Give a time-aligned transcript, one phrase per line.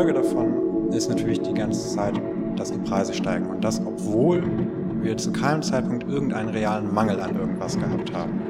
[0.00, 2.14] Folge davon ist natürlich die ganze Zeit,
[2.56, 3.50] dass die Preise steigen.
[3.50, 4.42] Und das, obwohl
[5.02, 8.40] wir zu keinem Zeitpunkt irgendeinen realen Mangel an irgendwas gehabt haben.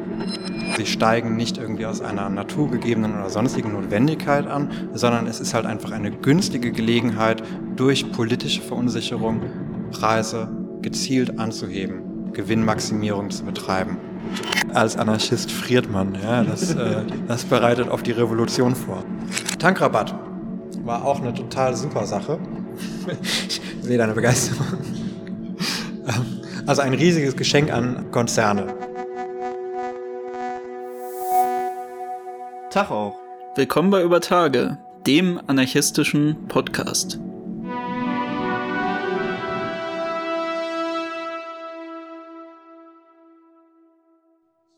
[0.77, 5.67] Sie steigen nicht irgendwie aus einer naturgegebenen oder sonstigen Notwendigkeit an, sondern es ist halt
[5.67, 7.43] einfach eine günstige Gelegenheit,
[7.75, 9.41] durch politische Verunsicherung
[9.91, 10.47] Preise
[10.83, 13.97] gezielt anzuheben, Gewinnmaximierung zu betreiben.
[14.73, 19.03] Als Anarchist friert man, ja, das, äh, das bereitet auf die Revolution vor.
[19.59, 20.15] Tankrabatt
[20.91, 22.41] war auch eine total super Sache.
[23.47, 24.67] ich sehe deine Begeisterung.
[26.67, 28.75] Also ein riesiges Geschenk an Konzerne.
[32.71, 33.17] Tag auch.
[33.55, 37.21] Willkommen bei Über Tage, dem anarchistischen Podcast.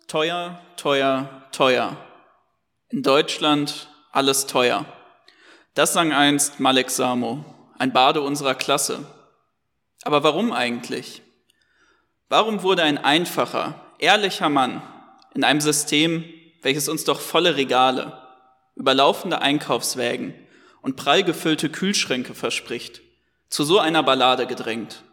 [0.09, 1.97] Teuer, teuer, teuer.
[2.91, 4.85] In Deutschland alles teuer.
[5.75, 7.47] Das sang einst Malek Samo,
[7.79, 9.07] ein Bade unserer Klasse.
[10.03, 11.23] Aber warum eigentlich?
[12.29, 14.83] Warum wurde ein einfacher, ehrlicher Mann
[15.35, 16.25] in einem System,
[16.61, 18.21] welches uns doch volle Regale,
[18.75, 20.35] überlaufende Einkaufswägen
[20.83, 23.01] und prall gefüllte Kühlschränke verspricht,
[23.49, 25.05] zu so einer Ballade gedrängt?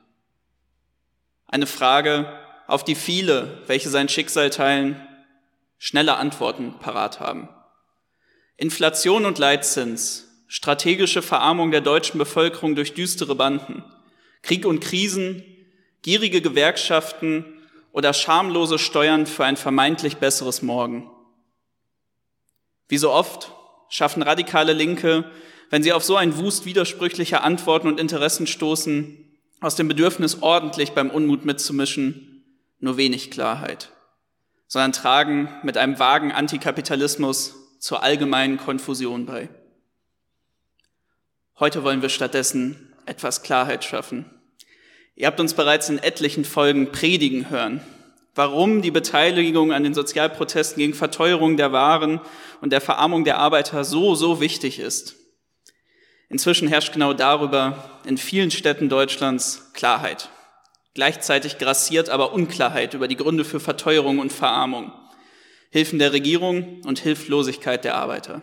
[1.48, 2.38] Eine Frage,
[2.68, 5.08] auf die viele, welche sein Schicksal teilen,
[5.78, 7.48] schnelle Antworten parat haben.
[8.58, 13.84] Inflation und Leitzins, strategische Verarmung der deutschen Bevölkerung durch düstere Banden,
[14.42, 15.44] Krieg und Krisen,
[16.02, 17.46] gierige Gewerkschaften
[17.92, 21.10] oder schamlose Steuern für ein vermeintlich besseres Morgen.
[22.88, 23.52] Wie so oft
[23.90, 25.30] schaffen radikale Linke,
[25.70, 29.18] wenn sie auf so ein Wust widersprüchlicher Antworten und Interessen stoßen,
[29.62, 32.44] aus dem Bedürfnis ordentlich beim Unmut mitzumischen,
[32.80, 33.92] nur wenig Klarheit,
[34.68, 39.50] sondern tragen mit einem vagen Antikapitalismus zur allgemeinen Konfusion bei.
[41.60, 44.26] Heute wollen wir stattdessen etwas Klarheit schaffen
[45.20, 47.82] Ihr habt uns bereits in etlichen Folgen predigen hören,
[48.36, 52.22] warum die Beteiligung an den Sozialprotesten gegen Verteuerung der Waren
[52.62, 55.18] und der Verarmung der Arbeiter so, so wichtig ist.
[56.30, 60.30] Inzwischen herrscht genau darüber in vielen Städten Deutschlands Klarheit.
[60.94, 64.94] Gleichzeitig grassiert aber Unklarheit über die Gründe für Verteuerung und Verarmung,
[65.70, 68.42] Hilfen der Regierung und Hilflosigkeit der Arbeiter.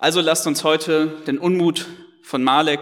[0.00, 1.86] Also lasst uns heute den Unmut
[2.22, 2.80] von Malek,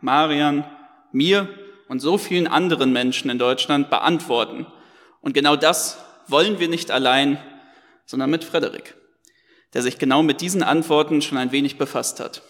[0.00, 0.64] Marian,
[1.10, 1.48] mir
[1.88, 4.68] und so vielen anderen Menschen in Deutschland beantworten.
[5.20, 5.98] Und genau das
[6.28, 7.38] wollen wir nicht allein,
[8.06, 8.94] sondern mit Frederik,
[9.74, 12.42] der sich genau mit diesen Antworten schon ein wenig befasst hat.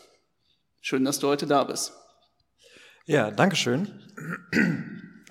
[0.82, 1.94] Schön, dass du heute da bist.
[3.06, 4.02] Ja, danke schön.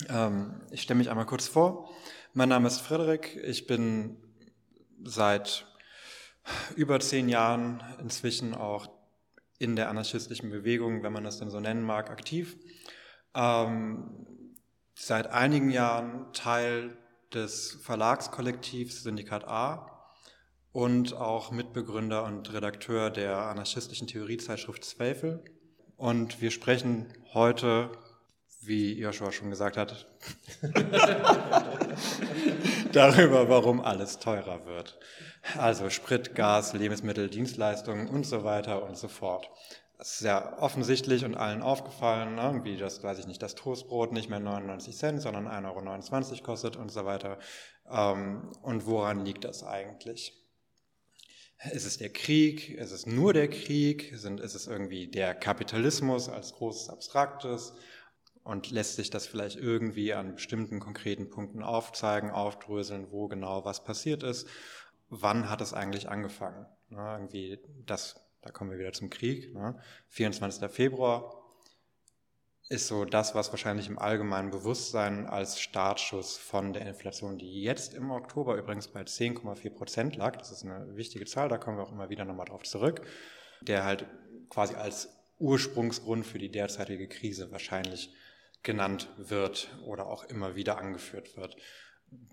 [0.07, 1.91] Ähm, ich stelle mich einmal kurz vor.
[2.33, 3.39] Mein Name ist Frederik.
[3.43, 4.17] Ich bin
[5.03, 5.67] seit
[6.75, 8.87] über zehn Jahren inzwischen auch
[9.57, 12.57] in der anarchistischen Bewegung, wenn man das denn so nennen mag, aktiv
[13.35, 14.25] ähm,
[14.95, 16.97] seit einigen Jahren Teil
[17.33, 20.11] des Verlagskollektivs Syndikat A
[20.71, 25.43] und auch Mitbegründer und Redakteur der anarchistischen Theoriezeitschrift Zweifel.
[25.95, 27.91] Und wir sprechen heute,
[28.61, 30.07] wie Joshua schon gesagt hat,
[32.91, 34.99] darüber, warum alles teurer wird.
[35.57, 39.49] Also Sprit, Gas, Lebensmittel, Dienstleistungen und so weiter und so fort.
[39.97, 42.61] Das ist ja offensichtlich und allen aufgefallen, ne?
[42.63, 46.77] wie das, weiß ich nicht, das Toastbrot nicht mehr 99 Cent, sondern 1,29 Euro kostet
[46.77, 47.37] und so weiter.
[47.89, 50.33] Ähm, und woran liegt das eigentlich?
[51.73, 52.69] Ist es der Krieg?
[52.69, 54.13] Ist es nur der Krieg?
[54.13, 57.73] Ist es irgendwie der Kapitalismus als großes Abstraktes?
[58.43, 63.83] Und lässt sich das vielleicht irgendwie an bestimmten konkreten Punkten aufzeigen, aufdröseln, wo genau was
[63.83, 64.47] passiert ist?
[65.09, 66.65] Wann hat es eigentlich angefangen?
[66.89, 66.99] Ne?
[67.17, 69.77] Irgendwie das da kommen wir wieder zum Krieg, ne?
[70.09, 70.69] 24.
[70.71, 71.35] Februar
[72.69, 77.95] ist so das, was wahrscheinlich im allgemeinen Bewusstsein als Startschuss von der Inflation, die jetzt
[77.95, 81.83] im Oktober übrigens bei 10,4 Prozent lag, das ist eine wichtige Zahl, da kommen wir
[81.83, 83.01] auch immer wieder nochmal drauf zurück,
[83.61, 84.05] der halt
[84.49, 85.09] quasi als
[85.39, 88.13] Ursprungsgrund für die derzeitige Krise wahrscheinlich
[88.61, 91.55] genannt wird oder auch immer wieder angeführt wird.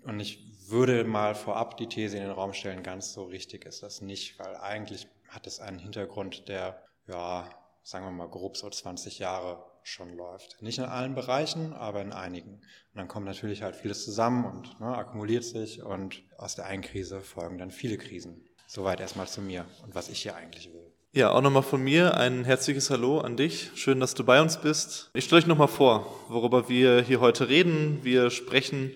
[0.03, 3.83] Und ich würde mal vorab die These in den Raum stellen, ganz so richtig ist
[3.83, 7.49] das nicht, weil eigentlich hat es einen Hintergrund, der, ja,
[7.83, 10.61] sagen wir mal grob so 20 Jahre schon läuft.
[10.61, 12.55] Nicht in allen Bereichen, aber in einigen.
[12.55, 16.81] Und dann kommt natürlich halt vieles zusammen und ne, akkumuliert sich und aus der einen
[16.81, 18.43] Krise folgen dann viele Krisen.
[18.67, 20.91] Soweit erstmal zu mir und was ich hier eigentlich will.
[21.13, 23.71] Ja, auch nochmal von mir ein herzliches Hallo an dich.
[23.75, 25.09] Schön, dass du bei uns bist.
[25.13, 27.99] Ich stelle euch nochmal vor, worüber wir hier heute reden.
[28.03, 28.91] Wir sprechen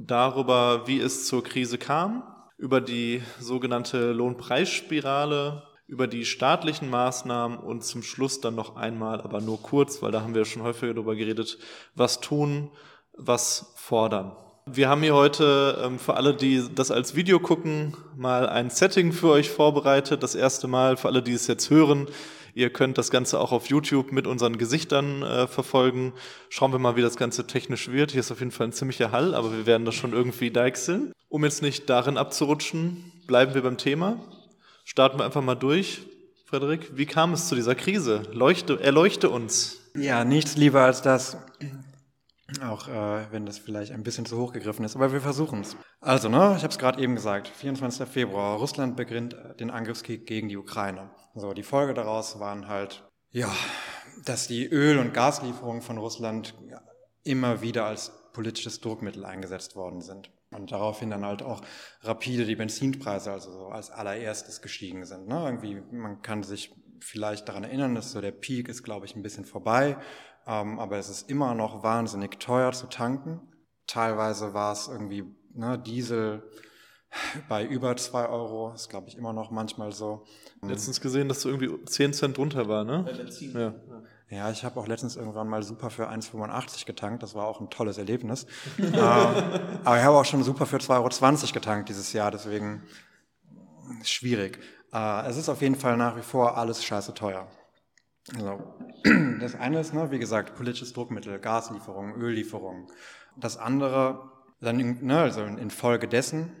[0.00, 2.22] darüber, wie es zur Krise kam,
[2.56, 9.40] über die sogenannte Lohnpreisspirale, über die staatlichen Maßnahmen und zum Schluss dann noch einmal, aber
[9.40, 11.58] nur kurz, weil da haben wir schon häufiger darüber geredet,
[11.94, 12.70] was tun,
[13.16, 14.32] was fordern.
[14.66, 19.12] Wir haben hier heute ähm, für alle, die das als Video gucken, mal ein Setting
[19.12, 20.22] für euch vorbereitet.
[20.22, 22.06] Das erste Mal für alle, die es jetzt hören.
[22.54, 26.12] Ihr könnt das Ganze auch auf YouTube mit unseren Gesichtern äh, verfolgen.
[26.48, 28.12] Schauen wir mal, wie das Ganze technisch wird.
[28.12, 31.12] Hier ist auf jeden Fall ein ziemlicher Hall, aber wir werden das schon irgendwie deichseln.
[31.28, 34.18] Um jetzt nicht darin abzurutschen, bleiben wir beim Thema.
[34.84, 36.02] Starten wir einfach mal durch.
[36.46, 38.22] Frederik, wie kam es zu dieser Krise?
[38.32, 39.78] Leuchte, erleuchte uns.
[39.94, 41.36] Ja, nichts lieber als das,
[42.62, 45.76] auch äh, wenn das vielleicht ein bisschen zu hoch gegriffen ist, aber wir versuchen es.
[46.00, 48.08] Also, ne, ich habe es gerade eben gesagt, 24.
[48.08, 51.10] Februar, Russland beginnt den Angriffskrieg gegen die Ukraine.
[51.34, 53.50] So, die Folge daraus waren halt, ja,
[54.24, 56.54] dass die Öl- und Gaslieferungen von Russland
[57.22, 60.30] immer wieder als politisches Druckmittel eingesetzt worden sind.
[60.50, 61.60] Und daraufhin dann halt auch
[62.02, 65.28] rapide die Benzinpreise, also so als allererstes gestiegen sind.
[65.28, 65.44] Ne?
[65.44, 69.22] Irgendwie, man kann sich vielleicht daran erinnern, dass so der Peak ist, glaube ich, ein
[69.22, 69.96] bisschen vorbei.
[70.50, 73.40] Ähm, aber es ist immer noch wahnsinnig teuer zu tanken.
[73.86, 75.24] Teilweise war es irgendwie
[75.54, 76.42] ne, Diesel
[77.48, 80.24] bei über zwei Euro, ist glaube ich immer noch manchmal so.
[80.62, 83.04] Letztens gesehen, dass so irgendwie 10 Cent drunter war, ne?
[83.04, 83.52] Bei Benzin.
[83.52, 83.74] Ja.
[84.28, 87.24] Ja, ich habe auch letztens irgendwann mal super für 1,85 getankt.
[87.24, 88.46] Das war auch ein tolles Erlebnis.
[88.78, 92.84] ähm, aber ich habe auch schon super für 2,20 Euro getankt dieses Jahr, deswegen
[94.04, 94.60] schwierig.
[94.92, 97.48] Äh, es ist auf jeden Fall nach wie vor alles scheiße teuer.
[98.34, 98.74] Also,
[99.40, 102.86] das eine ist, ne, wie gesagt, politisches Druckmittel, Gaslieferungen, Öllieferungen.
[103.36, 104.30] Das andere,
[104.60, 106.52] dann ne, also infolgedessen,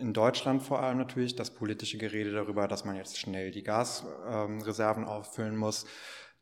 [0.00, 5.04] in Deutschland vor allem natürlich, das politische Gerede darüber, dass man jetzt schnell die Gasreserven
[5.04, 5.86] ähm, auffüllen muss,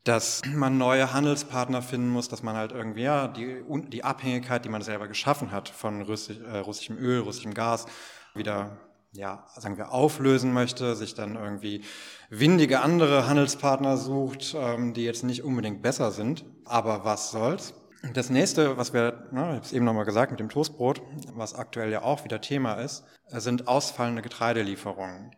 [0.03, 4.69] dass man neue Handelspartner finden muss, dass man halt irgendwie ja, die, die Abhängigkeit, die
[4.69, 7.85] man selber geschaffen hat von russisch, äh, russischem Öl, russischem Gas,
[8.33, 8.77] wieder
[9.13, 11.81] ja, sagen wir, auflösen möchte, sich dann irgendwie
[12.29, 16.45] windige andere Handelspartner sucht, ähm, die jetzt nicht unbedingt besser sind.
[16.65, 17.73] Aber was soll's?
[18.13, 21.01] Das nächste, was wir, ne, ich habe es eben nochmal gesagt mit dem Toastbrot,
[21.35, 25.33] was aktuell ja auch wieder Thema ist, sind ausfallende Getreidelieferungen.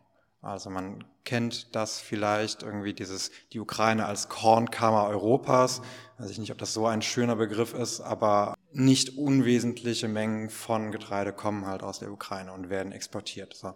[0.45, 5.81] Also man kennt das vielleicht irgendwie dieses, die Ukraine als Kornkammer Europas.
[6.19, 10.91] Weiß ich nicht, ob das so ein schöner Begriff ist, aber nicht unwesentliche Mengen von
[10.91, 13.55] Getreide kommen halt aus der Ukraine und werden exportiert.
[13.55, 13.73] So.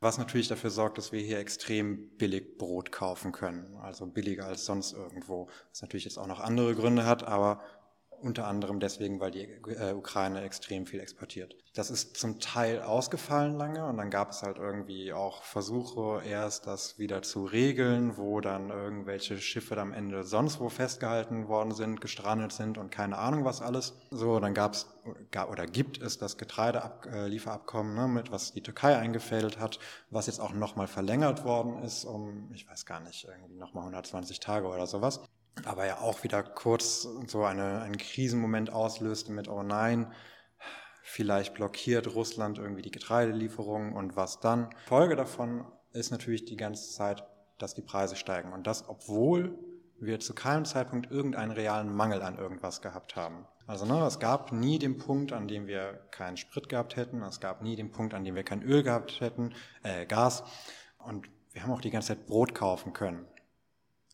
[0.00, 3.76] Was natürlich dafür sorgt, dass wir hier extrem billig Brot kaufen können.
[3.80, 5.48] Also billiger als sonst irgendwo.
[5.70, 7.62] Was natürlich jetzt auch noch andere Gründe hat, aber
[8.22, 11.56] unter anderem deswegen, weil die äh, Ukraine extrem viel exportiert.
[11.74, 16.66] Das ist zum Teil ausgefallen lange und dann gab es halt irgendwie auch Versuche, erst
[16.66, 22.00] das wieder zu regeln, wo dann irgendwelche Schiffe am Ende sonst wo festgehalten worden sind,
[22.00, 23.98] gestrandet sind und keine Ahnung was alles.
[24.10, 24.86] So, dann gab es
[25.48, 29.78] oder gibt es das Getreidelieferabkommen, ne, mit was die Türkei eingefädelt hat,
[30.10, 34.40] was jetzt auch nochmal verlängert worden ist um, ich weiß gar nicht, irgendwie nochmal 120
[34.40, 35.20] Tage oder sowas
[35.64, 40.12] aber ja auch wieder kurz so eine, einen Krisenmoment auslöste mit, oh nein,
[41.02, 44.70] vielleicht blockiert Russland irgendwie die Getreidelieferungen und was dann.
[44.86, 47.24] Folge davon ist natürlich die ganze Zeit,
[47.58, 49.58] dass die Preise steigen und das, obwohl
[49.98, 53.46] wir zu keinem Zeitpunkt irgendeinen realen Mangel an irgendwas gehabt haben.
[53.66, 57.40] Also ne, es gab nie den Punkt, an dem wir keinen Sprit gehabt hätten, es
[57.40, 60.42] gab nie den Punkt, an dem wir kein Öl gehabt hätten, äh, Gas
[60.98, 63.26] und wir haben auch die ganze Zeit Brot kaufen können.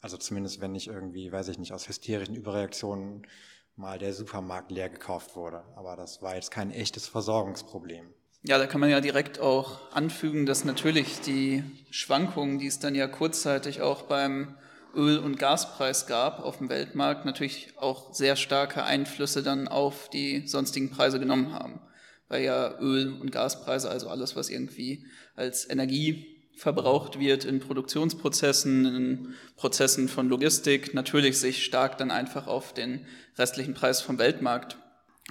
[0.06, 3.26] Also zumindest, wenn nicht irgendwie, weiß ich nicht, aus hysterischen Überreaktionen
[3.75, 5.64] mal der Supermarkt leer gekauft wurde.
[5.75, 8.06] Aber das war jetzt kein echtes Versorgungsproblem.
[8.44, 12.94] Ja, da kann man ja direkt auch anfügen, dass natürlich die Schwankungen, die es dann
[12.94, 14.54] ja kurzzeitig auch beim
[14.94, 20.46] Öl- und Gaspreis gab auf dem Weltmarkt, natürlich auch sehr starke Einflüsse dann auf die
[20.46, 21.80] sonstigen Preise genommen haben.
[22.28, 28.86] Weil ja Öl- und Gaspreise, also alles, was irgendwie als Energie verbraucht wird in Produktionsprozessen,
[28.86, 33.04] in Prozessen von Logistik, natürlich sich stark dann einfach auf den
[33.38, 34.78] restlichen Preis vom Weltmarkt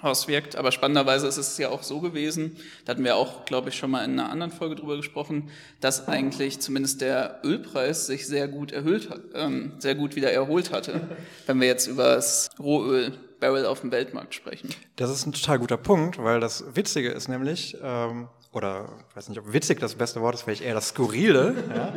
[0.02, 0.56] auswirkt.
[0.56, 3.92] Aber spannenderweise ist es ja auch so gewesen, da hatten wir auch, glaube ich, schon
[3.92, 5.50] mal in einer anderen Folge drüber gesprochen,
[5.82, 11.02] dass eigentlich zumindest der Ölpreis sich sehr gut erhöht ähm, sehr gut wieder erholt hatte,
[11.48, 14.70] wenn wir jetzt über das Rohöl Barrel auf dem Weltmarkt sprechen.
[14.96, 19.30] Das ist ein total guter Punkt, weil das Witzige ist nämlich, ähm, oder ich weiß
[19.30, 21.94] nicht, ob witzig das beste Wort ist, vielleicht eher das Skurrile,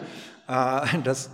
[0.49, 1.31] ja, äh, dass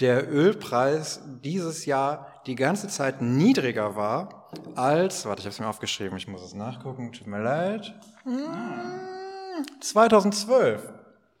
[0.00, 5.68] der Ölpreis dieses Jahr die ganze Zeit niedriger war als, warte, ich habe es mir
[5.68, 7.94] aufgeschrieben, ich muss es nachgucken, tut mir leid,
[9.80, 10.92] 2012.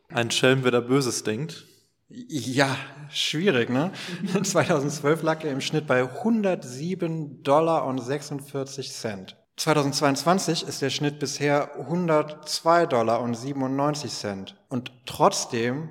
[0.08, 1.66] Ein Schelm, wer da Böses denkt.
[2.08, 2.76] Ja,
[3.10, 3.90] schwierig, ne?
[4.42, 9.36] 2012 lag er im Schnitt bei 107 Dollar und 46 Cent.
[9.56, 14.56] 2022 ist der Schnitt bisher 102 Dollar und 97 Cent.
[14.68, 15.90] Und trotzdem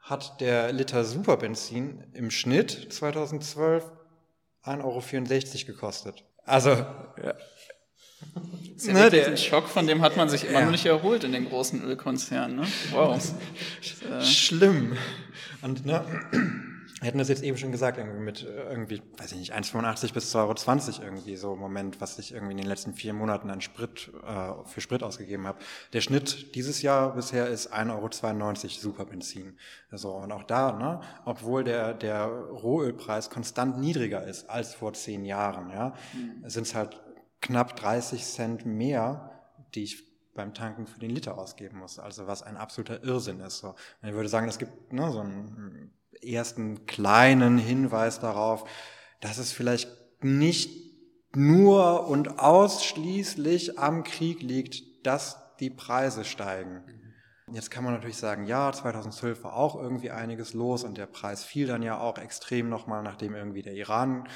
[0.00, 3.84] hat der Liter Superbenzin im Schnitt 2012
[4.64, 6.24] 1,64 Euro gekostet.
[6.44, 7.34] Also, ja.
[8.74, 10.64] Das ist ja ne, der Schock, von dem hat man sich immer ja.
[10.64, 12.56] noch nicht erholt in den großen Ölkonzernen.
[12.56, 12.66] Ne?
[12.92, 13.20] Wow.
[14.22, 14.96] Schlimm.
[15.62, 16.04] Und ne,
[17.04, 20.14] wir hatten das jetzt eben schon gesagt, irgendwie mit äh, irgendwie, weiß ich nicht, 1,85
[20.14, 23.50] bis 2,20 Euro irgendwie so im Moment, was ich irgendwie in den letzten vier Monaten
[23.50, 25.58] an Sprit, äh, für Sprit ausgegeben habe.
[25.92, 29.58] Der Schnitt dieses Jahr bisher ist 1,92 Euro Superbenzin.
[29.92, 35.26] So, und auch da, ne, obwohl der, der Rohölpreis konstant niedriger ist als vor zehn
[35.26, 36.48] Jahren, ja, mhm.
[36.48, 37.02] sind es halt
[37.42, 39.42] knapp 30 Cent mehr,
[39.74, 41.98] die ich beim Tanken für den Liter ausgeben muss.
[41.98, 43.58] Also was ein absoluter Irrsinn ist.
[43.58, 43.74] So.
[44.02, 45.92] Ich würde sagen, es gibt ne, so einen
[46.32, 48.64] ersten kleinen Hinweis darauf,
[49.20, 49.88] dass es vielleicht
[50.20, 50.84] nicht
[51.34, 56.82] nur und ausschließlich am Krieg liegt, dass die Preise steigen.
[57.52, 61.44] Jetzt kann man natürlich sagen, ja, 2012 war auch irgendwie einiges los und der Preis
[61.44, 64.26] fiel dann ja auch extrem nochmal, nachdem irgendwie der Iran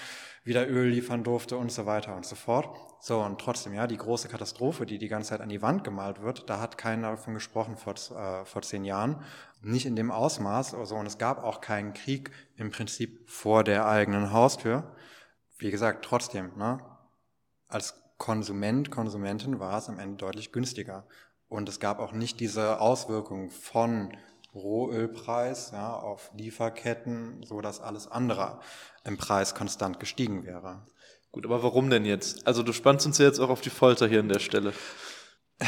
[0.45, 2.69] wieder Öl liefern durfte und so weiter und so fort.
[3.01, 6.23] So, und trotzdem, ja, die große Katastrophe, die die ganze Zeit an die Wand gemalt
[6.23, 9.23] wird, da hat keiner davon gesprochen vor, äh, vor zehn Jahren.
[9.61, 10.75] Nicht in dem Ausmaß.
[10.75, 14.95] Also, und es gab auch keinen Krieg im Prinzip vor der eigenen Haustür.
[15.59, 16.79] Wie gesagt, trotzdem, ne,
[17.67, 21.07] als Konsument, Konsumentin war es am Ende deutlich günstiger.
[21.49, 24.17] Und es gab auch nicht diese Auswirkungen von
[24.55, 28.61] Rohölpreis ja, auf Lieferketten, so dass alles andere
[29.05, 30.87] im Preis konstant gestiegen wäre.
[31.31, 32.47] Gut, aber warum denn jetzt?
[32.47, 34.73] Also du spannst uns ja jetzt auch auf die Folter hier an der Stelle.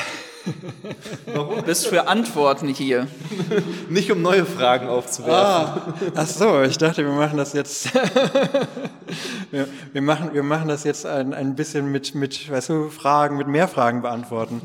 [1.26, 1.56] Warum?
[1.56, 3.06] Du bist für Antworten hier.
[3.88, 5.35] Nicht um neue Fragen aufzuwerfen.
[5.35, 7.94] Ah, ach so, ich dachte, wir machen das jetzt.
[9.50, 13.37] wir, wir, machen, wir machen das jetzt ein, ein bisschen mit, mit, weißt du, Fragen,
[13.37, 14.61] mit mehr Fragen beantworten.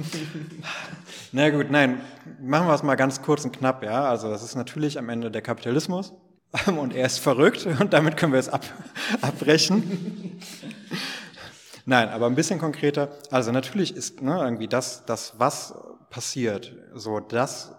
[1.32, 2.00] Na gut, nein,
[2.42, 4.06] machen wir es mal ganz kurz und knapp, ja.
[4.06, 6.14] Also, das ist natürlich am Ende der Kapitalismus
[6.68, 8.64] und er ist verrückt und damit können wir es ab,
[9.22, 10.40] abbrechen.
[11.86, 13.10] Nein, aber ein bisschen konkreter.
[13.30, 15.76] Also natürlich ist ne, irgendwie das, das, was
[16.10, 17.76] passiert, so dass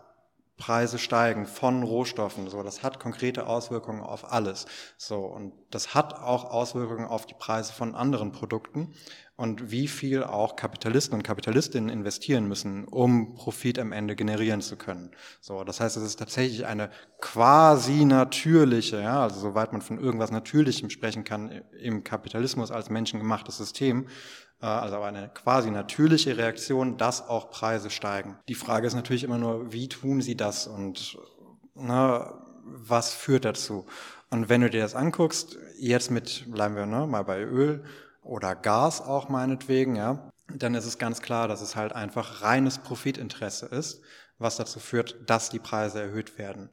[0.57, 4.65] Preise steigen von Rohstoffen, so das hat konkrete Auswirkungen auf alles.
[4.97, 8.95] So und das hat auch Auswirkungen auf die Preise von anderen Produkten
[9.37, 14.76] und wie viel auch Kapitalisten und Kapitalistinnen investieren müssen, um Profit am Ende generieren zu
[14.76, 15.11] können.
[15.40, 16.90] So, das heißt, es ist tatsächlich eine
[17.21, 23.59] quasi natürliche, ja, also soweit man von irgendwas Natürlichem sprechen kann, im Kapitalismus als menschengemachtes
[23.59, 24.09] System,
[24.62, 28.38] äh, also eine quasi natürliche Reaktion, dass auch Preise steigen.
[28.49, 31.19] Die Frage ist natürlich immer nur, wie tun sie das und
[31.75, 32.33] ne,
[32.64, 33.87] was führt dazu?
[34.31, 37.85] Und wenn du dir das anguckst, jetzt mit, bleiben wir ne, mal bei Öl,
[38.26, 42.78] oder Gas auch meinetwegen, ja, dann ist es ganz klar, dass es halt einfach reines
[42.78, 44.00] Profitinteresse ist,
[44.38, 46.71] was dazu führt, dass die Preise erhöht werden.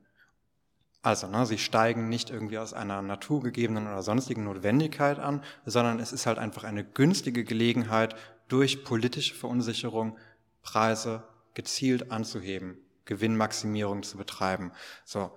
[1.01, 6.13] Also, ne, sie steigen nicht irgendwie aus einer naturgegebenen oder sonstigen Notwendigkeit an, sondern es
[6.13, 8.15] ist halt einfach eine günstige Gelegenheit,
[8.47, 10.17] durch politische Verunsicherung
[10.61, 14.71] Preise gezielt anzuheben, Gewinnmaximierung zu betreiben.
[15.05, 15.31] So,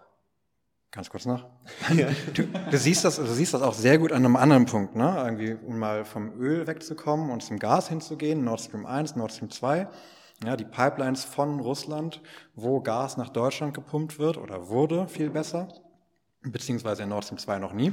[0.97, 1.45] Ganz kurz noch.
[1.95, 2.09] Ja.
[2.33, 5.15] Du, du, siehst das, du siehst das auch sehr gut an einem anderen Punkt, ne?
[5.19, 9.51] Irgendwie, um mal vom Öl wegzukommen und zum Gas hinzugehen, Nord Stream 1, Nord Stream
[9.51, 9.89] 2.
[10.43, 12.23] Ja, die Pipelines von Russland,
[12.55, 15.69] wo Gas nach Deutschland gepumpt wird oder wurde viel besser,
[16.41, 17.93] beziehungsweise in Nord Stream 2 noch nie,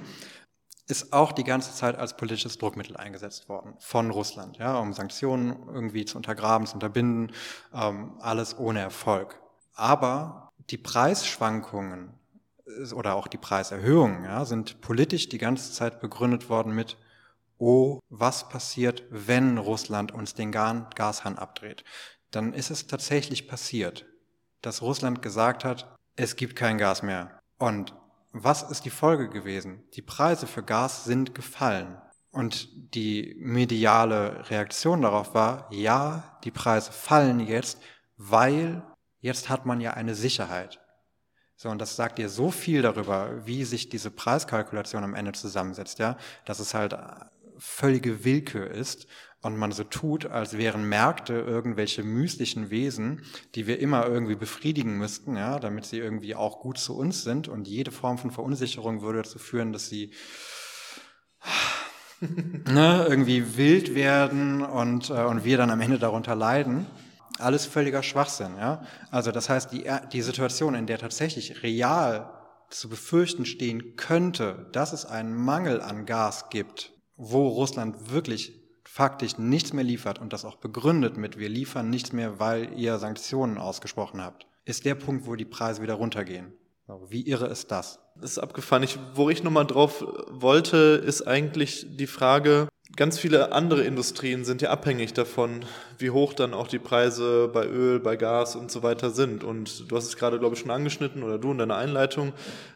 [0.88, 5.68] ist auch die ganze Zeit als politisches Druckmittel eingesetzt worden von Russland, ja, um Sanktionen
[5.68, 7.34] irgendwie zu untergraben, zu unterbinden,
[7.74, 9.42] ähm, alles ohne Erfolg.
[9.74, 12.14] Aber die Preisschwankungen
[12.94, 16.98] oder auch die Preiserhöhungen ja, sind politisch die ganze Zeit begründet worden mit,
[17.58, 21.84] oh, was passiert, wenn Russland uns den Gashahn abdreht?
[22.32, 24.06] Dann ist es tatsächlich passiert,
[24.62, 27.40] dass Russland gesagt hat, es gibt kein Gas mehr.
[27.58, 27.94] Und
[28.32, 29.84] was ist die Folge gewesen?
[29.94, 31.98] Die Preise für Gas sind gefallen.
[32.32, 37.80] Und die mediale Reaktion darauf war, ja, die Preise fallen jetzt,
[38.18, 38.82] weil
[39.20, 40.83] jetzt hat man ja eine Sicherheit.
[41.64, 45.98] So, und das sagt dir so viel darüber, wie sich diese Preiskalkulation am Ende zusammensetzt,
[45.98, 46.94] ja, dass es halt
[47.58, 49.08] völlige Willkür ist
[49.42, 53.22] und man so tut, als wären Märkte irgendwelche mystischen Wesen,
[53.56, 57.48] die wir immer irgendwie befriedigen müssten, ja, damit sie irgendwie auch gut zu uns sind
[57.48, 60.12] und jede Form von Verunsicherung würde dazu führen, dass sie
[62.20, 66.88] ne, irgendwie wild werden und, äh, und wir dann am Ende darunter leiden.
[67.40, 68.56] Alles völliger Schwachsinn.
[68.58, 68.84] Ja?
[69.12, 72.30] Also das heißt, die, die Situation, in der tatsächlich real
[72.70, 79.38] zu befürchten stehen könnte, dass es einen Mangel an Gas gibt, wo Russland wirklich faktisch
[79.38, 83.58] nichts mehr liefert und das auch begründet mit, wir liefern nichts mehr, weil ihr Sanktionen
[83.58, 86.54] ausgesprochen habt, ist der Punkt, wo die Preise wieder runtergehen.
[87.08, 88.00] Wie irre ist das?
[88.20, 88.84] Das ist abgefahren.
[88.84, 94.62] Ich, wo ich nochmal drauf wollte, ist eigentlich die Frage, ganz viele andere Industrien sind
[94.62, 95.66] ja abhängig davon,
[95.98, 99.44] wie hoch dann auch die Preise bei Öl, bei Gas und so weiter sind.
[99.44, 102.34] Und du hast es gerade, glaube ich, schon angeschnitten oder du in deiner Einleitung,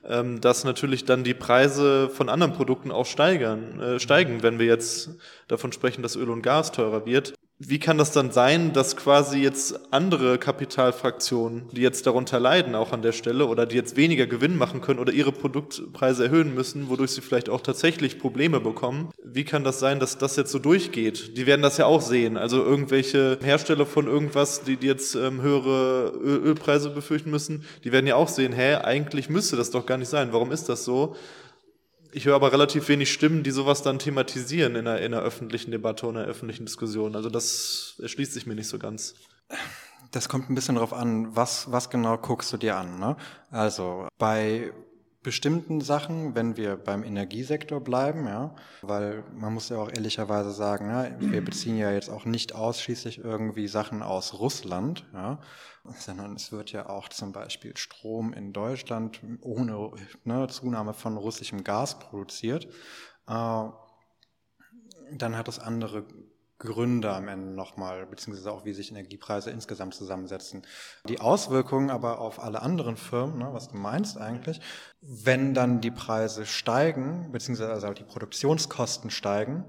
[0.08, 4.66] ähm, dass natürlich dann die Preise von anderen Produkten auch steigern, äh, steigen, wenn wir
[4.66, 5.12] jetzt
[5.48, 7.34] davon sprechen, dass Öl und Gas teurer wird.
[7.60, 12.92] Wie kann das dann sein, dass quasi jetzt andere Kapitalfraktionen, die jetzt darunter leiden, auch
[12.92, 16.88] an der Stelle, oder die jetzt weniger Gewinn machen können oder ihre Produktpreise erhöhen müssen,
[16.88, 19.10] wodurch sie vielleicht auch tatsächlich Probleme bekommen?
[19.24, 21.36] Wie kann das sein, dass das jetzt so durchgeht?
[21.36, 22.38] Die werden das ja auch sehen.
[22.38, 28.06] Also irgendwelche Hersteller von irgendwas, die, jetzt ähm, höhere Öl Ölpreise befürchten müssen, die werden
[28.06, 30.30] ja auch sehen, hä, eigentlich müsste das doch gar nicht sein.
[30.32, 31.16] Warum ist das so?
[32.12, 35.72] Ich höre aber relativ wenig Stimmen, die sowas dann thematisieren in der, in der öffentlichen
[35.72, 37.16] Debatte und in der öffentlichen Diskussion.
[37.16, 39.16] Also das erschließt sich mir nicht so ganz.
[40.12, 43.00] Das kommt ein bisschen darauf an, was, was genau guckst du dir an.
[43.00, 43.18] Ne?
[43.52, 44.72] Also bei
[45.28, 50.90] bestimmten Sachen, wenn wir beim Energiesektor bleiben, ja, weil man muss ja auch ehrlicherweise sagen,
[50.90, 55.40] ja, wir beziehen ja jetzt auch nicht ausschließlich irgendwie Sachen aus Russland, ja,
[55.98, 59.91] sondern es wird ja auch zum Beispiel Strom in Deutschland ohne
[60.24, 62.65] ne, Zunahme von russischem Gas produziert.
[63.27, 63.70] Äh,
[65.12, 66.06] dann hat das andere
[66.60, 70.65] Gründe am Ende nochmal, beziehungsweise auch wie sich Energiepreise insgesamt zusammensetzen.
[71.08, 74.60] Die Auswirkungen aber auf alle anderen Firmen, ne, was du meinst eigentlich,
[75.01, 79.65] wenn dann die Preise steigen, beziehungsweise also die Produktionskosten steigen,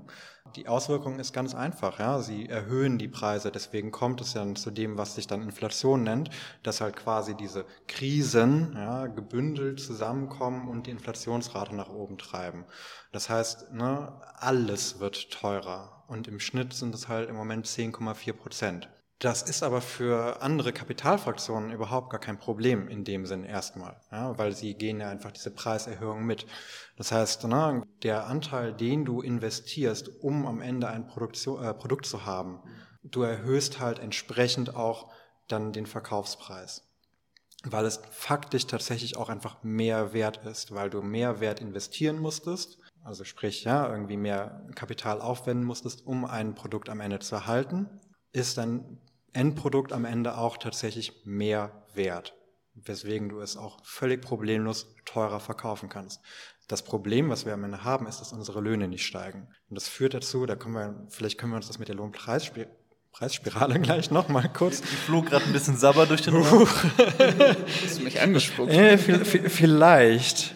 [0.56, 1.98] die Auswirkung ist ganz einfach.
[1.98, 2.20] Ja?
[2.20, 3.50] Sie erhöhen die Preise.
[3.50, 6.30] Deswegen kommt es dann zu dem, was sich dann Inflation nennt,
[6.62, 12.64] dass halt quasi diese Krisen ja, gebündelt zusammenkommen und die Inflationsrate nach oben treiben.
[13.12, 16.04] Das heißt, ne, alles wird teurer.
[16.08, 18.88] Und im Schnitt sind es halt im Moment 10,4 Prozent.
[19.20, 24.38] Das ist aber für andere Kapitalfraktionen überhaupt gar kein Problem in dem Sinn erstmal, ja,
[24.38, 26.46] weil sie gehen ja einfach diese Preiserhöhung mit.
[26.96, 32.06] Das heißt, na, der Anteil, den du investierst, um am Ende ein Produktion, äh, Produkt
[32.06, 32.62] zu haben,
[33.02, 35.10] du erhöhst halt entsprechend auch
[35.48, 36.88] dann den Verkaufspreis,
[37.64, 42.78] weil es faktisch tatsächlich auch einfach mehr wert ist, weil du mehr Wert investieren musstest,
[43.02, 47.88] also sprich ja irgendwie mehr Kapital aufwenden musstest, um ein Produkt am Ende zu erhalten
[48.32, 48.98] ist dein
[49.32, 52.34] Endprodukt am Ende auch tatsächlich mehr wert,
[52.74, 56.20] weswegen du es auch völlig problemlos teurer verkaufen kannst.
[56.68, 59.48] Das Problem, was wir am Ende haben, ist, dass unsere Löhne nicht steigen.
[59.70, 62.70] Und das führt dazu, da können wir, vielleicht können wir uns das mit der Lohnpreisspirale
[63.12, 64.80] Preisspirale gleich nochmal kurz.
[64.80, 66.68] Ich flog gerade ein bisschen sauber durch den Raum.
[67.82, 68.72] Hast du mich angespuckt?
[68.72, 70.54] Äh, vielleicht.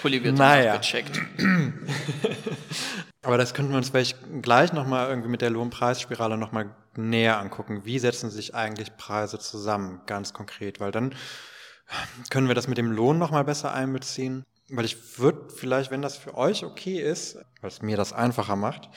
[0.00, 0.76] Pulli wird naja.
[0.76, 1.20] gecheckt.
[3.24, 7.84] Aber das könnten wir uns vielleicht gleich nochmal irgendwie mit der Lohnpreisspirale nochmal näher angucken.
[7.84, 10.78] Wie setzen sich eigentlich Preise zusammen, ganz konkret?
[10.78, 11.14] Weil dann
[12.30, 14.44] können wir das mit dem Lohn nochmal besser einbeziehen.
[14.70, 18.56] Weil ich würde vielleicht, wenn das für euch okay ist, weil es mir das einfacher
[18.56, 18.88] macht,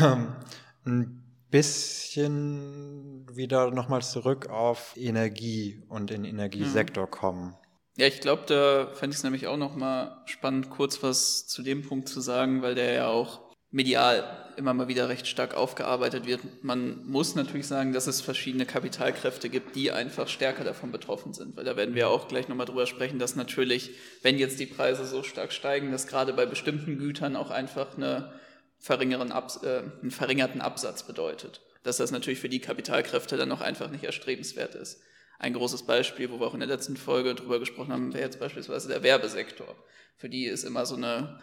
[0.00, 0.36] ähm,
[0.84, 7.10] ein bisschen wieder nochmal zurück auf Energie und den Energiesektor mhm.
[7.10, 7.56] kommen.
[7.96, 11.82] Ja, ich glaube, da fände ich es nämlich auch nochmal spannend, kurz was zu dem
[11.82, 13.45] Punkt zu sagen, weil der ja auch
[13.76, 14.24] medial
[14.56, 16.40] immer mal wieder recht stark aufgearbeitet wird.
[16.64, 21.58] Man muss natürlich sagen, dass es verschiedene Kapitalkräfte gibt, die einfach stärker davon betroffen sind,
[21.58, 23.90] weil da werden wir auch gleich nochmal drüber sprechen, dass natürlich,
[24.22, 28.32] wenn jetzt die Preise so stark steigen, dass gerade bei bestimmten Gütern auch einfach eine
[28.78, 31.60] verringeren Abs äh, einen verringerten Absatz bedeutet.
[31.82, 35.02] Dass das natürlich für die Kapitalkräfte dann auch einfach nicht erstrebenswert ist.
[35.38, 38.40] Ein großes Beispiel, wo wir auch in der letzten Folge drüber gesprochen haben, wäre jetzt
[38.40, 39.76] beispielsweise der Werbesektor.
[40.16, 41.38] Für die ist immer so eine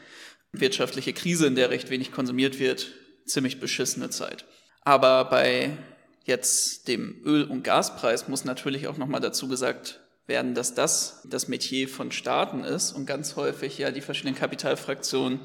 [0.54, 2.88] wirtschaftliche Krise, in der recht wenig konsumiert wird,
[3.26, 4.46] ziemlich beschissene Zeit.
[4.82, 5.78] Aber bei
[6.26, 11.48] jetzt dem Öl- und Gaspreis muss natürlich auch nochmal dazu gesagt werden, dass das das
[11.48, 15.42] Metier von Staaten ist und ganz häufig ja die verschiedenen Kapitalfraktionen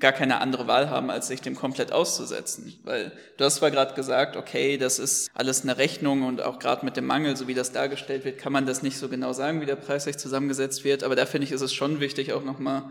[0.00, 2.78] gar keine andere Wahl haben, als sich dem komplett auszusetzen.
[2.84, 6.84] Weil du hast zwar gerade gesagt, okay, das ist alles eine Rechnung und auch gerade
[6.84, 9.60] mit dem Mangel, so wie das dargestellt wird, kann man das nicht so genau sagen,
[9.60, 11.02] wie der Preis sich zusammengesetzt wird.
[11.02, 12.84] Aber da finde ich, ist es schon wichtig, auch nochmal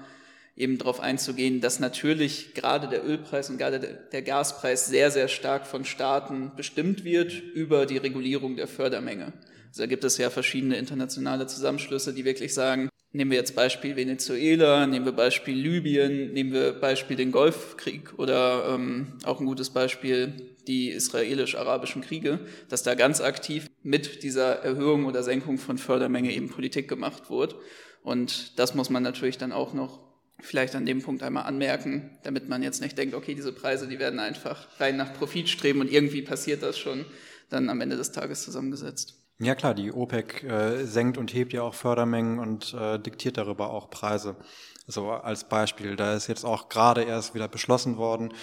[0.58, 3.80] eben darauf einzugehen, dass natürlich gerade der Ölpreis und gerade
[4.12, 9.34] der Gaspreis sehr, sehr stark von Staaten bestimmt wird über die Regulierung der Fördermenge.
[9.68, 13.96] Also da gibt es ja verschiedene internationale Zusammenschlüsse, die wirklich sagen, nehmen wir jetzt Beispiel
[13.96, 19.70] Venezuela, nehmen wir Beispiel Libyen, nehmen wir Beispiel den Golfkrieg oder ähm, auch ein gutes
[19.70, 26.34] Beispiel die israelisch-arabischen Kriege, dass da ganz aktiv mit dieser Erhöhung oder Senkung von Fördermenge
[26.34, 27.56] eben Politik gemacht wurde.
[28.04, 30.07] Und das muss man natürlich dann auch noch
[30.40, 34.00] vielleicht an dem Punkt einmal anmerken, damit man jetzt nicht denkt, okay, diese Preise, die
[34.00, 37.06] werden einfach rein nach Profit streben und irgendwie passiert das schon
[37.50, 39.16] dann am Ende des Tages zusammengesetzt.
[39.40, 43.70] Ja klar, die OPEC äh, senkt und hebt ja auch Fördermengen und äh, diktiert darüber
[43.70, 44.36] auch Preise.
[44.90, 48.34] So als Beispiel, da ist jetzt auch gerade erst wieder beschlossen worden,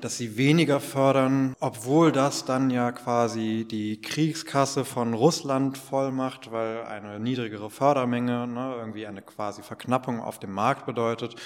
[0.00, 6.50] dass sie weniger fördern, obwohl das dann ja quasi die Kriegskasse von Russland voll macht,
[6.50, 11.36] weil eine niedrigere Fördermenge ne, irgendwie eine quasi Verknappung auf dem Markt bedeutet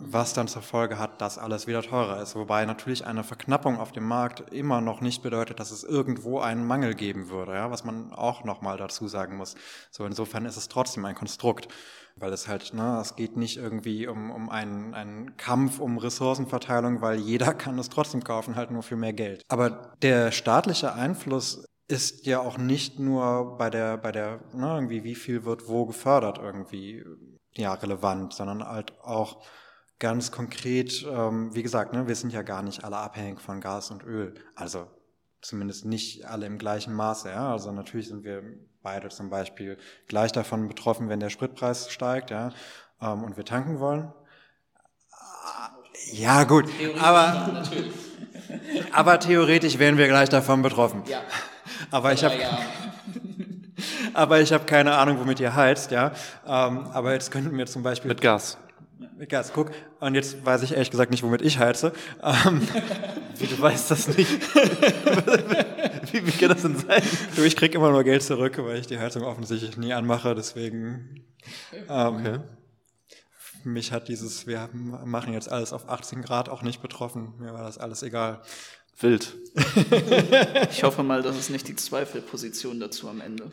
[0.00, 2.36] was dann zur Folge hat, dass alles wieder teurer ist.
[2.36, 6.66] Wobei natürlich eine Verknappung auf dem Markt immer noch nicht bedeutet, dass es irgendwo einen
[6.66, 9.56] Mangel geben würde, ja, was man auch nochmal dazu sagen muss.
[9.90, 11.68] So insofern ist es trotzdem ein Konstrukt,
[12.20, 17.00] weil es halt, ne, es geht nicht irgendwie um, um einen, einen Kampf um Ressourcenverteilung,
[17.00, 19.42] weil jeder kann es trotzdem kaufen, halt nur für mehr Geld.
[19.48, 25.04] Aber der staatliche Einfluss ist ja auch nicht nur bei der, bei der, ne, irgendwie,
[25.04, 27.04] wie viel wird wo gefördert irgendwie,
[27.54, 29.42] ja, relevant, sondern halt auch
[29.98, 33.90] ganz konkret, ähm, wie gesagt, ne, wir sind ja gar nicht alle abhängig von Gas
[33.90, 34.34] und Öl.
[34.54, 34.86] Also
[35.40, 37.30] zumindest nicht alle im gleichen Maße.
[37.30, 37.52] Ja?
[37.52, 38.42] Also natürlich sind wir
[38.82, 42.50] beide zum Beispiel gleich davon betroffen, wenn der Spritpreis steigt, ja,
[43.00, 44.12] ähm, und wir tanken wollen.
[46.12, 46.66] Ja, gut,
[47.00, 47.64] aber,
[48.92, 51.02] aber theoretisch wären wir gleich davon betroffen.
[51.06, 51.20] Ja.
[51.90, 52.34] Aber ich habe
[54.14, 56.12] aber ich habe keine Ahnung, womit ihr heizt, ja.
[56.46, 58.58] Ähm, aber jetzt könnten wir zum Beispiel mit Gas.
[59.28, 59.70] Gas, guck.
[60.00, 61.92] Und jetzt weiß ich ehrlich gesagt nicht, womit ich heize.
[62.22, 62.66] Ähm,
[63.36, 64.28] wie, du weißt das nicht?
[66.12, 67.02] wie, wie kann das denn sein?
[67.36, 71.24] Du, ich krieg immer nur Geld zurück, weil ich die Heizung offensichtlich nie anmache, deswegen...
[71.88, 72.40] Ähm, okay.
[73.64, 77.34] Mich hat dieses, wir machen jetzt alles auf 18 Grad auch nicht betroffen.
[77.38, 78.40] Mir war das alles egal.
[79.00, 79.36] Wild.
[80.70, 83.50] ich hoffe mal, das ist nicht die Zweifelposition dazu am Ende.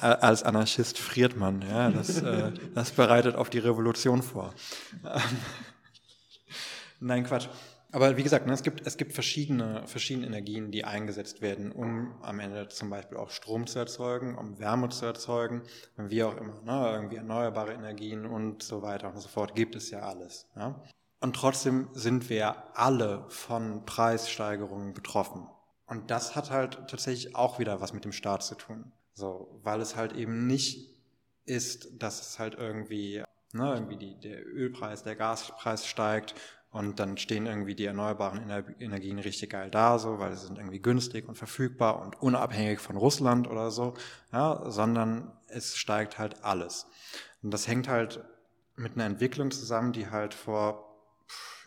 [0.00, 4.54] Als Anarchist friert man, ja, das, äh, das bereitet auf die Revolution vor.
[7.00, 7.48] Nein, Quatsch.
[7.96, 12.12] Aber wie gesagt, ne, es gibt, es gibt verschiedene, verschiedene Energien, die eingesetzt werden, um
[12.20, 15.62] am Ende zum Beispiel auch Strom zu erzeugen, um Wärme zu erzeugen,
[15.96, 19.90] wie auch immer, ne, irgendwie erneuerbare Energien und so weiter und so fort, gibt es
[19.90, 20.46] ja alles.
[20.56, 20.78] Ja.
[21.20, 25.48] Und trotzdem sind wir alle von Preissteigerungen betroffen.
[25.86, 28.92] Und das hat halt tatsächlich auch wieder was mit dem Staat zu tun.
[29.14, 30.94] So, weil es halt eben nicht
[31.46, 33.22] ist, dass es halt irgendwie,
[33.54, 36.34] ne, irgendwie die, der Ölpreis, der Gaspreis steigt
[36.76, 40.80] und dann stehen irgendwie die erneuerbaren Energien richtig geil da, so, weil sie sind irgendwie
[40.80, 43.94] günstig und verfügbar und unabhängig von Russland oder so,
[44.30, 46.86] ja, sondern es steigt halt alles.
[47.42, 48.22] Und das hängt halt
[48.76, 50.82] mit einer Entwicklung zusammen, die halt vor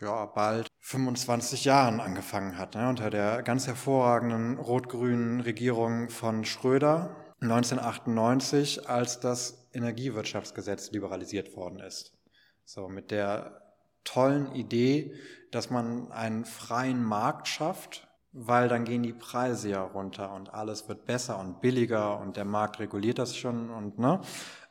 [0.00, 7.16] ja, bald 25 Jahren angefangen hat, ne, unter der ganz hervorragenden rot-grünen Regierung von Schröder
[7.40, 12.16] 1998, als das Energiewirtschaftsgesetz liberalisiert worden ist.
[12.64, 13.69] So mit der
[14.04, 15.14] tollen Idee,
[15.50, 20.88] dass man einen freien Markt schafft, weil dann gehen die Preise ja runter und alles
[20.88, 24.20] wird besser und billiger und der Markt reguliert das schon und ne,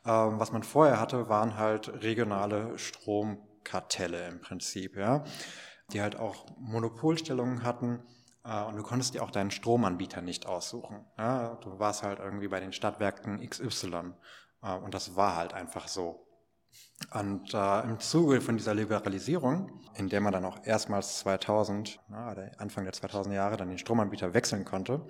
[0.06, 5.24] ähm, was man vorher hatte, waren halt regionale Strom Kartelle im Prinzip, ja,
[5.92, 8.02] die halt auch Monopolstellungen hatten
[8.44, 11.04] äh, und du konntest dir auch deinen Stromanbieter nicht aussuchen.
[11.16, 14.14] Du warst halt irgendwie bei den Stadtwerken XY
[14.62, 16.26] äh, und das war halt einfach so.
[17.12, 22.34] Und äh, im Zuge von dieser Liberalisierung, in der man dann auch erstmals 2000, na,
[22.58, 25.06] Anfang der 2000er Jahre, dann den Stromanbieter wechseln konnte,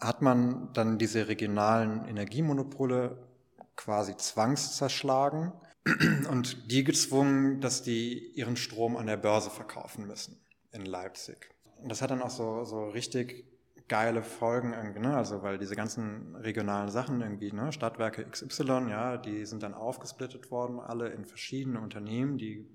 [0.00, 3.28] hat man dann diese regionalen Energiemonopole
[3.76, 5.52] quasi zwangszerschlagen
[6.30, 10.38] und die gezwungen, dass die ihren Strom an der Börse verkaufen müssen
[10.72, 11.54] in Leipzig.
[11.82, 13.46] Und das hat dann auch so, so richtig
[13.88, 15.16] geile Folgen irgendwie, ne?
[15.16, 20.50] Also weil diese ganzen regionalen Sachen irgendwie, ne, Stadtwerke XY, ja, die sind dann aufgesplittet
[20.50, 22.66] worden, alle in verschiedene Unternehmen, die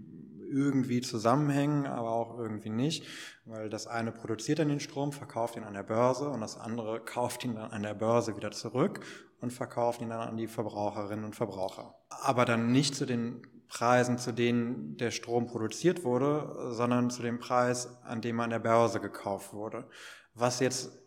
[0.51, 3.05] irgendwie zusammenhängen, aber auch irgendwie nicht,
[3.45, 6.99] weil das eine produziert dann den Strom, verkauft ihn an der Börse und das andere
[7.05, 8.99] kauft ihn dann an der Börse wieder zurück
[9.39, 11.95] und verkauft ihn dann an die Verbraucherinnen und Verbraucher.
[12.09, 17.39] Aber dann nicht zu den Preisen, zu denen der Strom produziert wurde, sondern zu dem
[17.39, 19.87] Preis, an dem er an der Börse gekauft wurde.
[20.35, 21.02] Was jetzt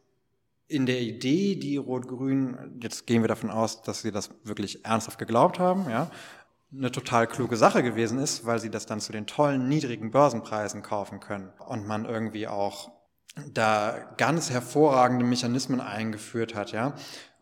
[0.69, 5.19] in der Idee, die Rot-Grün, jetzt gehen wir davon aus, dass sie das wirklich ernsthaft
[5.19, 6.11] geglaubt haben, ja,
[6.73, 10.83] eine total kluge Sache gewesen ist, weil sie das dann zu den tollen niedrigen Börsenpreisen
[10.83, 11.53] kaufen können.
[11.67, 12.91] Und man irgendwie auch
[13.53, 16.95] da ganz hervorragende Mechanismen eingeführt hat, ja,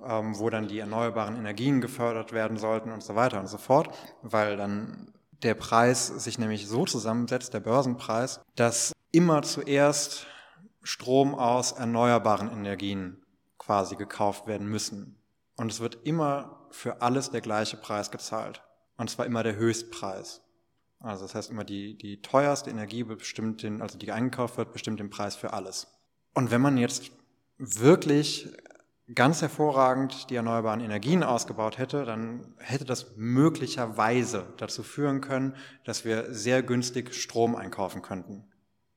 [0.04, 3.88] ähm, wo dann die erneuerbaren Energien gefördert werden sollten und so weiter und so fort,
[4.22, 10.26] weil dann der Preis sich nämlich so zusammensetzt, der Börsenpreis, dass immer zuerst
[10.84, 13.24] Strom aus erneuerbaren Energien
[13.58, 15.18] quasi gekauft werden müssen.
[15.56, 18.62] Und es wird immer für alles der gleiche Preis gezahlt.
[18.96, 20.42] Und zwar immer der Höchstpreis.
[21.00, 25.00] Also das heißt immer die, die teuerste Energie bestimmt den, also die eingekauft wird, bestimmt
[25.00, 25.86] den Preis für alles.
[26.34, 27.10] Und wenn man jetzt
[27.58, 28.48] wirklich
[29.14, 36.04] ganz hervorragend die erneuerbaren Energien ausgebaut hätte, dann hätte das möglicherweise dazu führen können, dass
[36.04, 38.44] wir sehr günstig Strom einkaufen könnten.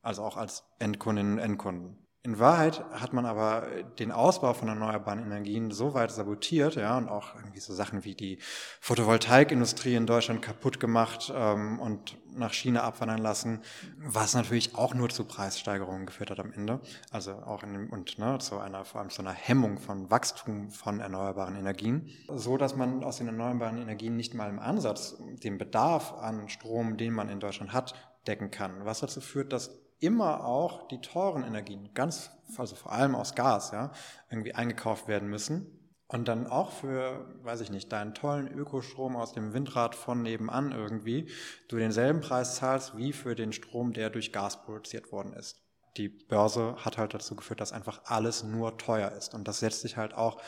[0.07, 1.97] Also auch als Endkundinnen und Endkunden.
[2.23, 3.67] In Wahrheit hat man aber
[3.99, 8.15] den Ausbau von erneuerbaren Energien so weit sabotiert, ja, und auch irgendwie so Sachen wie
[8.15, 8.39] die
[8.79, 13.59] Photovoltaikindustrie in Deutschland kaputt gemacht ähm, und nach China abwandern lassen,
[13.97, 16.79] was natürlich auch nur zu Preissteigerungen geführt hat am Ende.
[17.11, 20.69] Also auch in dem, und ne, zu einer, vor allem zu einer Hemmung von Wachstum
[20.69, 22.09] von erneuerbaren Energien.
[22.33, 26.95] So dass man aus den erneuerbaren Energien nicht mal im Ansatz den Bedarf an Strom,
[26.95, 27.93] den man in Deutschland hat,
[28.25, 28.85] decken kann.
[28.85, 33.71] Was dazu führt, dass immer auch die teuren Energien, ganz, also vor allem aus Gas,
[33.71, 33.91] ja,
[34.29, 35.73] irgendwie eingekauft werden müssen.
[36.09, 40.71] Und dann auch für, weiß ich nicht, deinen tollen Ökostrom aus dem Windrad von nebenan
[40.71, 41.29] irgendwie,
[41.67, 45.61] du denselben Preis zahlst wie für den Strom, der durch Gas produziert worden ist.
[45.97, 49.33] Die Börse hat halt dazu geführt, dass einfach alles nur teuer ist.
[49.33, 50.41] Und das setzt sich halt auch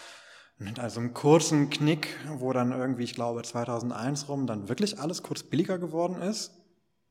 [0.57, 5.23] mit also einem kurzen Knick, wo dann irgendwie, ich glaube, 2001 rum dann wirklich alles
[5.23, 6.53] kurz billiger geworden ist.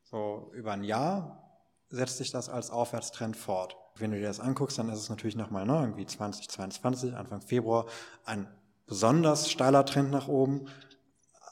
[0.05, 1.48] So über ein Jahr
[1.91, 3.77] setzt sich das als Aufwärtstrend fort.
[3.97, 7.87] Wenn du dir das anguckst, dann ist es natürlich nochmal ne, irgendwie 2022, Anfang Februar,
[8.25, 8.47] ein
[8.87, 10.69] besonders steiler Trend nach oben.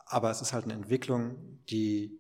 [0.07, 1.37] Aber es ist halt eine Entwicklung,
[1.69, 2.19] die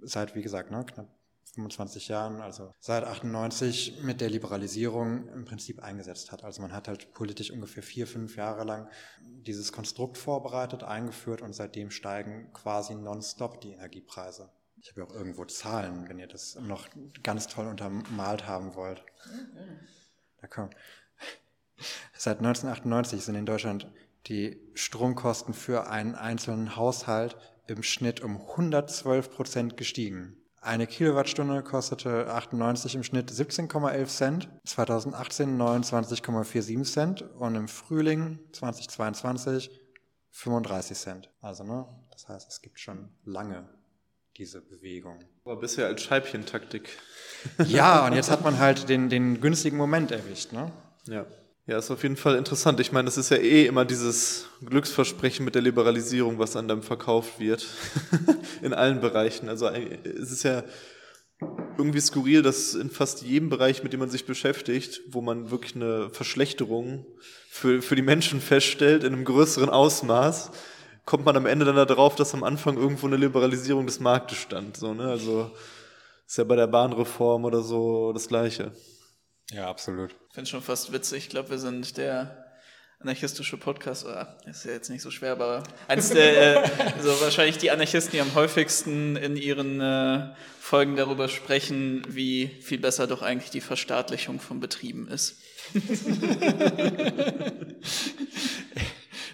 [0.00, 1.08] seit, wie gesagt, ne, knapp
[1.54, 6.44] 25 Jahren, also seit 98 mit der Liberalisierung im Prinzip eingesetzt hat.
[6.44, 8.88] Also man hat halt politisch ungefähr vier, fünf Jahre lang
[9.20, 14.48] dieses Konstrukt vorbereitet, eingeführt und seitdem steigen quasi nonstop die Energiepreise.
[14.82, 16.88] Ich habe ja auch irgendwo Zahlen, wenn ihr das noch
[17.22, 19.04] ganz toll untermalt haben wollt.
[20.40, 20.74] Da kommt.
[22.16, 23.90] Seit 1998 sind in Deutschland
[24.26, 27.36] die Stromkosten für einen einzelnen Haushalt
[27.68, 30.36] im Schnitt um 112 Prozent gestiegen.
[30.60, 39.70] Eine Kilowattstunde kostete 98 im Schnitt 17,11 Cent, 2018 29,47 Cent und im Frühling 2022
[40.30, 41.30] 35 Cent.
[41.40, 43.68] Also, ne, das heißt, es gibt schon lange
[44.42, 45.20] diese Bewegung.
[45.44, 46.88] Aber bisher als Scheibchentaktik.
[47.66, 50.70] Ja, und jetzt hat man halt den, den günstigen Moment erwischt, ne?
[51.08, 51.26] Ja.
[51.66, 52.78] Ja, ist auf jeden Fall interessant.
[52.78, 56.82] Ich meine, es ist ja eh immer dieses Glücksversprechen mit der Liberalisierung, was an dann
[56.82, 57.66] verkauft wird.
[58.62, 59.48] in allen Bereichen.
[59.48, 60.62] Also es ist ja
[61.76, 65.74] irgendwie skurril, dass in fast jedem Bereich, mit dem man sich beschäftigt, wo man wirklich
[65.74, 67.06] eine Verschlechterung
[67.48, 70.52] für, für die Menschen feststellt, in einem größeren Ausmaß,
[71.04, 74.76] kommt man am Ende dann darauf, dass am Anfang irgendwo eine Liberalisierung des Marktes stand.
[74.76, 75.04] So, ne?
[75.04, 75.50] Also
[76.26, 78.72] ist ja bei der Bahnreform oder so das Gleiche.
[79.50, 80.12] Ja, absolut.
[80.28, 81.24] Ich finde es schon fast witzig.
[81.24, 82.42] Ich glaube, wir sind der
[83.02, 86.68] anarchistische Podcast, oder, ist ja jetzt nicht so schwer, aber eins der, äh,
[87.02, 90.28] so wahrscheinlich die Anarchisten, die am häufigsten in ihren äh,
[90.60, 95.36] Folgen darüber sprechen, wie viel besser doch eigentlich die Verstaatlichung von Betrieben ist.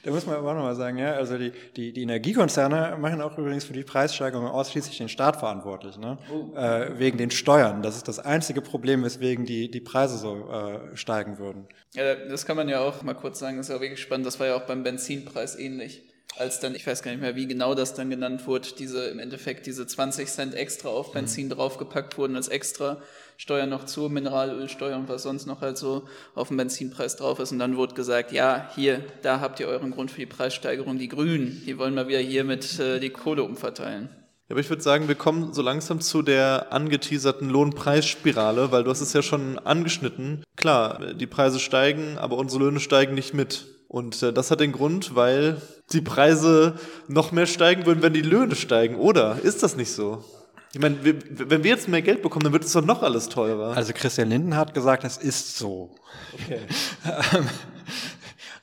[0.08, 3.36] Da muss man aber auch nochmal sagen, ja, also die, die, die Energiekonzerne machen auch
[3.36, 6.16] übrigens für die Preissteigerung ausschließlich den Staat verantwortlich, ne?
[6.32, 6.56] Oh.
[6.56, 7.82] Äh, wegen den Steuern.
[7.82, 11.66] Das ist das einzige Problem, weswegen die, die Preise so äh, steigen würden.
[11.92, 14.26] Ja, das kann man ja auch mal kurz sagen, das ist ja wirklich spannend.
[14.26, 16.02] Das war ja auch beim Benzinpreis ähnlich
[16.38, 19.18] als dann, ich weiß gar nicht mehr, wie genau das dann genannt wurde, diese im
[19.18, 21.50] Endeffekt diese 20 Cent extra auf Benzin mhm.
[21.50, 23.02] draufgepackt wurden als extra
[23.40, 26.02] Steuer noch zu, Mineralölsteuer und was sonst noch halt so
[26.34, 27.52] auf dem Benzinpreis drauf ist.
[27.52, 31.08] Und dann wurde gesagt, ja, hier, da habt ihr euren Grund für die Preissteigerung, die
[31.08, 34.08] Grünen, die wollen mal wieder hier mit äh, die Kohle umverteilen.
[34.48, 38.90] Ja, aber ich würde sagen, wir kommen so langsam zu der angeteaserten Lohnpreisspirale, weil du
[38.90, 40.42] hast es ja schon angeschnitten.
[40.56, 43.66] Klar, die Preise steigen, aber unsere Löhne steigen nicht mit.
[43.86, 46.74] Und äh, das hat den Grund, weil die Preise
[47.06, 49.38] noch mehr steigen würden, wenn die Löhne steigen, oder?
[49.40, 50.24] Ist das nicht so?
[50.72, 53.76] Ich meine, wenn wir jetzt mehr Geld bekommen, dann wird es doch noch alles teurer.
[53.76, 55.94] Also Christian Linden hat gesagt, es ist so.
[56.34, 56.60] Okay.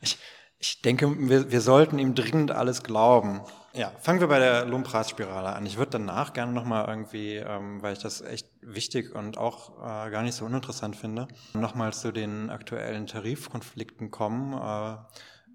[0.01, 0.17] ich,
[0.59, 3.41] ich denke, wir, wir sollten ihm dringend alles glauben.
[3.73, 5.65] Ja, fangen wir bei der Lohnpreisspirale an.
[5.65, 10.11] Ich würde danach gerne nochmal irgendwie, ähm, weil ich das echt wichtig und auch äh,
[10.11, 14.53] gar nicht so uninteressant finde, nochmal zu den aktuellen Tarifkonflikten kommen.
[14.53, 14.95] Äh,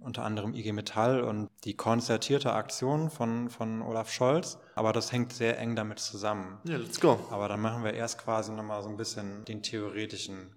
[0.00, 4.58] unter anderem IG Metall und die konzertierte Aktion von, von Olaf Scholz.
[4.74, 6.58] Aber das hängt sehr eng damit zusammen.
[6.64, 7.20] Ja, let's go.
[7.30, 10.56] Aber dann machen wir erst quasi nochmal so ein bisschen den theoretischen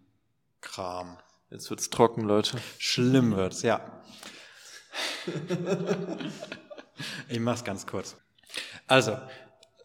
[0.62, 1.18] Kram.
[1.50, 2.58] Jetzt wird's trocken, Leute.
[2.80, 3.82] Schlimm wird's, ja.
[7.28, 8.16] ich mach's ganz kurz.
[8.88, 9.18] Also,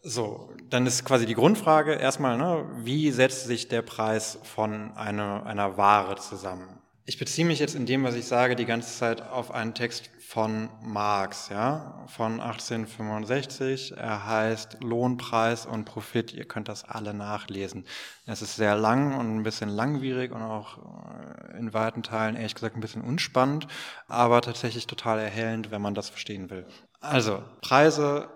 [0.01, 5.45] so, dann ist quasi die Grundfrage erstmal, ne, wie setzt sich der Preis von einer,
[5.45, 6.78] einer Ware zusammen?
[7.09, 10.11] Ich beziehe mich jetzt in dem, was ich sage, die ganze Zeit auf einen Text
[10.19, 13.97] von Marx, ja, von 1865.
[13.97, 16.33] Er heißt Lohnpreis und Profit.
[16.33, 17.87] Ihr könnt das alle nachlesen.
[18.27, 22.53] Es ist sehr lang und ein bisschen langwierig und auch äh, in weiten Teilen ehrlich
[22.53, 23.65] gesagt ein bisschen unspannend,
[24.07, 26.67] aber tatsächlich total erhellend, wenn man das verstehen will.
[26.99, 28.29] Also, Preise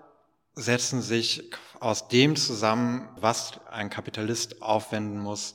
[0.56, 5.54] setzen sich aus dem zusammen, was ein Kapitalist aufwenden muss,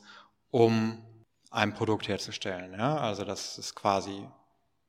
[0.51, 0.99] um
[1.49, 2.73] ein Produkt herzustellen.
[2.73, 2.97] Ja?
[2.97, 4.27] Also das ist quasi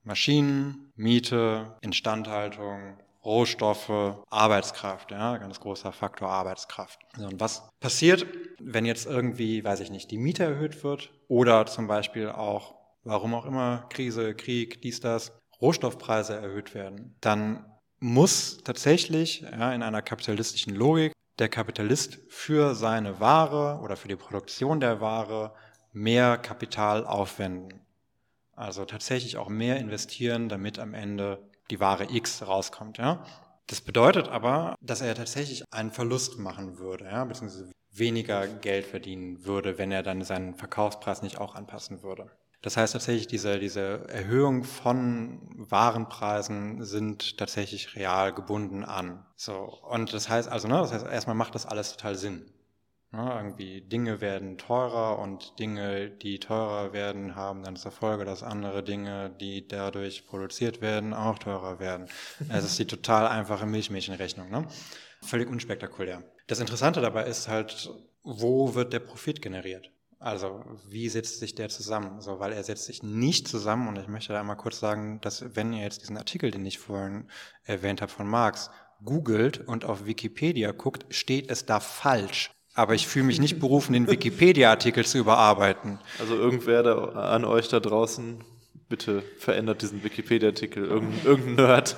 [0.03, 7.01] Maschinen, Miete, Instandhaltung, Rohstoffe, Arbeitskraft, ja, ganz großer Faktor Arbeitskraft.
[7.16, 8.27] So, und was passiert,
[8.59, 13.35] wenn jetzt irgendwie, weiß ich nicht, die Miete erhöht wird oder zum Beispiel auch, warum
[13.35, 17.66] auch immer, Krise, Krieg, dies, das, Rohstoffpreise erhöht werden, dann
[17.99, 24.16] muss tatsächlich ja, in einer kapitalistischen Logik der Kapitalist für seine Ware oder für die
[24.16, 25.53] Produktion der Ware
[25.92, 27.81] mehr Kapital aufwenden.
[28.53, 32.98] Also tatsächlich auch mehr investieren, damit am Ende die Ware X rauskommt.
[32.98, 33.24] Ja?
[33.66, 37.24] Das bedeutet aber, dass er tatsächlich einen Verlust machen würde, ja?
[37.24, 42.31] beziehungsweise weniger Geld verdienen würde, wenn er dann seinen Verkaufspreis nicht auch anpassen würde.
[42.62, 49.24] Das heißt tatsächlich, diese, diese Erhöhung von Warenpreisen sind tatsächlich real gebunden an.
[49.35, 49.55] So.
[49.88, 52.53] Und das heißt also, ne, das heißt, erstmal macht das alles total Sinn.
[53.12, 58.44] Ne, irgendwie Dinge werden teurer und Dinge, die teurer werden, haben dann zur Folge, dass
[58.44, 62.07] andere Dinge, die dadurch produziert werden, auch teurer werden.
[62.49, 64.49] Es ist die total einfache Milchmädchenrechnung.
[64.49, 64.64] Ne?
[65.23, 66.23] Völlig unspektakulär.
[66.46, 67.90] Das Interessante dabei ist halt,
[68.23, 69.90] wo wird der Profit generiert?
[70.20, 72.20] Also wie setzt sich der zusammen?
[72.20, 75.57] So, weil er setzt sich nicht zusammen und ich möchte da einmal kurz sagen, dass
[75.57, 77.29] wenn ihr jetzt diesen Artikel, den ich vorhin
[77.64, 78.70] erwähnt habe von Marx,
[79.05, 83.93] googelt und auf Wikipedia guckt, steht es da falsch aber ich fühle mich nicht berufen,
[83.93, 85.99] den Wikipedia-Artikel zu überarbeiten.
[86.19, 88.43] Also irgendwer da an euch da draußen,
[88.88, 91.97] bitte verändert diesen Wikipedia-Artikel, irgendein, irgendein Nerd.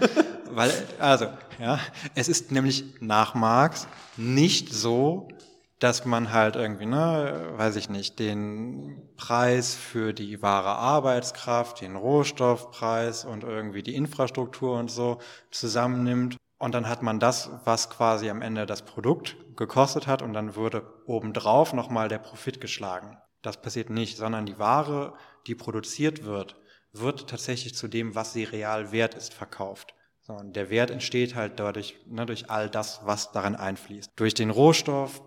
[0.52, 1.26] Weil, also,
[1.58, 1.80] ja,
[2.14, 5.28] es ist nämlich nach Marx nicht so,
[5.80, 11.96] dass man halt irgendwie, ne, weiß ich nicht, den Preis für die wahre Arbeitskraft, den
[11.96, 15.18] Rohstoffpreis und irgendwie die Infrastruktur und so
[15.50, 20.34] zusammennimmt und dann hat man das, was quasi am Ende das Produkt gekostet hat und
[20.34, 23.16] dann würde obendrauf nochmal der Profit geschlagen.
[23.40, 25.14] Das passiert nicht, sondern die Ware,
[25.46, 26.56] die produziert wird,
[26.92, 29.94] wird tatsächlich zu dem, was sie real wert ist, verkauft.
[30.20, 34.10] So, und der Wert entsteht halt dadurch, ne, durch all das, was darin einfließt.
[34.16, 35.22] Durch den Rohstoff,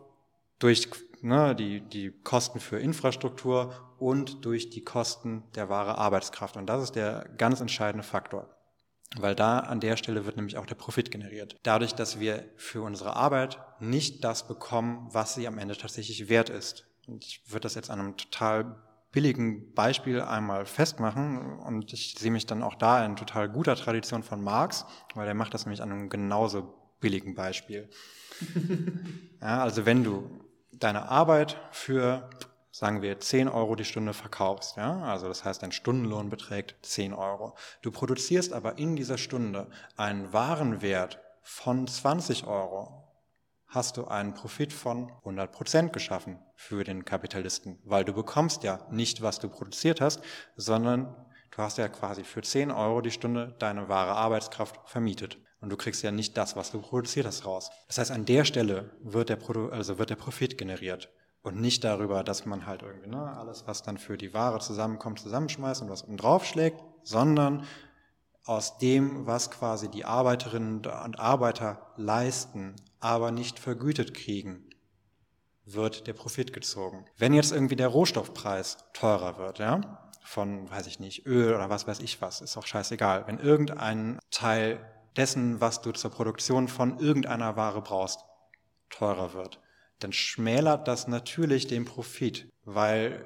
[0.60, 0.88] durch
[1.22, 6.58] ne, die, die Kosten für Infrastruktur und durch die Kosten der wahre Arbeitskraft.
[6.58, 8.56] Und das ist der ganz entscheidende Faktor.
[9.18, 11.58] Weil da an der Stelle wird nämlich auch der Profit generiert.
[11.64, 16.50] Dadurch, dass wir für unsere Arbeit nicht das bekommen, was sie am Ende tatsächlich wert
[16.50, 16.86] ist.
[17.08, 18.76] Und ich würde das jetzt an einem total
[19.12, 24.24] billigen Beispiel einmal festmachen und ich sehe mich dann auch da in total guter Tradition
[24.24, 27.90] von Marx, weil er macht das nämlich an einem genauso billigen Beispiel.
[29.42, 30.30] ja, also wenn du
[30.72, 32.30] deine Arbeit für
[32.74, 34.78] sagen wir, 10 Euro die Stunde verkaufst.
[34.78, 35.04] Ja?
[35.04, 37.56] Also das heißt, dein Stundenlohn beträgt 10 Euro.
[37.84, 43.04] Du produzierst aber in dieser Stunde einen Warenwert von 20 Euro,
[43.68, 48.80] hast du einen Profit von 100 Prozent geschaffen für den Kapitalisten, weil du bekommst ja
[48.90, 50.22] nicht, was du produziert hast,
[50.56, 51.16] sondern
[51.52, 55.38] du hast ja quasi für 10 Euro die Stunde deine wahre Arbeitskraft vermietet.
[55.62, 57.70] Und du kriegst ja nicht das, was du produziert hast, raus.
[57.88, 61.12] Das heißt, an der Stelle wird der, Produ also wird der Profit generiert
[61.44, 65.20] und nicht darüber, dass man halt irgendwie ne, alles, was dann für die Ware zusammenkommt,
[65.20, 67.66] zusammenschmeißt und was oben drauf schlägt, sondern
[68.46, 74.70] aus dem, was quasi die Arbeiterinnen und Arbeiter leisten, aber nicht vergütet kriegen,
[75.66, 77.06] wird der Profit gezogen.
[77.18, 81.88] Wenn jetzt irgendwie der Rohstoffpreis teurer wird, ja, von, weiß ich nicht, Öl oder was
[81.88, 83.28] weiß ich was, ist auch scheißegal.
[83.28, 84.80] Wenn irgendein Teil
[85.16, 88.20] dessen, was du zur Produktion von irgendeiner Ware brauchst,
[88.90, 89.60] teurer wird,
[90.04, 93.24] dann schmälert das natürlich den Profit, weil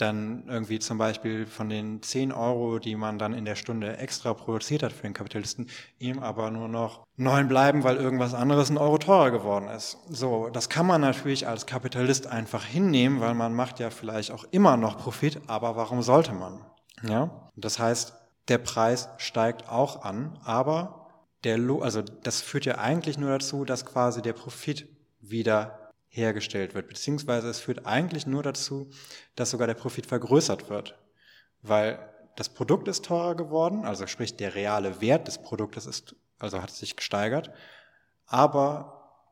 [0.00, 4.32] dann irgendwie zum Beispiel von den 10 Euro, die man dann in der Stunde extra
[4.34, 8.78] produziert hat für den Kapitalisten, ihm aber nur noch neun bleiben, weil irgendwas anderes ein
[8.78, 9.98] Euro teurer geworden ist.
[10.08, 14.44] So, das kann man natürlich als Kapitalist einfach hinnehmen, weil man macht ja vielleicht auch
[14.50, 16.60] immer noch Profit, aber warum sollte man?
[17.02, 18.14] Ja, das heißt,
[18.48, 21.08] der Preis steigt auch an, aber
[21.44, 24.88] der, also das führt ja eigentlich nur dazu, dass quasi der Profit
[25.20, 25.79] wieder
[26.10, 26.88] hergestellt wird.
[26.88, 28.90] Beziehungsweise es führt eigentlich nur dazu,
[29.36, 30.98] dass sogar der Profit vergrößert wird.
[31.62, 31.98] Weil
[32.36, 36.70] das Produkt ist teurer geworden, also sprich der reale Wert des Produktes ist, also hat
[36.70, 37.50] sich gesteigert.
[38.26, 39.24] Aber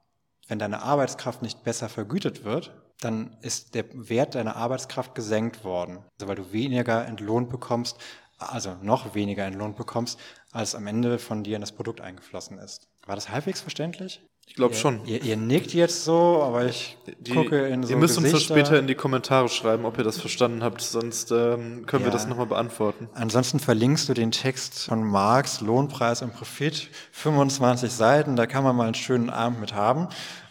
[0.47, 5.99] wenn deine Arbeitskraft nicht besser vergütet wird, dann ist der Wert deiner Arbeitskraft gesenkt worden.
[6.15, 7.99] Also weil du weniger entlohnt bekommst
[8.39, 10.19] also noch weniger Entlohn bekommst,
[10.53, 12.89] als am Ende von dir in das Produkt eingeflossen ist.
[13.07, 14.23] War das halbwegs verständlich?
[14.49, 15.05] Ich glaube schon.
[15.07, 18.37] Ihr, ihr, nickt jetzt so, aber ich die, gucke in so Ihr müsst Gesichter.
[18.37, 22.03] uns das später in die Kommentare schreiben, ob ihr das verstanden habt, sonst ähm, können
[22.03, 22.09] ja.
[22.09, 23.09] wir das nochmal beantworten.
[23.15, 28.75] Ansonsten verlinkst du den Text von Marx, Lohnpreis und Profit, 25 Seiten, da kann man
[28.75, 30.09] mal einen schönen Abend mit haben.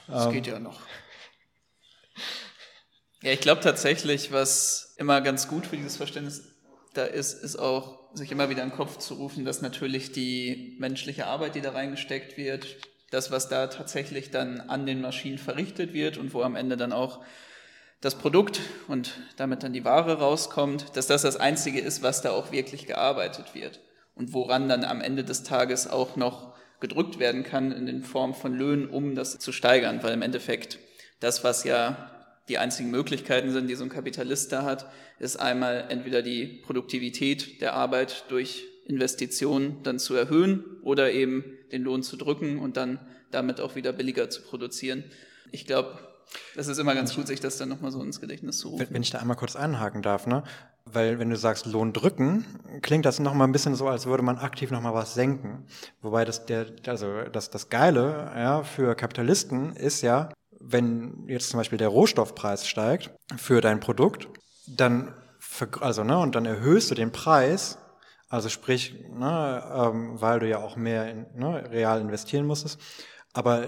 [0.07, 0.79] Das ähm, geht ja noch.
[3.23, 6.43] Ja, ich glaube tatsächlich, was immer ganz gut für dieses Verständnis
[6.93, 10.77] da ist, ist auch, sich immer wieder in den Kopf zu rufen, dass natürlich die
[10.79, 12.77] menschliche Arbeit, die da reingesteckt wird,
[13.09, 16.91] das, was da tatsächlich dann an den Maschinen verrichtet wird und wo am Ende dann
[16.91, 17.21] auch
[18.01, 22.31] das Produkt und damit dann die Ware rauskommt, dass das das Einzige ist, was da
[22.31, 23.79] auch wirklich gearbeitet wird
[24.13, 28.35] und woran dann am Ende des Tages auch noch gedrückt werden kann in den Form
[28.35, 30.77] von Löhnen, um das zu steigern, weil im Endeffekt
[31.19, 32.11] das, was ja
[32.49, 34.85] die einzigen Möglichkeiten sind, die so ein Kapitalist da hat,
[35.19, 41.83] ist einmal entweder die Produktivität der Arbeit durch Investitionen dann zu erhöhen oder eben den
[41.83, 42.99] Lohn zu drücken und dann
[43.31, 45.03] damit auch wieder billiger zu produzieren.
[45.51, 45.99] Ich glaube,
[46.55, 48.87] das ist immer ganz gut, sich das dann nochmal so ins Gedächtnis zu rufen.
[48.89, 50.43] Wenn ich da einmal kurz einhaken darf, ne?
[50.85, 52.45] Weil wenn du sagst Lohn drücken,
[52.81, 55.65] klingt das nochmal ein bisschen so, als würde man aktiv nochmal was senken.
[56.01, 61.59] Wobei das der, also das, das Geile ja, für Kapitalisten ist ja, wenn jetzt zum
[61.59, 64.27] Beispiel der Rohstoffpreis steigt für dein Produkt,
[64.67, 65.13] dann,
[65.81, 67.77] also, ne, und dann erhöhst du den Preis,
[68.29, 72.79] also sprich, ne, ähm, weil du ja auch mehr in, ne, real investieren musstest.
[73.33, 73.65] Aber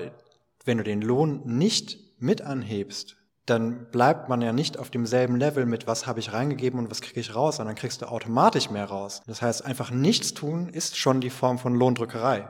[0.65, 5.65] wenn du den Lohn nicht mit anhebst, dann bleibt man ja nicht auf demselben Level
[5.65, 8.85] mit, was habe ich reingegeben und was kriege ich raus, sondern kriegst du automatisch mehr
[8.85, 9.23] raus.
[9.25, 12.47] Das heißt, einfach nichts tun ist schon die Form von Lohndrückerei.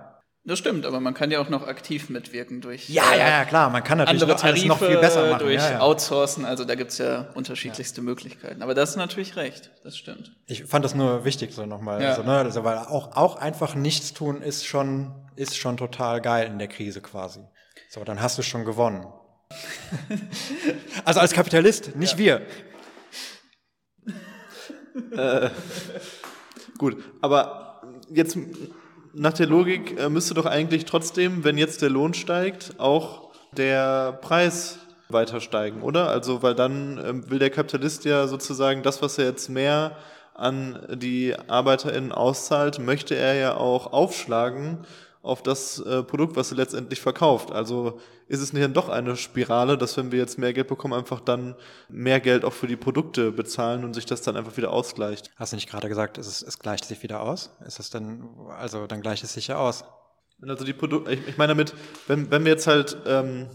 [0.49, 3.45] Das stimmt, aber man kann ja auch noch aktiv mitwirken durch ja, äh, ja, ja,
[3.45, 5.43] klar, man kann natürlich andere Tarife, noch viel besser machen.
[5.45, 5.79] durch ja, ja.
[5.81, 8.05] Outsourcen, also da gibt's ja unterschiedlichste ja.
[8.05, 8.63] Möglichkeiten.
[8.63, 10.31] Aber das ist natürlich recht, das stimmt.
[10.47, 12.09] Ich fand das nur wichtig so nochmal, ja.
[12.09, 16.47] also, ne, also, weil auch, auch einfach nichts tun ist schon, ist schon total geil
[16.47, 17.41] in der Krise quasi.
[17.91, 19.05] So, dann hast du schon gewonnen.
[21.05, 22.41] also als Kapitalist, nicht wir.
[25.15, 25.51] äh,
[26.79, 28.35] gut, aber jetzt
[29.13, 34.13] nach der Logik äh, müsste doch eigentlich trotzdem, wenn jetzt der Lohn steigt, auch der
[34.21, 34.79] Preis
[35.09, 36.09] weiter steigen, oder?
[36.09, 39.95] Also, weil dann ähm, will der Kapitalist ja sozusagen das, was er jetzt mehr
[40.35, 44.79] an die ArbeiterInnen auszahlt, möchte er ja auch aufschlagen
[45.21, 47.51] auf das äh, Produkt, was er letztendlich verkauft.
[47.51, 50.93] Also ist es nicht dann doch eine Spirale, dass wenn wir jetzt mehr Geld bekommen,
[50.93, 51.55] einfach dann
[51.89, 55.31] mehr Geld auch für die Produkte bezahlen und sich das dann einfach wieder ausgleicht.
[55.35, 57.51] Hast du nicht gerade gesagt, es, es gleicht sich wieder aus?
[57.65, 59.83] Ist das dann, also dann gleicht es sich ja aus?
[60.41, 61.73] Also die Produkte, ich, ich meine damit,
[62.07, 63.47] wenn, wenn wir jetzt halt ähm,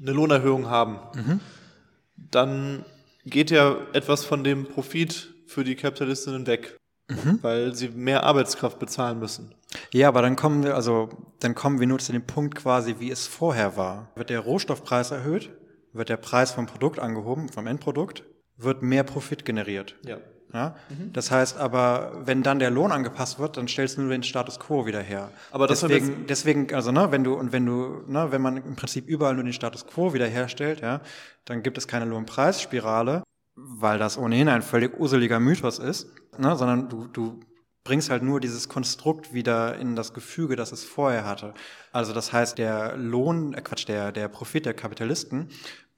[0.00, 1.40] eine Lohnerhöhung haben, mhm.
[2.16, 2.84] dann
[3.24, 6.76] geht ja etwas von dem Profit für die Kapitalistinnen weg
[7.12, 7.38] mhm.
[7.42, 9.54] weil sie mehr Arbeitskraft bezahlen müssen.
[9.92, 11.08] Ja, aber dann kommen wir, also
[11.40, 14.08] dann kommen wir nur zu dem Punkt quasi, wie es vorher war.
[14.14, 15.50] Wird der Rohstoffpreis erhöht,
[15.92, 18.24] wird der Preis vom Produkt angehoben, vom Endprodukt,
[18.56, 19.96] wird mehr Profit generiert.
[20.04, 20.18] Ja.
[20.52, 20.76] Ja?
[20.88, 21.12] Mhm.
[21.12, 24.60] Das heißt aber, wenn dann der Lohn angepasst wird, dann stellst du nur den Status
[24.60, 25.30] quo wieder her.
[25.50, 29.06] Aber deswegen, deswegen, also ne, wenn du und wenn du, ne, wenn man im Prinzip
[29.08, 31.00] überall nur den Status quo wieder herstellt, ja,
[31.44, 33.22] dann gibt es keine Lohnpreisspirale,
[33.54, 37.40] weil das ohnehin ein völlig useliger Mythos ist, ne, sondern du, du
[37.84, 41.54] bringst halt nur dieses Konstrukt wieder in das Gefüge, das es vorher hatte.
[41.90, 45.48] Also das heißt, der Lohn, äh Quatsch, der, der Profit der Kapitalisten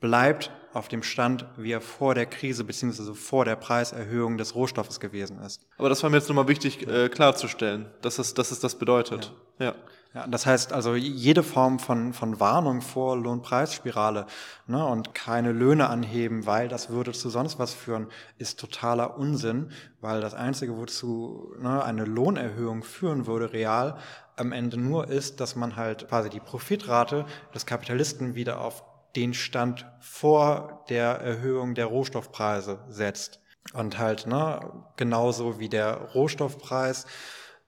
[0.00, 4.98] bleibt auf dem Stand, wie er vor der Krise beziehungsweise vor der Preiserhöhung des Rohstoffes
[5.00, 5.66] gewesen ist.
[5.78, 9.32] Aber das war mir jetzt nochmal wichtig äh, klarzustellen, dass es, dass es das bedeutet.
[9.58, 9.66] Ja.
[9.66, 9.74] ja.
[10.14, 14.26] Ja, das heißt also jede Form von, von Warnung vor Lohnpreisspirale
[14.68, 18.06] ne, und keine Löhne anheben, weil das würde zu sonst was führen,
[18.38, 23.98] ist totaler Unsinn, weil das Einzige, wozu ne, eine Lohnerhöhung führen würde, real,
[24.36, 28.84] am Ende nur ist, dass man halt quasi die Profitrate des Kapitalisten wieder auf
[29.16, 33.40] den Stand vor der Erhöhung der Rohstoffpreise setzt.
[33.72, 37.06] Und halt, ne, genauso wie der Rohstoffpreis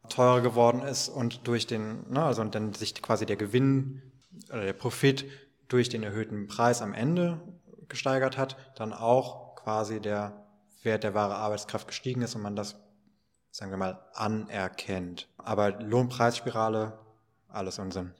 [0.08, 4.02] teurer geworden ist und durch den, ne, also und dann sich quasi der Gewinn
[4.50, 5.26] oder der Profit
[5.68, 7.40] durch den erhöhten Preis am Ende
[7.88, 10.46] gesteigert hat, dann auch quasi der
[10.82, 12.76] Wert der wahre Arbeitskraft gestiegen ist und man das,
[13.50, 15.28] sagen wir mal, anerkennt.
[15.38, 16.98] Aber Lohnpreisspirale,
[17.48, 18.14] alles Unsinn.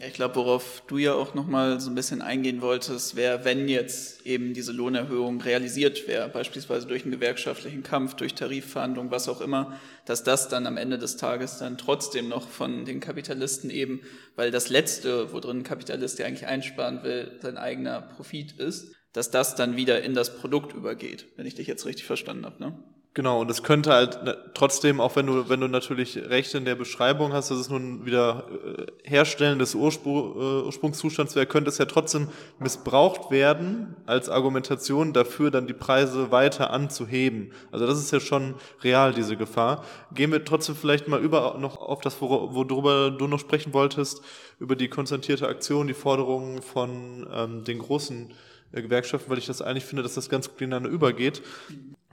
[0.00, 3.68] Ja, ich glaube, worauf du ja auch nochmal so ein bisschen eingehen wolltest, wäre, wenn
[3.68, 9.42] jetzt eben diese Lohnerhöhung realisiert wäre, beispielsweise durch einen gewerkschaftlichen Kampf, durch Tarifverhandlungen, was auch
[9.42, 14.00] immer, dass das dann am Ende des Tages dann trotzdem noch von den Kapitalisten eben,
[14.36, 19.30] weil das Letzte, worin ein Kapitalist ja eigentlich einsparen will, sein eigener Profit ist, dass
[19.30, 22.58] das dann wieder in das Produkt übergeht, wenn ich dich jetzt richtig verstanden habe.
[22.58, 22.99] Ne?
[23.12, 24.20] Genau, und es könnte halt
[24.54, 28.06] trotzdem, auch wenn du, wenn du natürlich recht in der Beschreibung hast, dass es nun
[28.06, 28.46] wieder
[28.78, 32.28] äh, Herstellen des Urspr äh, Ursprungszustands wäre, könnte es ja trotzdem
[32.60, 37.50] missbraucht werden als Argumentation dafür, dann die Preise weiter anzuheben.
[37.72, 38.54] Also das ist ja schon
[38.84, 39.84] real, diese Gefahr.
[40.14, 44.22] Gehen wir trotzdem vielleicht mal über noch auf das, worüber du noch sprechen wolltest,
[44.60, 48.32] über die konzentrierte Aktion, die Forderungen von ähm, den großen
[48.72, 51.42] Gewerkschaften, weil ich das eigentlich finde, dass das ganz gut ineinander übergeht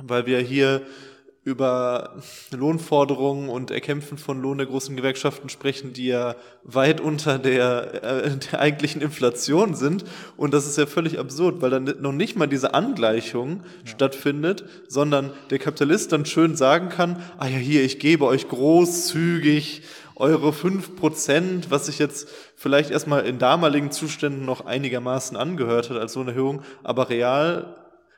[0.02, 0.82] weil wir hier
[1.44, 8.04] über Lohnforderungen und Erkämpfen von Lohn der großen Gewerkschaften sprechen, die ja weit unter der,
[8.04, 10.04] äh, der eigentlichen Inflation sind.
[10.36, 13.92] Und das ist ja völlig absurd, weil dann noch nicht mal diese Angleichung ja.
[13.92, 19.84] stattfindet, sondern der Kapitalist dann schön sagen kann, ah ja, hier, ich gebe euch großzügig
[20.18, 25.98] eure fünf Prozent, was sich jetzt vielleicht erstmal in damaligen Zuständen noch einigermaßen angehört hat
[25.98, 27.76] als so eine Erhöhung, aber real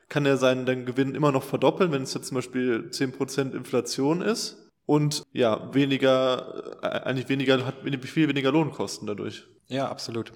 [0.08, 4.22] kann er seinen dann Gewinn immer noch verdoppeln, wenn es jetzt zum Beispiel 10% Inflation
[4.22, 9.46] ist und ja, weniger, äh, eigentlich weniger, hat viel weniger Lohnkosten dadurch.
[9.68, 10.32] Ja, absolut.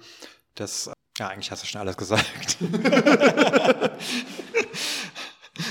[0.53, 2.57] Das, ja, eigentlich hast du schon alles gesagt.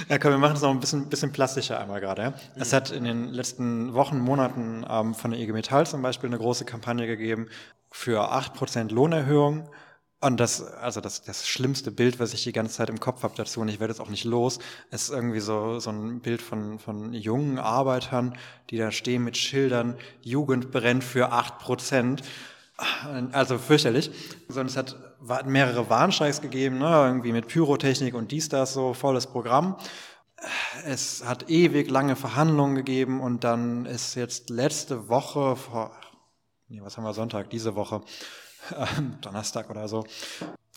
[0.09, 2.23] Ja, komm, wir machen es noch ein bisschen, bisschen plastischer einmal gerade.
[2.23, 2.35] Ja?
[2.57, 6.39] Es hat in den letzten Wochen, Monaten ähm, von der IG Metall zum Beispiel eine
[6.39, 7.49] große Kampagne gegeben
[7.91, 9.69] für 8% Lohnerhöhung
[10.25, 13.35] und das, also das, das schlimmste Bild, was ich die ganze Zeit im Kopf habe
[13.37, 14.59] dazu, und ich werde es auch nicht los,
[14.91, 18.35] ist irgendwie so, so ein Bild von, von jungen Arbeitern,
[18.71, 22.23] die da stehen mit Schildern, Jugend brennt für acht Prozent.
[23.33, 24.11] Also fürchterlich.
[24.49, 24.97] Sondern es hat
[25.47, 29.77] mehrere Warnstreiks gegeben, ne, irgendwie mit Pyrotechnik und dies, das, so volles Programm.
[30.85, 35.93] Es hat ewig lange Verhandlungen gegeben und dann ist jetzt letzte Woche, vor,
[36.69, 38.03] nee, was haben wir Sonntag, diese Woche,
[39.23, 40.05] Donnerstag oder so,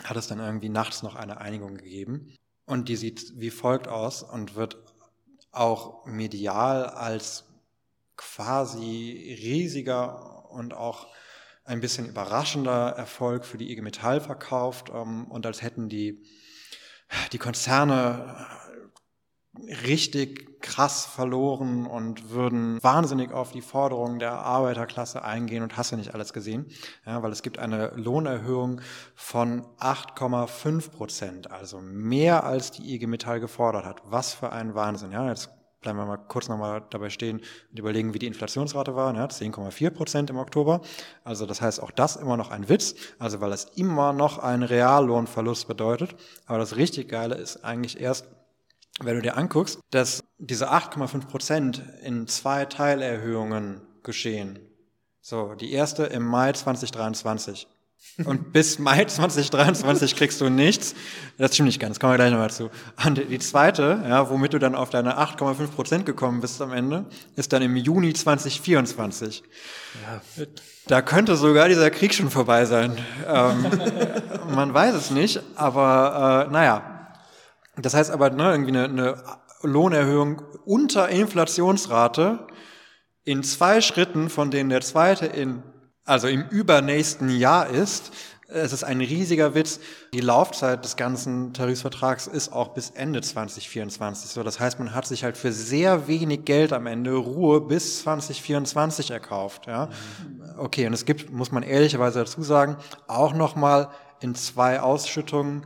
[0.04, 2.36] hat es dann irgendwie nachts noch eine Einigung gegeben.
[2.66, 4.78] Und die sieht wie folgt aus und wird
[5.52, 7.46] auch medial als
[8.16, 11.08] quasi riesiger und auch
[11.68, 16.24] ein bisschen überraschender Erfolg für die IG Metall verkauft ähm, und als hätten die,
[17.32, 18.48] die Konzerne
[19.86, 25.96] richtig krass verloren und würden wahnsinnig auf die Forderungen der Arbeiterklasse eingehen und hast du
[25.96, 26.68] nicht alles gesehen,
[27.06, 28.82] ja, weil es gibt eine Lohnerhöhung
[29.16, 34.02] von 8,5 Prozent, also mehr als die IG Metall gefordert hat.
[34.06, 35.28] Was für ein Wahnsinn, ja.
[35.28, 35.50] Jetzt
[35.88, 37.40] bleiben wir mal kurz nochmal dabei stehen
[37.72, 40.82] und überlegen, wie die Inflationsrate war, ja, 10,4 Prozent im Oktober.
[41.24, 44.64] Also das heißt auch das immer noch ein Witz, also weil es immer noch einen
[44.64, 46.18] Reallohnverlust bedeutet.
[46.46, 48.28] Aber das richtig Geile ist eigentlich erst,
[49.00, 54.60] wenn du dir anguckst, dass diese 8,5 Prozent in zwei Teilerhöhungen geschehen.
[55.22, 57.66] So, die erste im Mai 2023.
[58.26, 60.96] Und bis Mai 2023 kriegst du nichts.
[61.38, 62.70] Das stimmt nicht ganz, kommen wir gleich nochmal zu.
[63.06, 67.06] Und die zweite, ja, womit du dann auf deine 8,5 Prozent gekommen bist am Ende,
[67.36, 69.44] ist dann im Juni 2024.
[70.04, 70.46] Ja.
[70.88, 72.98] Da könnte sogar dieser Krieg schon vorbei sein.
[73.28, 73.66] ähm,
[74.56, 77.14] man weiß es nicht, aber äh, naja,
[77.78, 79.24] das heißt aber, ne, irgendwie eine, eine
[79.62, 82.48] Lohnerhöhung unter Inflationsrate
[83.24, 85.62] in zwei Schritten, von denen der zweite in,
[86.08, 88.12] also im übernächsten Jahr ist.
[88.50, 89.82] Es ist ein riesiger Witz.
[90.14, 94.32] Die Laufzeit des ganzen Tarifvertrags ist auch bis Ende 2024.
[94.32, 98.04] So, das heißt, man hat sich halt für sehr wenig Geld am Ende Ruhe bis
[98.04, 99.68] 2024 erkauft.
[99.68, 99.90] Ja,
[100.58, 100.88] okay.
[100.88, 102.78] Und es gibt, muss man ehrlicherweise dazu sagen,
[103.08, 103.90] auch noch mal
[104.22, 105.66] in zwei Ausschüttungen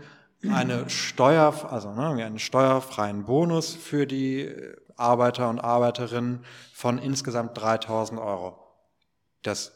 [0.52, 4.52] eine Steuer, also ne, einen steuerfreien Bonus für die
[4.96, 8.58] Arbeiter und Arbeiterinnen von insgesamt 3000 Euro.
[9.44, 9.72] Das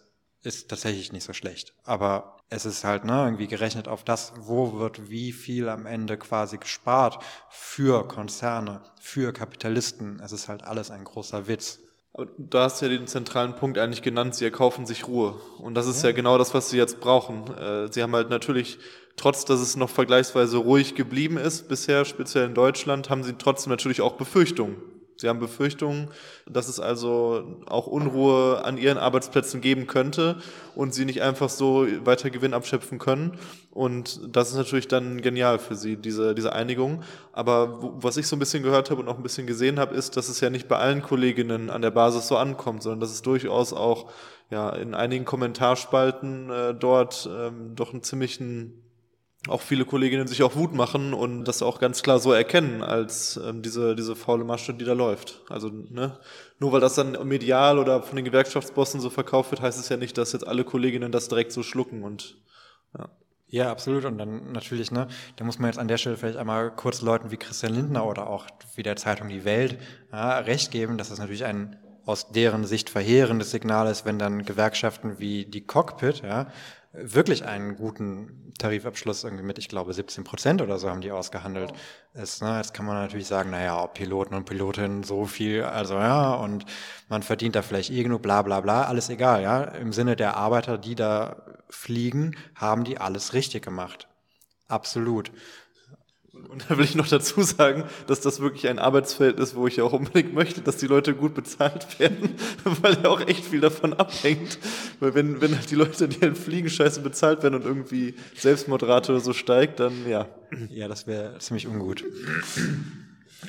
[0.45, 1.73] ist tatsächlich nicht so schlecht.
[1.83, 6.17] Aber es ist halt ne, irgendwie gerechnet auf das, wo wird wie viel am Ende
[6.17, 10.19] quasi gespart für Konzerne, für Kapitalisten.
[10.23, 11.79] Es ist halt alles ein großer Witz.
[12.13, 15.35] Aber du hast ja den zentralen Punkt eigentlich genannt, sie erkaufen sich Ruhe.
[15.59, 17.53] Und das ist ja, ja genau das, was sie jetzt brauchen.
[17.57, 18.77] Äh, sie haben halt natürlich
[19.17, 23.71] trotz dass es noch vergleichsweise ruhig geblieben ist bisher, speziell in Deutschland, haben sie trotzdem
[23.71, 24.77] natürlich auch Befürchtungen.
[25.17, 26.09] Sie haben Befürchtungen,
[26.45, 30.37] dass es also auch Unruhe an ihren Arbeitsplätzen geben könnte
[30.75, 33.37] und sie nicht einfach so weiter Gewinn abschöpfen können.
[33.71, 37.03] Und das ist natürlich dann genial für sie, diese, diese Einigung.
[37.31, 40.17] Aber was ich so ein bisschen gehört habe und auch ein bisschen gesehen habe, ist,
[40.17, 43.21] dass es ja nicht bei allen Kolleginnen an der Basis so ankommt, sondern dass es
[43.21, 44.11] durchaus auch
[44.49, 48.84] ja, in einigen Kommentarspalten äh, dort ähm, doch einen ziemlichen
[49.47, 53.37] auch viele Kolleginnen sich auch Wut machen und das auch ganz klar so erkennen als
[53.37, 55.41] ähm, diese, diese faule Masche, die da läuft.
[55.49, 56.17] Also ne,
[56.59, 59.97] nur weil das dann medial oder von den Gewerkschaftsbossen so verkauft wird, heißt es ja
[59.97, 62.37] nicht, dass jetzt alle Kolleginnen das direkt so schlucken und
[62.97, 63.09] ja.
[63.47, 64.05] Ja, absolut.
[64.05, 67.29] Und dann natürlich, ne, da muss man jetzt an der Stelle vielleicht einmal kurz Leuten
[67.31, 69.77] wie Christian Lindner oder auch wie der Zeitung Die Welt
[70.11, 74.45] ja, recht geben, dass das natürlich ein aus deren Sicht verheerendes Signal ist, wenn dann
[74.45, 76.47] Gewerkschaften wie die Cockpit ja,
[77.01, 81.73] wirklich einen guten Tarifabschluss irgendwie mit, ich glaube, 17 Prozent oder so haben die ausgehandelt.
[81.73, 82.19] Oh.
[82.19, 85.95] Ist, ne, jetzt kann man natürlich sagen, naja, ob Piloten und Pilotinnen so viel, also
[85.95, 86.65] ja, und
[87.09, 89.63] man verdient da vielleicht irgendwo, bla bla bla, alles egal, ja.
[89.63, 94.07] Im Sinne der Arbeiter, die da fliegen, haben die alles richtig gemacht.
[94.67, 95.31] Absolut.
[96.49, 99.81] Und da will ich noch dazu sagen, dass das wirklich ein Arbeitsfeld ist, wo ich
[99.81, 103.93] auch unbedingt möchte, dass die Leute gut bezahlt werden, weil ja auch echt viel davon
[103.93, 104.57] abhängt.
[104.99, 109.11] Weil wenn, wenn halt die Leute, die halt fliegen, scheiße bezahlt werden und irgendwie Selbstmordrate
[109.11, 110.27] oder so steigt, dann ja.
[110.69, 112.03] Ja, das wäre ziemlich ungut.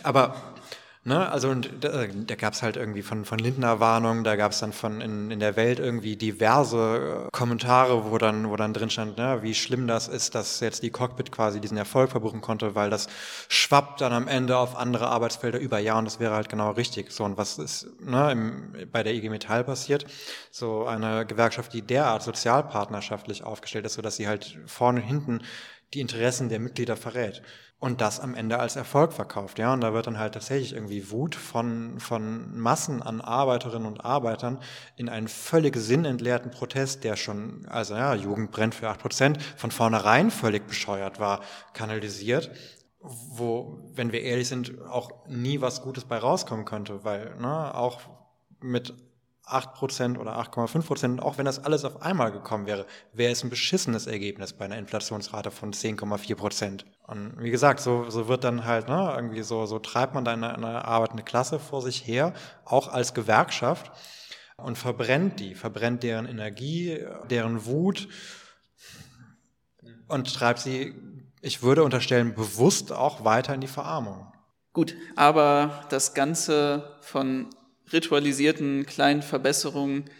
[0.02, 0.55] Aber
[1.06, 1.30] Ne?
[1.30, 4.58] Also und da, da gab es halt irgendwie von, von Lindner Warnungen, da gab es
[4.58, 8.90] dann von in, in der Welt irgendwie diverse äh, Kommentare, wo dann, wo dann drin
[8.90, 12.74] stand, ne, wie schlimm das ist, dass jetzt die Cockpit quasi diesen Erfolg verbuchen konnte,
[12.74, 13.06] weil das
[13.48, 15.78] schwappt dann am Ende auf andere Arbeitsfelder über.
[15.78, 17.12] Ja, und das wäre halt genau richtig.
[17.12, 20.06] So, und was ist ne, im, bei der IG Metall passiert?
[20.50, 25.40] So eine Gewerkschaft, die derart sozialpartnerschaftlich aufgestellt ist, so dass sie halt vorne und hinten
[25.94, 27.42] die Interessen der Mitglieder verrät
[27.78, 29.58] und das am Ende als Erfolg verkauft.
[29.58, 34.04] Ja, und da wird dann halt tatsächlich irgendwie Wut von, von Massen an Arbeiterinnen und
[34.04, 34.58] Arbeitern
[34.96, 39.70] in einen völlig sinnentleerten Protest, der schon, also ja, Jugend brennt für acht Prozent, von
[39.70, 41.40] vornherein völlig bescheuert war,
[41.74, 42.50] kanalisiert
[43.06, 48.00] wo, wenn wir ehrlich sind, auch nie was Gutes bei rauskommen könnte, weil ne, auch
[48.60, 48.94] mit
[49.44, 54.08] 8% oder 8,5%, auch wenn das alles auf einmal gekommen wäre, wäre es ein beschissenes
[54.08, 56.84] Ergebnis bei einer Inflationsrate von 10,4%.
[57.06, 60.32] Und wie gesagt, so, so wird dann halt, ne, irgendwie so, so treibt man da
[60.32, 62.34] eine, eine arbeitende Klasse vor sich her,
[62.64, 63.92] auch als Gewerkschaft,
[64.56, 68.08] und verbrennt die, verbrennt deren Energie, deren Wut
[70.08, 70.94] und treibt sie,
[71.42, 74.32] ich würde unterstellen, bewusst auch weiter in die Verarmung.
[74.72, 77.50] Gut, aber das Ganze von
[77.92, 80.10] ritualisierten kleinen Verbesserungen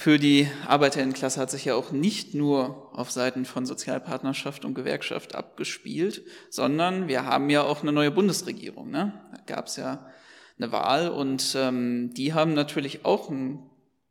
[0.00, 5.34] für die Arbeiterinnenklasse hat sich ja auch nicht nur auf Seiten von Sozialpartnerschaft und Gewerkschaft
[5.34, 8.92] abgespielt, sondern wir haben ja auch eine neue Bundesregierung.
[8.92, 9.12] Ne?
[9.32, 10.08] Da gab es ja
[10.56, 13.58] eine Wahl und ähm, die haben natürlich auch eine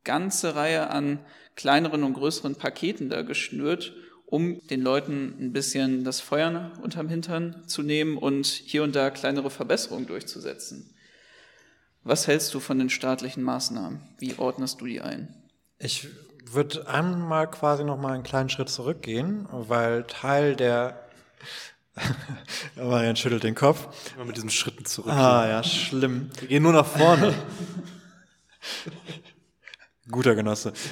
[0.04, 1.20] ganze Reihe an
[1.56, 7.64] kleineren und größeren Paketen da geschnürt, um den Leuten ein bisschen das Feuer unterm Hintern
[7.66, 10.94] zu nehmen und hier und da kleinere Verbesserungen durchzusetzen.
[12.04, 14.02] Was hältst du von den staatlichen Maßnahmen?
[14.20, 15.37] Wie ordnest du die ein?
[15.80, 16.08] Ich
[16.46, 21.08] würde einmal quasi noch mal einen kleinen Schritt zurückgehen, weil Teil der
[22.76, 23.88] Marian schüttelt den Kopf.
[24.16, 25.12] Immer mit diesen Schritten zurück.
[25.12, 26.30] Ah ja, schlimm.
[26.40, 27.34] Wir gehen nur nach vorne.
[30.10, 30.74] Guter Genosse.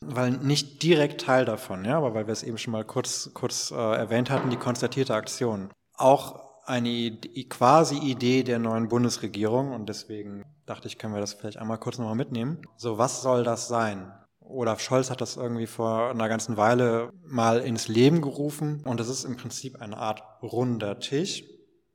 [0.00, 3.70] weil nicht direkt Teil davon, ja, aber weil wir es eben schon mal kurz, kurz
[3.70, 5.70] äh, erwähnt hatten, die konstatierte Aktion.
[5.96, 7.16] Auch eine
[7.48, 11.98] quasi Idee der neuen Bundesregierung und deswegen dachte ich, können wir das vielleicht einmal kurz
[11.98, 12.62] nochmal mitnehmen.
[12.76, 14.12] So, was soll das sein?
[14.40, 19.08] Olaf Scholz hat das irgendwie vor einer ganzen Weile mal ins Leben gerufen und das
[19.08, 21.44] ist im Prinzip eine Art runder Tisch,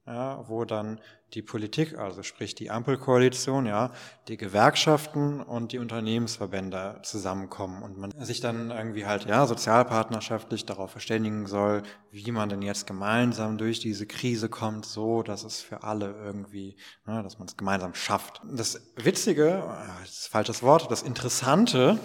[0.09, 0.99] ja, wo dann
[1.35, 3.91] die Politik, also sprich die Ampelkoalition, ja,
[4.27, 10.89] die Gewerkschaften und die Unternehmensverbände zusammenkommen und man sich dann irgendwie halt, ja, sozialpartnerschaftlich darauf
[10.89, 15.83] verständigen soll, wie man denn jetzt gemeinsam durch diese Krise kommt, so, dass es für
[15.83, 18.41] alle irgendwie, ne, dass man es gemeinsam schafft.
[18.51, 19.63] Das Witzige,
[20.01, 21.99] das ist falsches Wort, das Interessante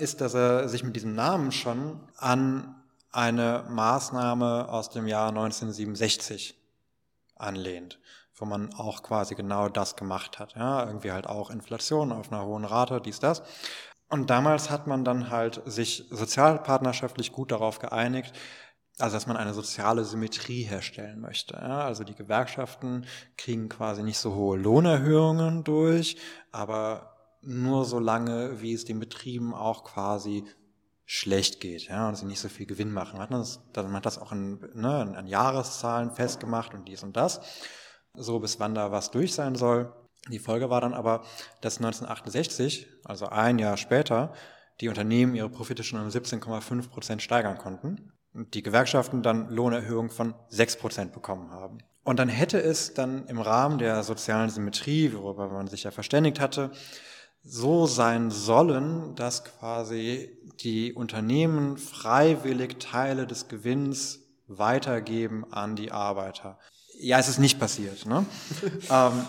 [0.00, 2.74] ist, dass er sich mit diesem Namen schon an
[3.12, 6.58] eine Maßnahme aus dem Jahr 1967
[7.38, 7.98] anlehnt,
[8.34, 10.54] wo man auch quasi genau das gemacht hat.
[10.54, 13.42] Ja, irgendwie halt auch Inflation auf einer hohen Rate, dies, das.
[14.08, 18.32] Und damals hat man dann halt sich sozialpartnerschaftlich gut darauf geeinigt,
[18.98, 21.54] also dass man eine soziale Symmetrie herstellen möchte.
[21.54, 26.16] Ja, also die Gewerkschaften kriegen quasi nicht so hohe Lohnerhöhungen durch,
[26.50, 30.44] aber nur so lange, wie es den Betrieben auch quasi
[31.10, 33.18] schlecht geht ja, und sie nicht so viel Gewinn machen.
[33.18, 37.16] Man hat das, man hat das auch in, ne, in Jahreszahlen festgemacht und dies und
[37.16, 37.40] das,
[38.12, 39.90] so bis wann da was durch sein soll.
[40.28, 41.24] Die Folge war dann aber,
[41.62, 44.34] dass 1968, also ein Jahr später,
[44.82, 50.10] die Unternehmen ihre Profite schon um 17,5 Prozent steigern konnten und die Gewerkschaften dann Lohnerhöhungen
[50.10, 51.78] von 6 Prozent bekommen haben.
[52.04, 56.38] Und dann hätte es dann im Rahmen der sozialen Symmetrie, worüber man sich ja verständigt
[56.38, 56.70] hatte,
[57.42, 60.30] so sein sollen, dass quasi
[60.60, 66.58] die Unternehmen freiwillig Teile des Gewinns weitergeben an die Arbeiter.
[67.00, 68.26] Ja, es ist nicht passiert, ne?
[68.90, 69.24] ähm,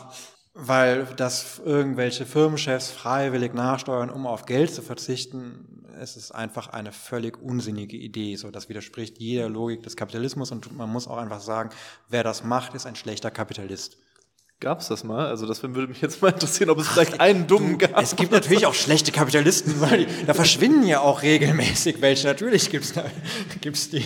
[0.53, 6.91] weil dass irgendwelche Firmenchefs freiwillig nachsteuern, um auf Geld zu verzichten, es ist einfach eine
[6.91, 8.36] völlig unsinnige Idee.
[8.36, 11.70] So, das widerspricht jeder Logik des Kapitalismus und man muss auch einfach sagen,
[12.07, 13.97] wer das macht, ist ein schlechter Kapitalist.
[14.60, 15.28] Gab es das mal?
[15.28, 17.97] Also das würde mich jetzt mal interessieren, ob es vielleicht einen dummen gab.
[18.01, 22.28] Es gibt natürlich auch schlechte Kapitalisten, weil die, da verschwinden ja auch regelmäßig welche.
[22.28, 24.03] Natürlich gibt es die.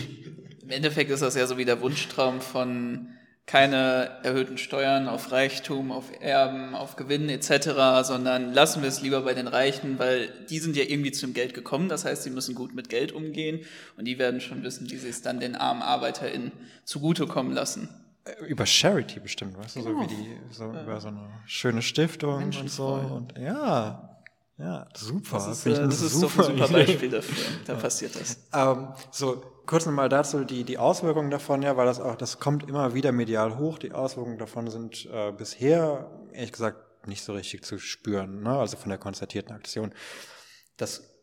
[0.62, 3.08] Im Endeffekt ist das ja so wie der Wunschtraum von
[3.48, 9.22] keine erhöhten Steuern auf Reichtum, auf Erben, auf Gewinn etc., sondern lassen wir es lieber
[9.22, 11.90] bei den Reichen, weil die sind ja irgendwie zum Geld gekommen.
[11.90, 13.62] Das heißt, sie müssen gut mit Geld umgehen
[13.98, 16.52] und die werden schon wissen, wie sie es dann den armen ArbeiterInnen
[16.86, 17.90] zugutekommen lassen.
[18.26, 20.02] Äh, über Charity bestimmt, weißt du, genau.
[20.02, 20.84] so wie die, so ja.
[20.84, 22.88] über so eine schöne Stiftung und so.
[22.88, 24.14] Und ja,
[24.58, 25.38] ja, super.
[25.38, 27.36] Das ist, äh, das ist super ein super Beispiel dafür.
[27.66, 28.38] Da passiert das.
[28.54, 32.68] Ähm, so, kurz nochmal dazu die, die Auswirkungen davon, ja, weil das auch, das kommt
[32.70, 33.78] immer wieder medial hoch.
[33.80, 38.58] Die Auswirkungen davon sind äh, bisher, ehrlich gesagt, nicht so richtig zu spüren, ne?
[38.58, 39.94] also von der konzertierten Aktion.
[40.78, 41.14] Das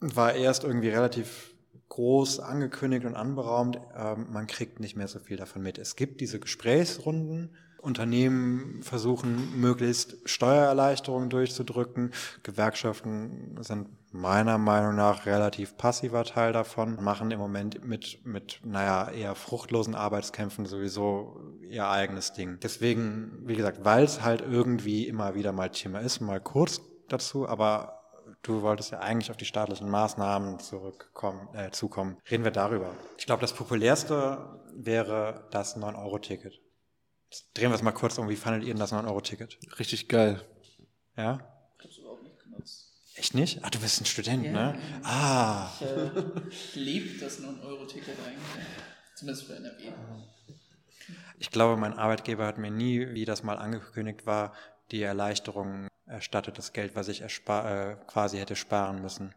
[0.00, 1.51] war erst irgendwie relativ
[1.92, 3.78] groß angekündigt und anberaumt.
[3.94, 5.76] Ähm, man kriegt nicht mehr so viel davon mit.
[5.76, 7.50] Es gibt diese Gesprächsrunden,
[7.82, 12.12] Unternehmen versuchen, möglichst Steuererleichterungen durchzudrücken.
[12.44, 19.10] Gewerkschaften sind meiner Meinung nach relativ passiver Teil davon, machen im Moment mit, mit, naja,
[19.10, 22.58] eher fruchtlosen Arbeitskämpfen sowieso ihr eigenes Ding.
[22.62, 27.48] Deswegen, wie gesagt, weil es halt irgendwie immer wieder mal Thema ist, mal kurz dazu,
[27.48, 28.01] aber
[28.42, 32.18] du wolltest ja eigentlich auf die staatlichen Maßnahmen zurückkommen, äh, zukommen.
[32.30, 32.94] Reden wir darüber.
[33.18, 36.60] Ich glaube, das populärste wäre das 9-Euro-Ticket.
[37.54, 38.28] Drehen wir es mal kurz um.
[38.28, 39.58] Wie fandet ihr denn das 9-Euro-Ticket?
[39.78, 40.44] Richtig geil.
[41.16, 41.40] Ja?
[41.78, 42.92] Ich hab's überhaupt nicht genutzt.
[43.14, 43.64] Echt nicht?
[43.64, 44.78] Ah, du bist ein Student, ja, ne?
[44.78, 45.00] Ja.
[45.04, 45.72] Ah.
[46.50, 48.66] Ich äh, liebe das 9-Euro-Ticket eigentlich.
[49.14, 49.92] Zumindest für NRW.
[51.38, 54.54] Ich glaube, mein Arbeitgeber hat mir nie, wie das mal angekündigt war,
[54.92, 59.34] die Erleichterung erstattet, das Geld, was ich äh, quasi hätte sparen müssen.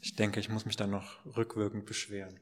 [0.00, 2.40] Ich denke, ich muss mich dann noch rückwirkend beschweren.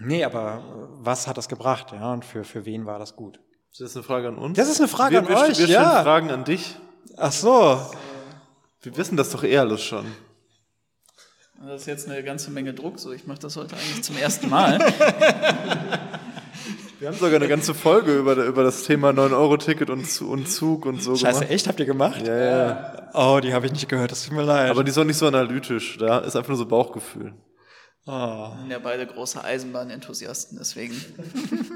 [0.00, 3.40] Nee, aber äh, was hat das gebracht, ja, und für, für wen war das gut?
[3.70, 4.56] Das ist eine Frage an uns.
[4.56, 6.02] Das ist eine Frage wir, an wir, euch, wir ja.
[6.02, 6.76] Fragen an dich.
[7.16, 7.80] Ach so.
[8.82, 10.06] Wir wissen das doch eh alles schon.
[11.64, 14.48] Das ist jetzt eine ganze Menge Druck, so ich mache das heute eigentlich zum ersten
[14.50, 14.78] Mal.
[17.02, 21.02] Wir haben sogar eine ganze Folge über, über das Thema 9-Euro-Ticket und, und Zug und
[21.02, 21.50] so Scheiße, gemacht.
[21.50, 21.66] echt?
[21.66, 22.24] Habt ihr gemacht?
[22.24, 23.10] Ja, ja.
[23.12, 24.70] Oh, die habe ich nicht gehört, das tut mir leid.
[24.70, 27.34] Aber die ist auch nicht so analytisch, da ist einfach nur so Bauchgefühl.
[28.06, 28.12] Oh.
[28.12, 30.94] Wir sind ja beide große Eisenbahnenthusiasten, deswegen.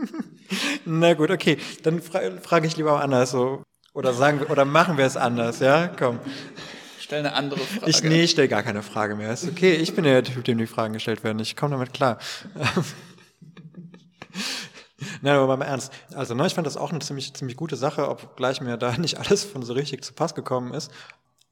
[0.85, 1.59] Na gut, okay.
[1.83, 3.65] Dann fra frage ich lieber anders so.
[3.95, 5.89] Oder sagen wir, oder machen wir es anders, ja?
[5.89, 6.21] Komm.
[7.01, 7.91] Stell eine andere Frage.
[7.91, 9.33] Ich, nee, ich stelle gar keine Frage mehr.
[9.33, 11.41] Ist okay, ich bin ja der Typ, dem die Fragen gestellt werden.
[11.41, 12.19] Ich komme damit klar.
[15.27, 15.93] Nein, aber mal ernst.
[16.15, 19.19] Also, ne, ich fand das auch eine ziemlich, ziemlich gute Sache, obgleich mir da nicht
[19.19, 20.93] alles von so richtig zu Pass gekommen ist.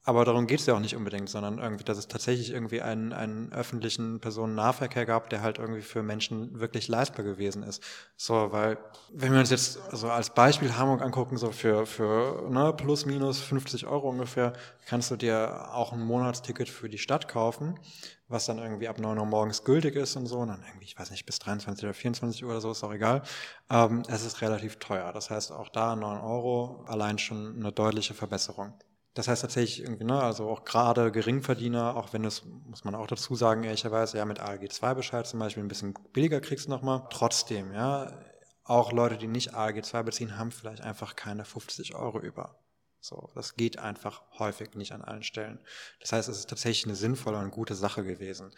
[0.07, 3.11] Aber darum geht es ja auch nicht unbedingt, sondern irgendwie, dass es tatsächlich irgendwie einen,
[3.11, 7.83] einen öffentlichen Personennahverkehr gab, der halt irgendwie für Menschen wirklich leistbar gewesen ist.
[8.15, 8.77] So, weil,
[9.11, 13.41] wenn wir uns jetzt so als Beispiel Hamburg angucken, so für, für ne, plus minus
[13.41, 14.53] 50 Euro ungefähr,
[14.85, 17.79] kannst du dir auch ein Monatsticket für die Stadt kaufen,
[18.27, 20.99] was dann irgendwie ab 9 Uhr morgens gültig ist und so, und dann irgendwie, ich
[20.99, 23.23] weiß nicht, bis 23 oder 24 Uhr oder so, ist auch egal.
[23.71, 25.11] Ähm, es ist relativ teuer.
[25.13, 28.75] Das heißt, auch da 9 Euro allein schon eine deutliche Verbesserung.
[29.15, 33.07] Das heißt tatsächlich irgendwie, ne, also auch gerade Geringverdiener, auch wenn es, muss man auch
[33.07, 36.69] dazu sagen, ehrlicherweise, ja, mit ALG 2 Bescheid zum Beispiel ein bisschen billiger kriegst du
[36.69, 37.07] nochmal.
[37.09, 38.19] Trotzdem, ja,
[38.65, 42.59] auch Leute, die nicht ALG 2 beziehen, haben vielleicht einfach keine 50 Euro über.
[42.99, 45.59] So, das geht einfach häufig nicht an allen Stellen.
[46.01, 48.51] Das heißt, es ist tatsächlich eine sinnvolle und gute Sache gewesen.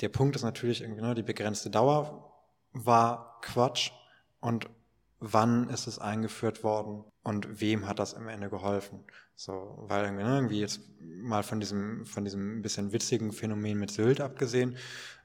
[0.00, 2.32] Der Punkt ist natürlich irgendwie, ne, die begrenzte Dauer
[2.72, 3.90] war Quatsch
[4.40, 4.68] und
[5.32, 9.04] wann ist es eingeführt worden und wem hat das am Ende geholfen?
[9.34, 14.20] So, weil ne, irgendwie jetzt mal von diesem, von diesem bisschen witzigen Phänomen mit Sylt
[14.20, 14.76] abgesehen,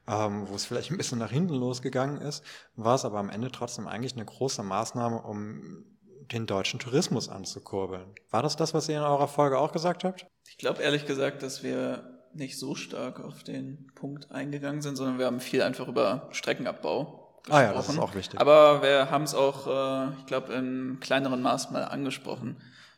[0.08, 2.44] ähm, wo es vielleicht ein bisschen nach hinten losgegangen ist,
[2.74, 5.84] war es aber am Ende trotzdem eigentlich eine große Maßnahme, um
[6.32, 8.14] den deutschen Tourismus anzukurbeln.
[8.30, 10.26] War das das, was ihr in eurer Folge auch gesagt habt?
[10.48, 15.18] Ich glaube ehrlich gesagt, dass wir nicht so stark auf den Punkt eingegangen sind, sondern
[15.18, 17.19] wir haben viel einfach über Streckenabbau.
[17.48, 18.40] Ah ja, das ist auch wichtig.
[18.40, 22.56] Aber wir haben es auch, äh, ich glaube, im kleineren Maß mal angesprochen,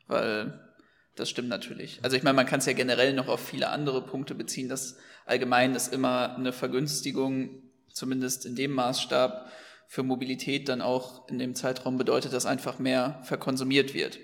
[0.08, 0.58] weil
[1.16, 2.00] das stimmt natürlich.
[2.02, 4.96] Also ich meine, man kann es ja generell noch auf viele andere Punkte beziehen, dass
[5.26, 7.50] allgemein ist immer eine Vergünstigung,
[7.92, 9.50] zumindest in dem Maßstab,
[9.86, 14.18] für Mobilität dann auch in dem Zeitraum bedeutet, dass einfach mehr verkonsumiert wird.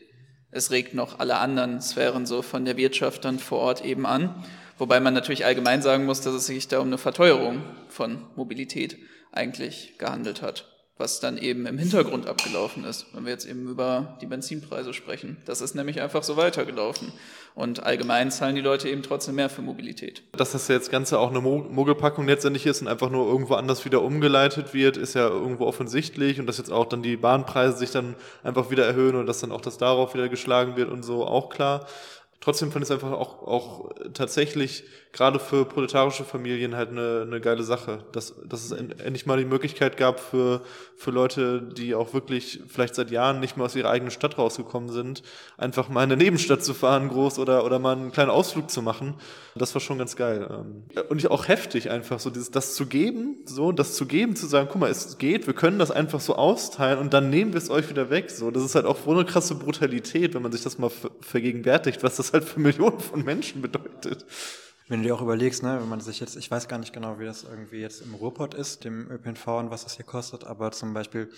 [0.50, 4.46] Es regt noch alle anderen Sphären so von der Wirtschaft dann vor Ort eben an.
[4.78, 8.96] Wobei man natürlich allgemein sagen muss, dass es sich da um eine Verteuerung von Mobilität
[9.32, 10.66] eigentlich gehandelt hat.
[10.98, 15.36] was dann eben im Hintergrund abgelaufen ist, wenn wir jetzt eben über die Benzinpreise sprechen.
[15.46, 17.12] Das ist nämlich einfach so weitergelaufen.
[17.54, 20.22] Und allgemein zahlen die Leute eben trotzdem mehr für Mobilität.
[20.32, 24.02] Dass das jetzt Ganze auch eine Mogelpackung letztendlich ist und einfach nur irgendwo anders wieder
[24.02, 26.38] umgeleitet wird, ist ja irgendwo offensichtlich.
[26.38, 29.52] Und dass jetzt auch dann die Bahnpreise sich dann einfach wieder erhöhen und dass dann
[29.52, 31.86] auch das darauf wieder geschlagen wird und so, auch klar.
[32.40, 37.40] Trotzdem fand ich es einfach auch, auch tatsächlich gerade für proletarische Familien halt eine, eine
[37.40, 40.60] geile Sache, dass, dass es endlich mal die Möglichkeit gab für,
[40.96, 44.90] für Leute, die auch wirklich vielleicht seit Jahren nicht mehr aus ihrer eigenen Stadt rausgekommen
[44.90, 45.22] sind,
[45.56, 48.82] einfach mal in eine Nebenstadt zu fahren, groß oder, oder mal einen kleinen Ausflug zu
[48.82, 49.14] machen.
[49.56, 50.48] Das war schon ganz geil.
[50.48, 54.46] Ähm, und auch heftig einfach, so dieses, das zu geben, so, das zu geben, zu
[54.46, 57.58] sagen, guck mal, es geht, wir können das einfach so austeilen und dann nehmen wir
[57.58, 58.50] es euch wieder weg, so.
[58.50, 62.16] Das ist halt auch so eine krasse Brutalität, wenn man sich das mal vergegenwärtigt, was
[62.16, 64.26] das halt für Millionen von Menschen bedeutet.
[64.88, 67.18] Wenn du dir auch überlegst, ne, wenn man sich jetzt, ich weiß gar nicht genau,
[67.18, 70.70] wie das irgendwie jetzt im Ruhrpott ist, dem ÖPNV und was das hier kostet, aber
[70.72, 71.30] zum Beispiel,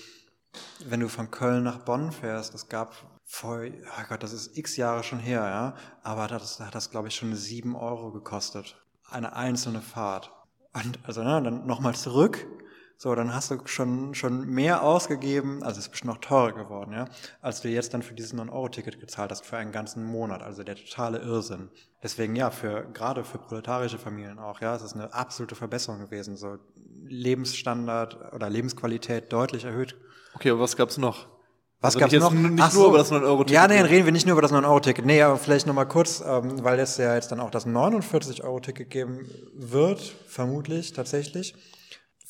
[0.85, 4.77] wenn du von Köln nach Bonn fährst, es gab vor, oh Gott, das ist x
[4.77, 8.77] Jahre schon her, ja, aber das hat das, glaube ich, schon sieben Euro gekostet.
[9.09, 10.33] Eine einzelne Fahrt.
[10.73, 12.47] Und also, ne, dann nochmal zurück,
[13.03, 16.93] so, dann hast du schon, schon mehr ausgegeben, also es ist bestimmt noch teurer geworden,
[16.93, 17.07] ja,
[17.41, 20.43] als du jetzt dann für dieses 9-Euro-Ticket gezahlt hast für einen ganzen Monat.
[20.43, 21.71] Also der totale Irrsinn.
[22.03, 26.37] Deswegen ja, für, gerade für proletarische Familien auch, ja, es ist eine absolute Verbesserung gewesen.
[26.37, 26.59] So
[27.07, 29.97] Lebensstandard oder Lebensqualität deutlich erhöht.
[30.35, 31.27] Okay, aber was gab's noch?
[31.81, 32.33] Was also gab's noch?
[32.33, 32.89] Nicht Ach nur so.
[32.91, 33.55] über das 9-Euro-Ticket.
[33.55, 35.07] Ja, nee, dann reden wir nicht nur über das 9-Euro-Ticket.
[35.07, 39.27] Nee, aber vielleicht nochmal kurz, ähm, weil es ja jetzt dann auch das 49-Euro-Ticket geben
[39.55, 41.55] wird, vermutlich, tatsächlich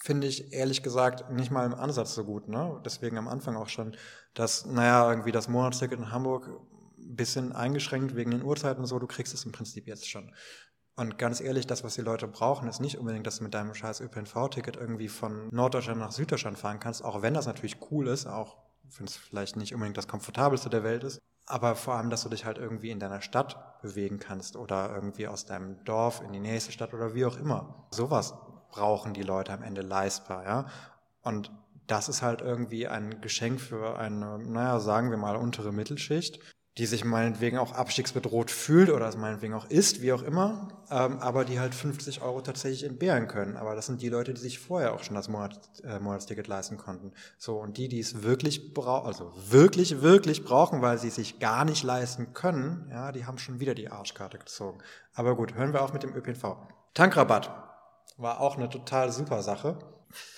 [0.03, 2.49] finde ich ehrlich gesagt nicht mal im Ansatz so gut.
[2.49, 2.81] Ne?
[2.85, 3.97] Deswegen am Anfang auch schon,
[4.35, 6.49] dass, naja, irgendwie das Monatsticket in Hamburg
[6.99, 10.33] ein bisschen eingeschränkt wegen den Uhrzeiten und so, du kriegst es im Prinzip jetzt schon.
[10.97, 13.75] Und ganz ehrlich, das, was die Leute brauchen, ist nicht unbedingt, dass du mit deinem
[13.75, 18.27] scheiß ÖPNV-Ticket irgendwie von Norddeutschland nach Süddeutschland fahren kannst, auch wenn das natürlich cool ist,
[18.27, 18.59] auch
[18.97, 22.29] wenn es vielleicht nicht unbedingt das komfortabelste der Welt ist, aber vor allem, dass du
[22.29, 26.41] dich halt irgendwie in deiner Stadt bewegen kannst oder irgendwie aus deinem Dorf in die
[26.41, 27.87] nächste Stadt oder wie auch immer.
[27.91, 28.35] Sowas
[28.71, 30.67] brauchen die Leute am Ende leistbar, ja.
[31.23, 31.51] Und
[31.87, 36.41] das ist halt irgendwie ein Geschenk für eine, naja, sagen wir mal, untere Mittelschicht,
[36.79, 41.19] die sich meinetwegen auch abstiegsbedroht fühlt oder es meinetwegen auch ist, wie auch immer, ähm,
[41.19, 43.57] aber die halt 50 Euro tatsächlich entbehren können.
[43.57, 46.77] Aber das sind die Leute, die sich vorher auch schon das Monat, äh, Monatsticket leisten
[46.77, 47.13] konnten.
[47.39, 51.65] So, und die, die es wirklich brauchen, also wirklich, wirklich brauchen, weil sie sich gar
[51.65, 54.79] nicht leisten können, ja, die haben schon wieder die Arschkarte gezogen.
[55.13, 56.57] Aber gut, hören wir auf mit dem ÖPNV.
[56.95, 57.70] Tankrabatt
[58.21, 59.79] war auch eine total super Sache.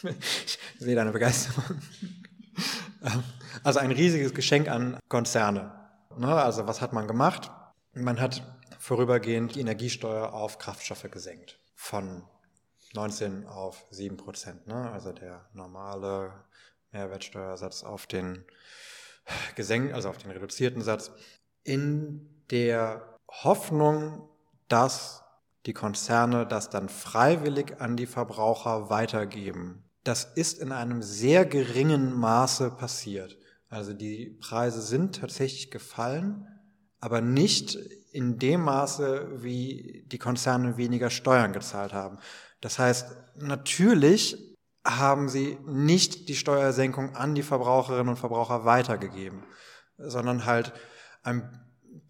[0.03, 1.81] ich sehe deine Begeisterung.
[3.65, 5.73] also ein riesiges Geschenk an Konzerne.
[6.17, 7.51] Ne, also was hat man gemacht?
[7.95, 8.43] Man hat
[8.79, 11.59] vorübergehend die Energiesteuer auf Kraftstoffe gesenkt.
[11.75, 12.25] Von
[12.95, 14.67] 19 auf 7 Prozent.
[14.67, 14.91] Ne?
[14.91, 16.33] Also der normale
[16.91, 18.45] Mehrwertsteuersatz auf den
[19.55, 21.11] gesenkt, also auf den reduzierten Satz.
[21.65, 24.29] In der Hoffnung,
[24.69, 25.25] dass
[25.67, 29.85] die Konzerne das dann freiwillig an die Verbraucher weitergeben.
[30.05, 33.39] Das ist in einem sehr geringen Maße passiert.
[33.69, 36.47] Also die Preise sind tatsächlich gefallen,
[37.01, 37.79] aber nicht
[38.13, 42.19] in dem Maße, wie die Konzerne weniger Steuern gezahlt haben.
[42.61, 49.45] Das heißt, natürlich haben sie nicht die Steuersenkung an die Verbraucherinnen und Verbraucher weitergegeben,
[49.97, 50.73] sondern halt
[51.23, 51.62] ein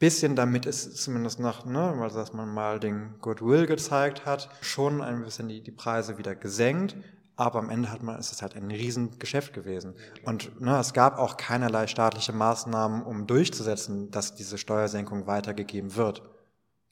[0.02, 5.00] bisschen, damit es zumindest noch, ne, also dass man mal den Goodwill gezeigt hat, schon
[5.00, 6.96] ein bisschen die, die Preise wieder gesenkt.
[7.36, 9.94] Aber am Ende hat man, ist es halt ein Riesengeschäft gewesen.
[10.24, 16.22] Und ne, es gab auch keinerlei staatliche Maßnahmen, um durchzusetzen, dass diese Steuersenkung weitergegeben wird.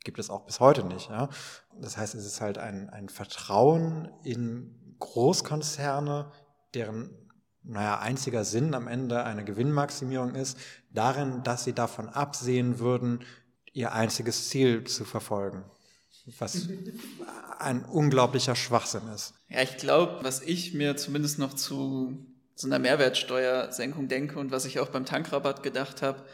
[0.04, 1.10] Gibt es auch bis heute nicht.
[1.10, 1.30] Ja?
[1.80, 6.30] Das heißt, es ist halt ein, ein Vertrauen in Großkonzerne,
[6.74, 7.10] deren
[7.62, 10.58] naja, einziger Sinn am Ende eine Gewinnmaximierung ist,
[10.92, 13.20] darin, dass sie davon absehen würden,
[13.72, 15.64] ihr einziges Ziel zu verfolgen.
[16.38, 16.68] Was
[17.58, 19.34] ein unglaublicher Schwachsinn ist.
[19.48, 24.64] Ja, ich glaube, was ich mir zumindest noch zu so einer Mehrwertsteuersenkung denke und was
[24.64, 26.24] ich auch beim Tankrabatt gedacht habe,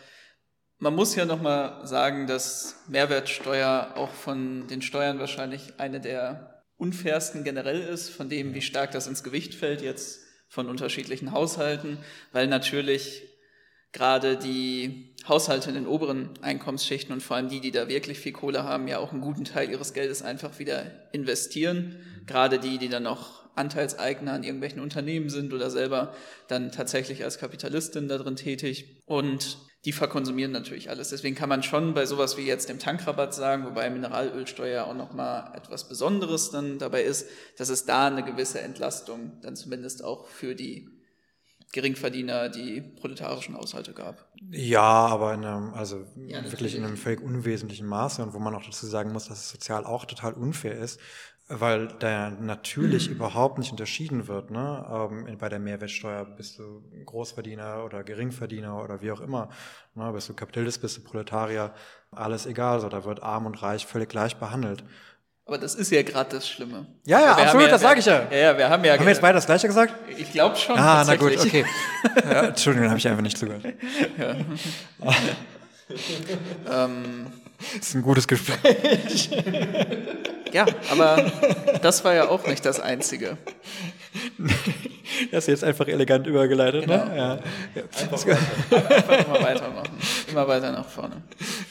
[0.78, 7.44] man muss ja nochmal sagen, dass Mehrwertsteuer auch von den Steuern wahrscheinlich eine der unfairsten
[7.44, 11.98] generell ist, von dem, wie stark das ins Gewicht fällt jetzt von unterschiedlichen Haushalten,
[12.32, 13.22] weil natürlich
[13.92, 18.32] gerade die Haushalte in den oberen Einkommensschichten und vor allem die, die da wirklich viel
[18.32, 21.96] Kohle haben, ja auch einen guten Teil ihres Geldes einfach wieder investieren.
[22.26, 26.14] Gerade die, die dann noch Anteilseigner an irgendwelchen Unternehmen sind oder selber
[26.46, 29.02] dann tatsächlich als Kapitalistin da drin tätig.
[29.06, 31.10] Und die verkonsumieren natürlich alles.
[31.10, 35.52] Deswegen kann man schon bei sowas wie jetzt dem Tankrabatt sagen, wobei Mineralölsteuer auch nochmal
[35.56, 40.56] etwas Besonderes dann dabei ist, dass es da eine gewisse Entlastung dann zumindest auch für
[40.56, 40.90] die
[41.72, 44.26] Geringverdiener die proletarischen Haushalte gab.
[44.50, 48.54] Ja, aber in einem, also Ja, wirklich in einem völlig unwesentlichen Maße und wo man
[48.54, 51.00] auch dazu sagen muss, dass es sozial auch total unfair ist,
[51.48, 54.50] weil da natürlich überhaupt nicht unterschieden wird.
[54.50, 54.86] Ne?
[54.90, 59.50] Ähm, bei der Mehrwertsteuer bist du Großverdiener oder Geringverdiener oder wie auch immer.
[59.94, 60.10] Ne?
[60.12, 61.74] Bist du Kapitalist, bist du Proletarier,
[62.10, 62.80] alles egal.
[62.80, 64.84] So, da wird arm und reich völlig gleich behandelt.
[65.46, 66.86] Aber das ist ja gerade das Schlimme.
[67.04, 68.26] Ja, ja, absolut, das wir- sag ich ja.
[68.32, 68.94] Ja, ja, wir haben ja.
[68.94, 69.94] Haben wir jetzt beide das Gleiche gesagt?
[70.18, 70.76] Ich glaube schon.
[70.76, 71.64] Ah, na gut, okay.
[72.28, 73.62] Ja, Entschuldigung, habe ich einfach nicht zugehört.
[76.68, 77.26] Ähm,
[77.78, 79.30] Das ist ein gutes Gespräch.
[80.52, 81.30] ja, aber
[81.80, 83.36] das war ja auch nicht das Einzige.
[85.30, 87.04] Das ist jetzt einfach elegant übergeleitet, Genau.
[87.04, 87.16] ne?
[87.16, 87.34] Ja.
[87.74, 87.82] ja.
[88.02, 89.98] Einfach immer weitermachen.
[90.30, 91.22] Immer weiter nach vorne.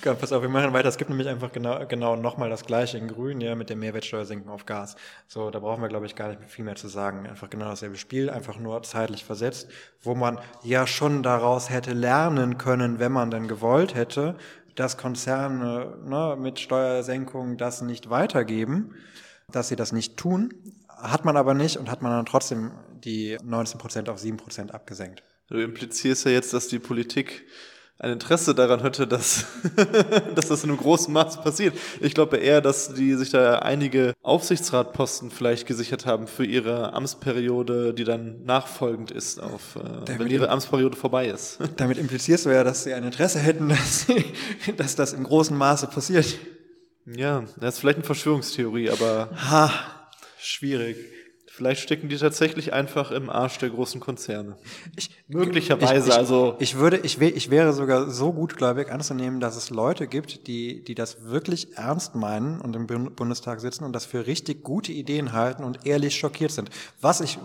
[0.04, 0.88] Ja, pass auf, wir machen weiter.
[0.90, 4.52] Es gibt nämlich einfach genau, genau nochmal das gleiche in Grün, ja, mit der Mehrwertsteuersenkung
[4.52, 4.96] auf Gas.
[5.28, 7.28] So, da brauchen wir, glaube ich, gar nicht viel mehr zu sagen.
[7.28, 9.70] Einfach genau dasselbe Spiel, einfach nur zeitlich versetzt,
[10.02, 14.36] wo man ja schon daraus hätte lernen können, wenn man denn gewollt hätte,
[14.76, 18.96] dass Konzerne ne, mit Steuersenkungen das nicht weitergeben,
[19.52, 20.54] dass sie das nicht tun.
[20.98, 22.72] Hat man aber nicht und hat man dann trotzdem
[23.04, 25.24] die 19% auf 7% abgesenkt.
[25.48, 27.46] Du implizierst ja jetzt, dass die Politik
[27.98, 29.46] ein Interesse daran hätte, dass,
[30.36, 31.76] dass das in einem großen Maß passiert.
[32.02, 37.94] Ich glaube eher, dass die sich da einige Aufsichtsratposten vielleicht gesichert haben für ihre Amtsperiode,
[37.94, 41.60] die dann nachfolgend ist, auf, äh, wenn ihre Amtsperiode vorbei ist.
[41.78, 44.26] Damit implizierst du ja, dass sie ein Interesse hätten, dass, sie,
[44.76, 46.38] dass das im großen Maße passiert.
[47.06, 49.72] Ja, das ist vielleicht eine Verschwörungstheorie, aber Ha,
[50.46, 50.98] schwierig.
[51.48, 54.58] vielleicht stecken die tatsächlich einfach im Arsch der großen Konzerne.
[54.98, 59.40] Ich, Möglicherweise, ich, ich, also Ich würde, ich, wär, ich wäre sogar so gutgläubig anzunehmen,
[59.40, 63.86] dass es Leute gibt, die, die das wirklich ernst meinen und im Bund- Bundestag sitzen
[63.86, 66.70] und das für richtig gute Ideen halten und ehrlich schockiert sind.
[67.00, 67.40] Was ich,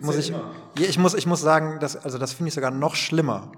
[0.00, 0.40] muss ich, ja,
[0.76, 3.50] ich muss, ich muss sagen, dass, also das finde ich sogar noch schlimmer.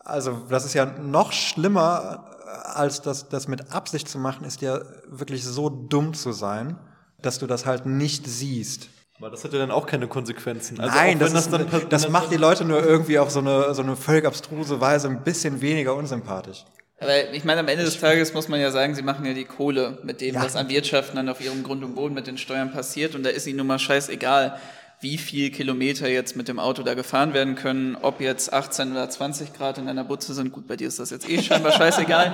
[0.00, 2.30] Also, das ist ja noch schlimmer,
[2.64, 6.78] als das, das mit Absicht zu machen, ist ja wirklich so dumm zu sein,
[7.22, 8.88] dass du das halt nicht siehst.
[9.18, 10.78] aber das hat ja dann auch keine Konsequenzen.
[10.80, 13.82] Also Nein, das, wenn ist, das, macht die Leute nur irgendwie auf so eine, so
[13.82, 16.64] eine völlig abstruse Weise ein bisschen weniger unsympathisch.
[16.98, 19.44] Aber ich meine, am Ende des Tages muss man ja sagen, sie machen ja die
[19.44, 20.42] Kohle mit dem, Ja.
[20.42, 23.14] was an Wirtschaften dann auf ihrem Grund und Boden mit den Steuern passiert.
[23.14, 24.58] Und da ist ihnen nun mal scheißegal,
[25.06, 29.08] wie viel Kilometer jetzt mit dem Auto da gefahren werden können, ob jetzt 18 oder
[29.08, 30.50] 20 Grad in einer Butze sind.
[30.50, 32.32] Gut, bei dir ist das jetzt eh scheinbar scheißegal.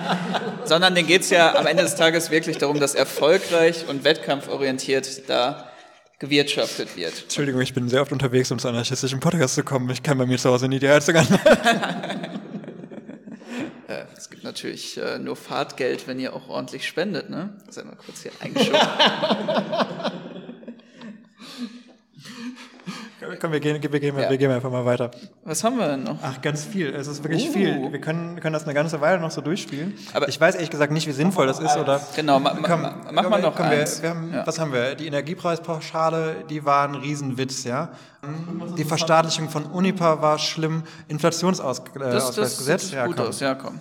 [0.64, 5.68] Sondern denen geht's ja am Ende des Tages wirklich darum, dass erfolgreich und wettkampforientiert da
[6.18, 7.12] gewirtschaftet wird.
[7.24, 9.90] Entschuldigung, ich bin sehr oft unterwegs, um zu anarchistischen Podcast zu kommen.
[9.90, 11.26] Ich kann bei mir zu Hause nie die Heizung an.
[14.16, 17.50] Es gibt natürlich äh, nur Fahrtgeld, wenn ihr auch ordentlich spendet, ne?
[17.66, 18.80] Das ist einmal kurz hier eingeschoben.
[23.40, 24.28] Komm, wir gehen, wir, gehen, Ja.
[24.30, 25.10] wir gehen einfach mal weiter.
[25.44, 26.16] Was haben wir denn noch?
[26.22, 26.94] Ach, ganz viel.
[26.94, 27.52] Es ist wirklich Uh.
[27.52, 27.92] viel.
[27.92, 29.94] Wir können, können das eine ganze Weile noch so durchspielen.
[30.12, 31.76] Aber- ich weiß ehrlich gesagt nicht, wie sinnvoll das ist.
[31.76, 34.02] Oder Genau, ma, ma, Komm, ma, mach mal noch komm, eins.
[34.02, 34.46] Wir, wir haben, ja.
[34.46, 34.94] Was haben wir?
[34.94, 37.90] Die Energiepreispauschale, die war ein Riesenwitz, ja.
[38.76, 40.84] Die Verstaatlichung von Unipa war schlimm.
[41.08, 43.26] Inflationsausgleichsgesetz, das, das Gesetz, sieht ja, gut komm.
[43.26, 43.80] aus, ja, komm.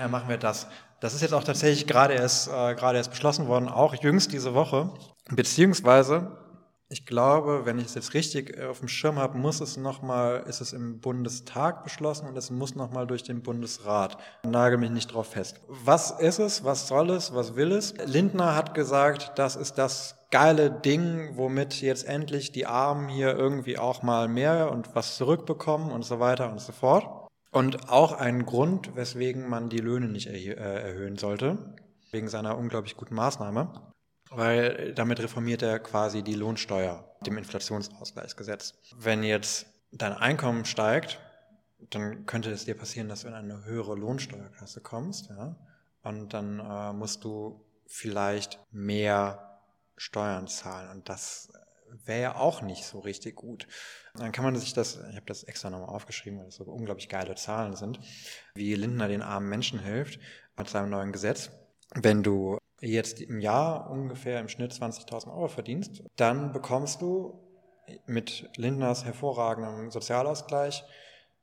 [0.00, 0.66] Ja, machen wir das.
[1.00, 4.54] Das ist jetzt auch tatsächlich gerade erst, äh, gerade erst beschlossen worden, auch jüngst diese
[4.54, 4.90] Woche.
[5.30, 6.30] Beziehungsweise,
[6.92, 10.02] ich glaube, wenn ich es jetzt richtig äh, auf dem Schirm habe, muss es noch
[10.02, 14.18] mal, ist es im Bundestag beschlossen und es muss noch mal durch den Bundesrat.
[14.44, 15.60] Nagel mich nicht drauf fest.
[15.68, 16.64] Was ist es?
[16.64, 17.34] Was soll es?
[17.34, 17.94] Was will es?
[18.04, 23.78] Lindner hat gesagt, das ist das geile Ding, womit jetzt endlich die Armen hier irgendwie
[23.78, 27.28] auch mal mehr und was zurückbekommen und so weiter und so fort.
[27.50, 31.58] Und auch ein Grund, weswegen man die Löhne nicht äh, erhöhen sollte,
[32.10, 33.91] wegen seiner unglaublich guten Maßnahme,
[34.34, 38.74] weil damit reformiert er quasi die Lohnsteuer, dem Inflationsausgleichsgesetz.
[38.96, 41.20] Wenn jetzt dein Einkommen steigt,
[41.90, 45.56] dann könnte es dir passieren, dass du in eine höhere Lohnsteuerklasse kommst, ja,
[46.02, 49.60] und dann äh, musst du vielleicht mehr
[49.96, 51.52] Steuern zahlen und das
[52.04, 53.66] wäre ja auch nicht so richtig gut.
[54.14, 57.08] Dann kann man sich das, ich habe das extra nochmal aufgeschrieben, weil das so unglaublich
[57.08, 58.00] geile Zahlen sind,
[58.54, 60.18] wie Lindner den armen Menschen hilft
[60.56, 61.50] mit seinem neuen Gesetz.
[61.94, 67.38] Wenn du jetzt im Jahr ungefähr im Schnitt 20.000 Euro verdienst, dann bekommst du
[68.06, 70.84] mit Lindners hervorragendem Sozialausgleich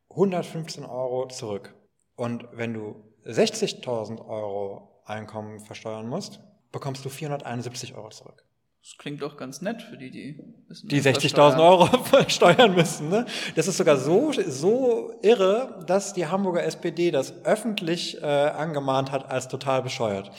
[0.10, 1.76] 115 Euro zurück.
[2.16, 6.40] Und wenn du 60.000 Euro Einkommen versteuern musst,
[6.72, 8.44] bekommst du 471 Euro zurück.
[8.82, 10.42] Das klingt doch ganz nett für die, die
[10.84, 11.60] Die was 60.000 versteuern.
[11.60, 13.10] Euro versteuern müssen.
[13.10, 13.26] Ne?
[13.56, 19.30] Das ist sogar so, so irre, dass die Hamburger SPD das öffentlich äh, angemahnt hat
[19.30, 20.32] als total bescheuert.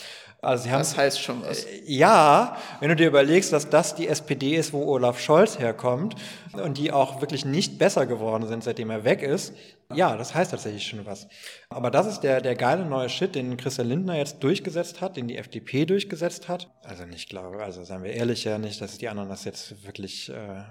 [0.43, 1.65] Also sie haben, das heißt schon was.
[1.65, 6.15] Äh, ja, wenn du dir überlegst, dass das die SPD ist, wo Olaf Scholz herkommt
[6.53, 9.53] und die auch wirklich nicht besser geworden sind, seitdem er weg ist,
[9.93, 11.29] ja, das heißt tatsächlich schon was.
[11.69, 15.29] Aber das ist der, der geile neue Shit, den Christian Lindner jetzt durchgesetzt hat, den
[15.29, 16.71] die FDP durchgesetzt hat.
[16.85, 20.31] Also nicht glaube, also seien wir ehrlich ja nicht, dass die anderen das jetzt wirklich
[20.31, 20.63] äh,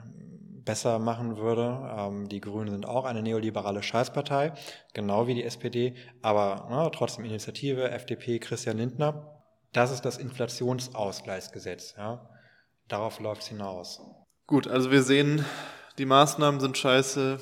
[0.66, 1.94] besser machen würde.
[1.98, 4.54] Ähm, die Grünen sind auch eine neoliberale Scheißpartei,
[4.94, 9.39] genau wie die SPD, aber ne, trotzdem Initiative, FDP, Christian Lindner.
[9.74, 11.96] Das ist das Inflationsausgleichsgesetz.
[11.98, 12.28] Ja?
[12.88, 14.02] Darauf läuft es hinaus.
[14.48, 15.46] Gut, also wir sehen,
[15.98, 17.40] die Maßnahmen sind scheiße,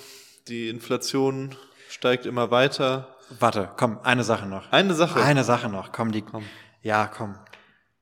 [0.47, 1.55] die Inflation
[1.89, 3.15] steigt immer weiter.
[3.39, 4.71] Warte, komm, eine Sache noch.
[4.71, 5.21] Eine Sache.
[5.21, 5.91] Eine Sache noch.
[5.91, 6.21] Komm, die.
[6.21, 6.43] Komm.
[6.81, 7.35] Ja, komm.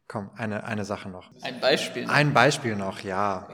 [0.07, 1.31] Komm, eine, eine Sache noch.
[1.41, 2.05] Ein Beispiel.
[2.05, 2.13] Noch.
[2.13, 3.47] Ein Beispiel noch, ja.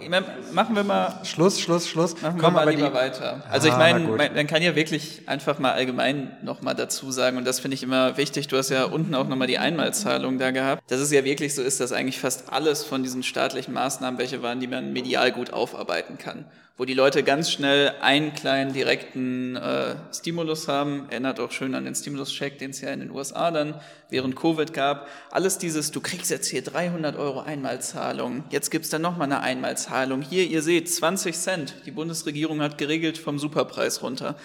[0.51, 1.23] Machen wir mal.
[1.23, 2.21] Schluss, Schluss, Schluss.
[2.21, 3.41] Machen Komm, wir mal lieber die, weiter.
[3.49, 7.45] Also ah, ich meine, man kann ja wirklich einfach mal allgemein nochmal dazu sagen, und
[7.45, 10.91] das finde ich immer wichtig, du hast ja unten auch nochmal die Einmalzahlung da gehabt,
[10.91, 14.43] dass es ja wirklich so ist, dass eigentlich fast alles von diesen staatlichen Maßnahmen welche
[14.43, 16.45] waren, die man medial gut aufarbeiten kann
[16.81, 21.05] wo die Leute ganz schnell einen kleinen direkten äh, Stimulus haben.
[21.11, 23.79] Erinnert auch schön an den Stimulus-Check, den es ja in den USA dann
[24.09, 25.07] während Covid gab.
[25.29, 30.23] Alles dieses, du kriegst jetzt hier 300 Euro Einmalzahlung, jetzt gibt's dann nochmal eine Einmalzahlung.
[30.23, 31.75] Hier, ihr seht, 20 Cent.
[31.85, 34.35] Die Bundesregierung hat geregelt vom Superpreis runter.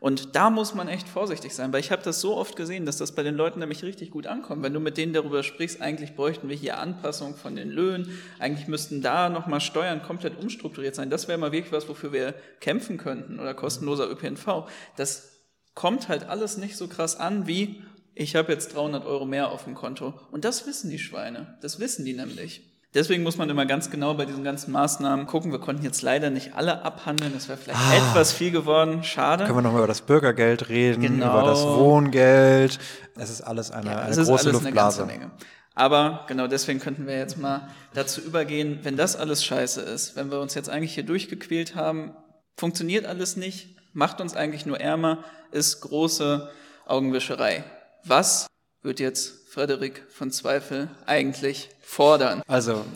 [0.00, 2.98] Und da muss man echt vorsichtig sein, weil ich habe das so oft gesehen, dass
[2.98, 4.62] das bei den Leuten nämlich richtig gut ankommt.
[4.62, 8.68] Wenn du mit denen darüber sprichst, eigentlich bräuchten wir hier Anpassungen von den Löhnen, eigentlich
[8.68, 11.10] müssten da nochmal Steuern komplett umstrukturiert sein.
[11.10, 14.68] Das wäre mal wirklich was, wofür wir kämpfen könnten oder kostenloser ÖPNV.
[14.96, 15.32] Das
[15.74, 17.82] kommt halt alles nicht so krass an wie,
[18.14, 20.14] ich habe jetzt 300 Euro mehr auf dem Konto.
[20.30, 21.58] Und das wissen die Schweine.
[21.60, 22.75] Das wissen die nämlich.
[22.96, 25.52] Deswegen muss man immer ganz genau bei diesen ganzen Maßnahmen gucken.
[25.52, 27.30] Wir konnten jetzt leider nicht alle abhandeln.
[27.34, 29.04] Das wäre vielleicht ah, etwas viel geworden.
[29.04, 29.44] Schade.
[29.44, 31.38] Können wir nochmal über das Bürgergeld reden, genau.
[31.38, 32.78] über das Wohngeld.
[33.18, 35.02] Es ist alles eine, ja, eine große Luftblase.
[35.02, 35.30] Eine Menge.
[35.74, 40.30] Aber genau deswegen könnten wir jetzt mal dazu übergehen, wenn das alles scheiße ist, wenn
[40.30, 42.16] wir uns jetzt eigentlich hier durchgequält haben,
[42.56, 45.22] funktioniert alles nicht, macht uns eigentlich nur ärmer,
[45.52, 46.48] ist große
[46.86, 47.62] Augenwischerei.
[48.04, 48.46] Was
[48.86, 52.40] wird jetzt Frederik von Zweifel eigentlich fordern?
[52.46, 52.84] Also.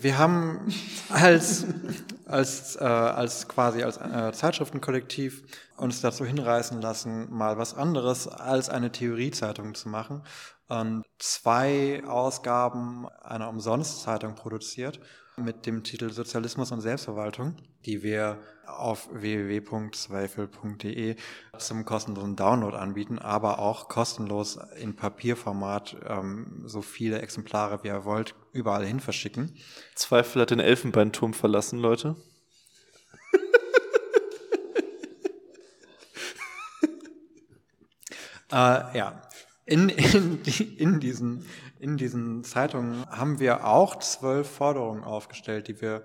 [0.00, 0.72] Wir haben
[1.08, 1.64] als,
[2.26, 5.42] als, äh, als quasi als äh, Zeitschriftenkollektiv
[5.76, 10.22] uns dazu hinreißen lassen, mal was anderes als eine Theoriezeitung zu machen
[10.68, 15.00] und zwei Ausgaben einer Umsonstzeitung produziert
[15.38, 17.56] mit dem Titel Sozialismus und Selbstverwaltung,
[17.86, 21.16] die wir auf www.zweifel.de
[21.56, 28.04] zum kostenlosen Download anbieten, aber auch kostenlos in Papierformat ähm, so viele Exemplare wie ihr
[28.04, 29.56] wollt überall hin verschicken.
[29.94, 32.16] Zweifel hat den Elfenbeinturm verlassen, Leute.
[38.52, 39.27] äh, ja,
[39.68, 40.40] in, in,
[40.76, 41.44] in, diesen,
[41.78, 46.04] in diesen Zeitungen haben wir auch zwölf Forderungen aufgestellt, die wir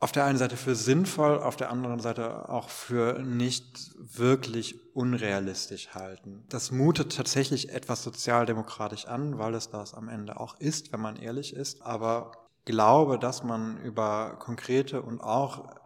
[0.00, 5.90] auf der einen Seite für sinnvoll, auf der anderen Seite auch für nicht wirklich unrealistisch
[5.90, 6.44] halten.
[6.48, 11.16] Das mutet tatsächlich etwas sozialdemokratisch an, weil es das am Ende auch ist, wenn man
[11.16, 11.82] ehrlich ist.
[11.82, 12.32] Aber
[12.64, 15.81] glaube, dass man über konkrete und auch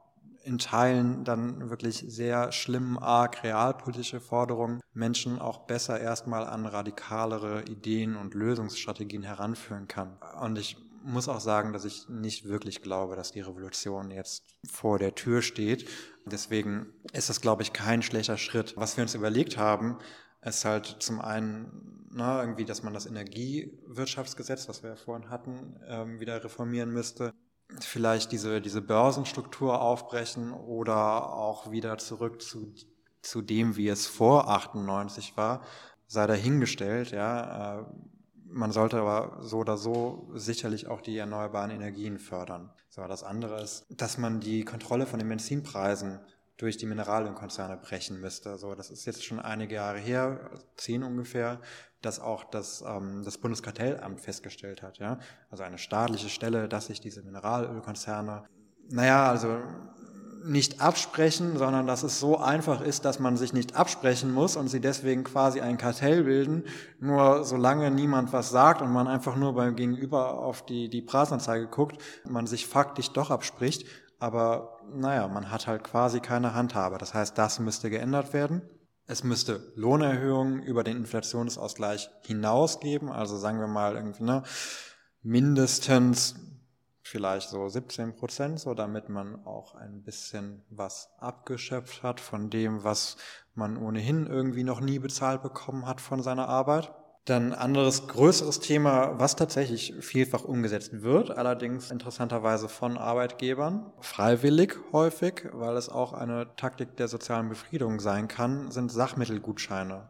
[0.46, 7.64] in Teilen dann wirklich sehr schlimm, arg realpolitische Forderungen Menschen auch besser erstmal an radikalere
[7.64, 10.18] Ideen und Lösungsstrategien heranführen kann.
[10.40, 14.98] Und ich muss auch sagen, dass ich nicht wirklich glaube, dass die Revolution jetzt vor
[14.98, 15.88] der Tür steht.
[16.24, 18.76] Deswegen ist das, glaube ich, kein schlechter Schritt.
[18.76, 19.98] Was wir uns überlegt haben,
[20.42, 25.76] ist halt zum einen na, irgendwie, dass man das Energiewirtschaftsgesetz, was wir ja vorhin hatten,
[25.86, 27.34] ähm, wieder reformieren müsste
[27.80, 32.72] vielleicht diese, diese Börsenstruktur aufbrechen oder auch wieder zurück zu,
[33.22, 35.62] zu dem, wie es vor 98 war,
[36.06, 37.80] sei dahingestellt, ja.
[37.80, 37.84] Äh,
[38.48, 42.70] man sollte aber so oder so sicherlich auch die erneuerbaren Energien fördern.
[42.88, 46.20] So, das andere ist, dass man die Kontrolle von den Benzinpreisen
[46.56, 48.56] durch die Mineralölkonzerne brechen müsste.
[48.56, 51.60] So, das ist jetzt schon einige Jahre her, zehn ungefähr,
[52.02, 54.98] dass auch das, ähm, das Bundeskartellamt festgestellt hat.
[54.98, 55.18] Ja?
[55.50, 58.44] Also eine staatliche Stelle, dass sich diese Mineralölkonzerne,
[58.88, 59.58] naja, also
[60.46, 64.68] nicht absprechen, sondern dass es so einfach ist, dass man sich nicht absprechen muss und
[64.68, 66.64] sie deswegen quasi ein Kartell bilden.
[67.00, 71.66] Nur solange niemand was sagt und man einfach nur beim Gegenüber auf die, die Preisanzeige
[71.66, 73.86] guckt, man sich faktisch doch abspricht.
[74.18, 76.96] Aber naja, man hat halt quasi keine Handhabe.
[76.98, 78.62] Das heißt, das müsste geändert werden.
[79.08, 84.42] Es müsste Lohnerhöhungen über den Inflationsausgleich hinaus geben, also sagen wir mal irgendwie ne,
[85.22, 86.34] mindestens
[87.02, 92.82] vielleicht so 17 Prozent, so damit man auch ein bisschen was abgeschöpft hat von dem,
[92.82, 93.16] was
[93.54, 96.92] man ohnehin irgendwie noch nie bezahlt bekommen hat von seiner Arbeit.
[97.26, 105.48] Dann anderes größeres Thema, was tatsächlich vielfach umgesetzt wird, allerdings interessanterweise von Arbeitgebern, freiwillig häufig,
[105.52, 110.08] weil es auch eine Taktik der sozialen Befriedung sein kann, sind Sachmittelgutscheine.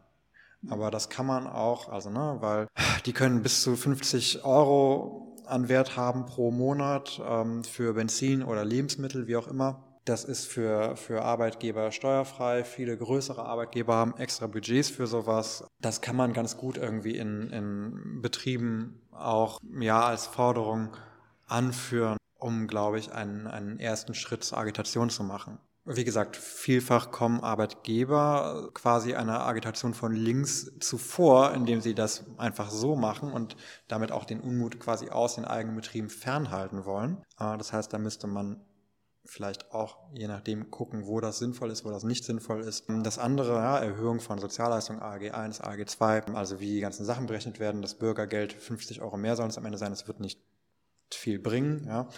[0.69, 2.67] Aber das kann man auch, also ne, weil
[3.07, 8.63] die können bis zu 50 Euro an Wert haben pro Monat ähm, für Benzin oder
[8.63, 9.86] Lebensmittel, wie auch immer.
[10.07, 12.63] Das ist für, für Arbeitgeber steuerfrei.
[12.63, 15.65] Viele größere Arbeitgeber haben extra Budgets für sowas.
[15.81, 20.95] Das kann man ganz gut irgendwie in, in Betrieben auch ja, als Forderung
[21.45, 25.57] anführen, um, glaube ich, einen, einen ersten Schritt zur Agitation zu machen.
[25.83, 32.69] Wie gesagt, vielfach kommen Arbeitgeber quasi einer Agitation von links zuvor, indem sie das einfach
[32.69, 33.57] so machen und
[33.89, 37.23] damit auch den Unmut quasi aus den eigenen Betrieben fernhalten wollen.
[37.39, 38.61] Äh, das heißt, da müsste man
[39.27, 42.85] vielleicht auch je nachdem gucken, wo das sinnvoll ist, wo das nicht sinnvoll ist.
[43.03, 47.27] Das andere, ja, Erhöhung von Sozialleistungen AG 1, AG 2, also wie die ganzen Sachen
[47.27, 50.39] berechnet werden, das Bürgergeld 50 Euro mehr sollen es am Ende sein, es wird nicht
[51.13, 51.85] viel bringen.
[51.87, 52.09] Ja.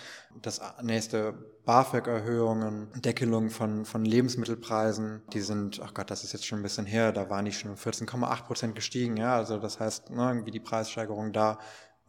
[0.42, 1.34] Das nächste
[1.66, 6.86] BAföG-Erhöhungen, Deckelung von, von Lebensmittelpreisen, die sind, ach Gott, das ist jetzt schon ein bisschen
[6.86, 9.18] her, da waren die schon um 14,8 Prozent gestiegen.
[9.18, 9.36] Ja.
[9.36, 11.60] Also das heißt, ne, irgendwie die Preissteigerung da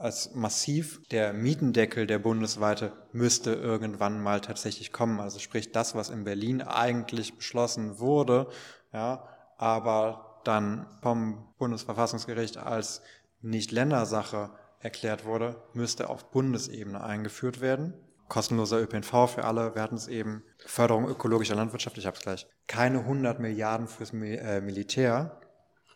[0.00, 1.02] als massiv.
[1.10, 5.20] Der Mietendeckel, der bundesweite, müsste irgendwann mal tatsächlich kommen.
[5.20, 8.48] Also sprich das, was in Berlin eigentlich beschlossen wurde,
[8.92, 9.28] ja,
[9.58, 13.02] aber dann vom Bundesverfassungsgericht als
[13.42, 14.50] nicht Ländersache
[14.80, 17.94] erklärt wurde, müsste auf Bundesebene eingeführt werden.
[18.28, 22.46] Kostenloser ÖPNV für alle, wir hatten es eben, Förderung ökologischer Landwirtschaft, ich habe es gleich.
[22.68, 25.40] Keine 100 Milliarden fürs äh, Militär,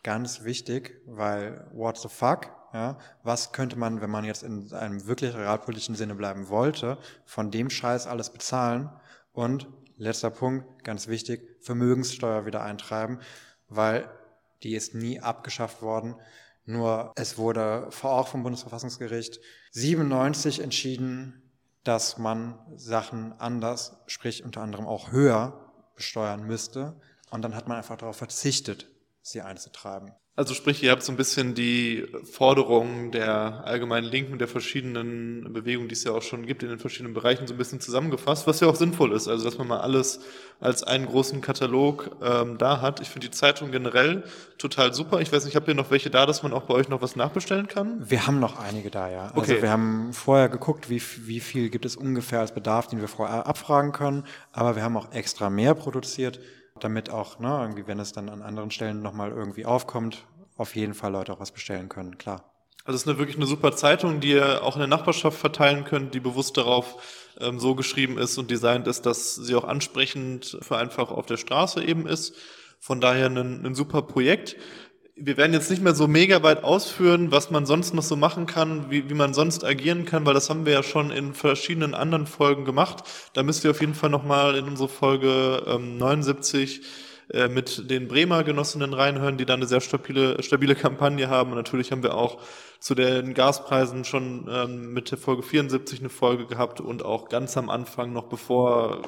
[0.03, 5.07] ganz wichtig, weil what the fuck, ja, was könnte man, wenn man jetzt in einem
[5.07, 8.89] wirklich realpolitischen Sinne bleiben wollte, von dem Scheiß alles bezahlen?
[9.31, 13.19] Und letzter Punkt, ganz wichtig, Vermögenssteuer wieder eintreiben,
[13.69, 14.09] weil
[14.61, 16.15] die ist nie abgeschafft worden.
[16.65, 19.39] Nur es wurde auch vom Bundesverfassungsgericht
[19.71, 21.49] 97 entschieden,
[21.85, 26.99] dass man Sachen anders, sprich unter anderem auch höher besteuern müsste.
[27.29, 28.91] Und dann hat man einfach darauf verzichtet,
[29.21, 30.11] sie einzutreiben.
[30.37, 35.87] Also sprich, ihr habt so ein bisschen die Forderungen der allgemeinen Linken, der verschiedenen Bewegungen,
[35.87, 38.59] die es ja auch schon gibt in den verschiedenen Bereichen, so ein bisschen zusammengefasst, was
[38.59, 39.29] ja auch sinnvoll ist.
[39.29, 40.19] Also dass man mal alles
[40.59, 42.99] als einen großen Katalog ähm, da hat.
[42.99, 44.23] Ich finde die Zeitung generell
[44.57, 45.21] total super.
[45.21, 47.15] Ich weiß nicht, habt ihr noch welche da, dass man auch bei euch noch was
[47.15, 48.03] nachbestellen kann?
[48.09, 49.31] Wir haben noch einige da, ja.
[49.33, 49.61] Also okay.
[49.61, 53.47] wir haben vorher geguckt, wie, wie viel gibt es ungefähr als Bedarf, den wir vorher
[53.47, 54.25] abfragen können.
[54.51, 56.41] Aber wir haben auch extra mehr produziert
[56.79, 60.25] damit auch, ne, irgendwie, wenn es dann an anderen Stellen nochmal irgendwie aufkommt,
[60.57, 62.51] auf jeden Fall Leute auch was bestellen können, klar.
[62.83, 65.85] Also es ist eine, wirklich eine super Zeitung, die ihr auch in der Nachbarschaft verteilen
[65.85, 70.57] könnt, die bewusst darauf ähm, so geschrieben ist und designt ist, dass sie auch ansprechend
[70.61, 72.35] für einfach auf der Straße eben ist.
[72.79, 74.55] Von daher ein, ein super Projekt
[75.17, 78.47] wir werden jetzt nicht mehr so mega weit ausführen, was man sonst noch so machen
[78.47, 81.93] kann, wie, wie man sonst agieren kann, weil das haben wir ja schon in verschiedenen
[81.93, 83.03] anderen Folgen gemacht.
[83.31, 86.81] Da müsst ihr auf jeden Fall nochmal in unsere Folge ähm, 79
[87.31, 91.51] äh, mit den Bremer Genossinnen reinhören, die da eine sehr stabile, stabile Kampagne haben.
[91.51, 92.39] Und natürlich haben wir auch
[92.79, 97.57] zu den Gaspreisen schon ähm, mit der Folge 74 eine Folge gehabt und auch ganz
[97.57, 99.01] am Anfang, noch bevor,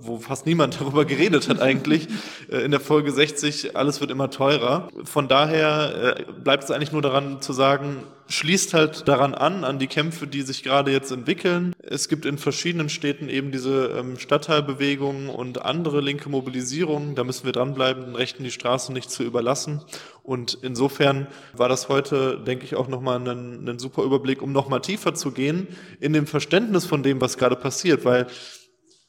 [0.00, 2.08] wo fast niemand darüber geredet hat eigentlich,
[2.50, 4.88] äh, in der Folge 60, alles wird immer teurer.
[5.04, 9.78] Von daher äh, bleibt es eigentlich nur daran zu sagen, schließt halt daran an, an
[9.78, 11.72] die Kämpfe, die sich gerade jetzt entwickeln.
[11.82, 17.14] Es gibt in verschiedenen Städten eben diese ähm, Stadtteilbewegungen und andere linke Mobilisierungen.
[17.14, 19.82] Da müssen wir dranbleiben, den Rechten die Straße nicht zu überlassen.
[20.22, 24.82] Und insofern war das heute, denke ich, auch nochmal ein, ein super Überblick, um nochmal
[24.82, 25.68] tiefer zu gehen
[26.00, 28.26] in dem Verständnis von dem, was gerade passiert, weil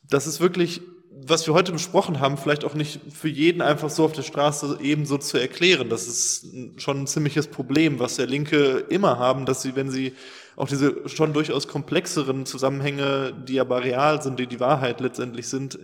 [0.10, 0.82] das ist wirklich
[1.30, 4.80] was wir heute besprochen haben, vielleicht auch nicht für jeden einfach so auf der Straße
[4.82, 5.90] ebenso zu erklären.
[5.90, 6.48] Das ist
[6.78, 10.14] schon ein ziemliches Problem, was der Linke immer haben, dass sie, wenn sie
[10.60, 15.80] auch diese schon durchaus komplexeren Zusammenhänge, die aber real sind, die die Wahrheit letztendlich sind,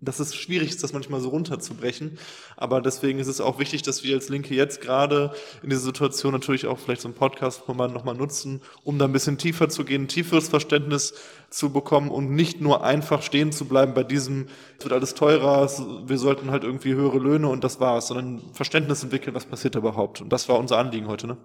[0.00, 2.16] dass es schwierig ist, das manchmal so runterzubrechen.
[2.56, 5.32] Aber deswegen ist es auch wichtig, dass wir als Linke jetzt gerade
[5.62, 9.36] in dieser Situation natürlich auch vielleicht so einen Podcast-Format nochmal nutzen, um da ein bisschen
[9.36, 11.12] tiefer zu gehen, tieferes Verständnis
[11.50, 14.46] zu bekommen und nicht nur einfach stehen zu bleiben bei diesem,
[14.78, 15.70] es wird alles teurer,
[16.08, 19.80] wir sollten halt irgendwie höhere Löhne und das war's, sondern Verständnis entwickeln, was passiert da
[19.80, 20.22] überhaupt.
[20.22, 21.36] Und das war unser Anliegen heute, ne?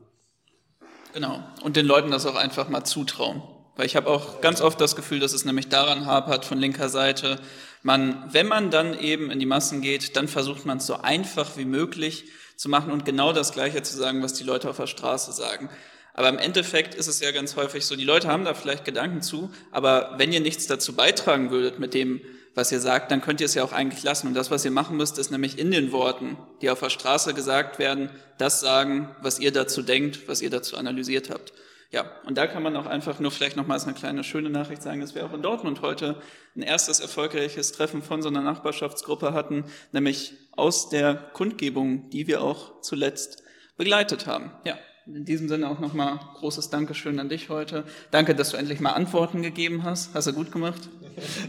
[1.14, 1.44] Genau.
[1.61, 3.41] Und den Leuten das auch einfach mal zutrauen.
[3.76, 6.90] Weil ich habe auch ganz oft das Gefühl, dass es nämlich daran hapert von linker
[6.90, 7.40] Seite.
[7.81, 11.57] Man, wenn man dann eben in die Massen geht, dann versucht man es so einfach
[11.57, 12.26] wie möglich
[12.56, 15.69] zu machen und genau das Gleiche zu sagen, was die Leute auf der Straße sagen.
[16.14, 19.23] Aber im Endeffekt ist es ja ganz häufig so, die Leute haben da vielleicht Gedanken
[19.23, 22.22] zu, aber wenn ihr nichts dazu beitragen würdet mit dem,
[22.56, 24.28] was ihr sagt, dann könnt ihr es ja auch eigentlich lassen.
[24.28, 27.34] Und das, was ihr machen müsst, ist nämlich in den Worten, die auf der Straße
[27.34, 31.54] gesagt werden, das sagen, was ihr dazu denkt, was ihr dazu analysiert habt.
[31.92, 35.00] Ja, und da kann man auch einfach nur vielleicht nochmals eine kleine schöne Nachricht sagen,
[35.00, 36.20] dass wir auch in Dortmund heute
[36.56, 42.42] ein erstes erfolgreiches Treffen von so einer Nachbarschaftsgruppe hatten, nämlich aus der Kundgebung, die wir
[42.42, 43.44] auch zuletzt
[43.78, 44.52] begleitet haben.
[44.66, 44.76] Ja,
[45.06, 47.84] in diesem Sinne auch nochmal großes Dankeschön an dich heute.
[48.10, 50.16] Danke, dass du endlich mal Antworten gegeben hast.
[50.16, 50.90] Hast du gut gemacht?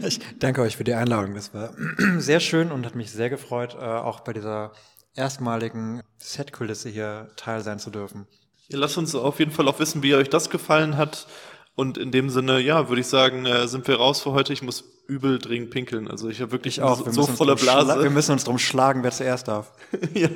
[0.05, 1.35] Ich danke euch für die Einladung.
[1.35, 1.73] Das war
[2.17, 4.71] sehr schön und hat mich sehr gefreut, äh, auch bei dieser
[5.15, 8.27] erstmaligen Setkulisse hier teil sein zu dürfen.
[8.69, 11.27] Lasst uns auf jeden Fall auch wissen, wie euch das gefallen hat.
[11.75, 14.53] Und in dem Sinne, ja, würde ich sagen, äh, sind wir raus für heute.
[14.53, 16.09] Ich muss übel dringend pinkeln.
[16.09, 17.03] Also ich habe wirklich ich auch.
[17.05, 18.01] so, so volle Blase.
[18.01, 19.71] Wir müssen uns drum schlagen, wer zuerst darf.
[20.13, 20.29] ja,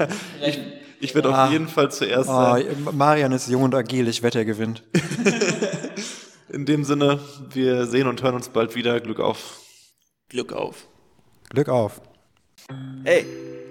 [0.46, 0.60] ich,
[1.00, 2.66] ich werde ah, auf jeden Fall zuerst ah, sein.
[2.92, 4.84] Marian ist jung und agil, ich wette, er gewinnt.
[6.52, 7.20] in dem Sinne,
[7.54, 9.00] wir sehen und hören uns bald wieder.
[9.00, 9.62] Glück auf.
[10.30, 10.88] Glück auf.
[11.50, 12.02] Glück auf.
[13.04, 13.26] Ey,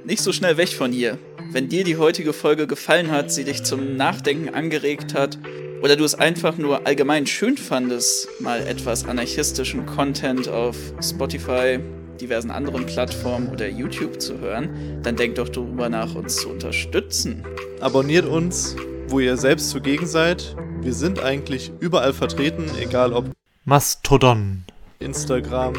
[0.04, 1.18] nicht so schnell weg von hier.
[1.52, 5.38] Wenn dir die heutige Folge gefallen hat, sie dich zum Nachdenken angeregt hat
[5.82, 11.78] oder du es einfach nur allgemein schön fandest, mal etwas anarchistischen Content auf Spotify,
[12.20, 17.44] diversen anderen Plattformen oder YouTube zu hören, dann denk doch darüber nach, uns zu unterstützen.
[17.80, 18.74] Abonniert uns,
[19.06, 20.56] wo ihr selbst zugegen seid.
[20.80, 23.26] Wir sind eigentlich überall vertreten, egal ob
[23.64, 24.64] Mastodon,
[25.00, 25.74] Instagram,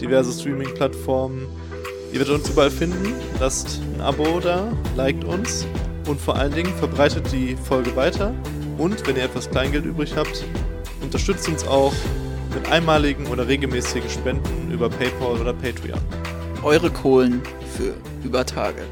[0.00, 1.46] diverse Streaming-Plattformen
[2.12, 3.14] Ihr werdet uns überall finden.
[3.38, 5.66] Lasst ein Abo da, liked uns
[6.06, 8.32] und vor allen Dingen verbreitet die Folge weiter.
[8.78, 10.44] Und wenn ihr etwas Kleingeld übrig habt,
[11.02, 11.92] unterstützt uns auch
[12.54, 16.00] mit einmaligen oder regelmäßigen Spenden über PayPal oder Patreon.
[16.62, 17.42] Eure Kohlen
[17.76, 17.94] für
[18.24, 18.82] über Tage.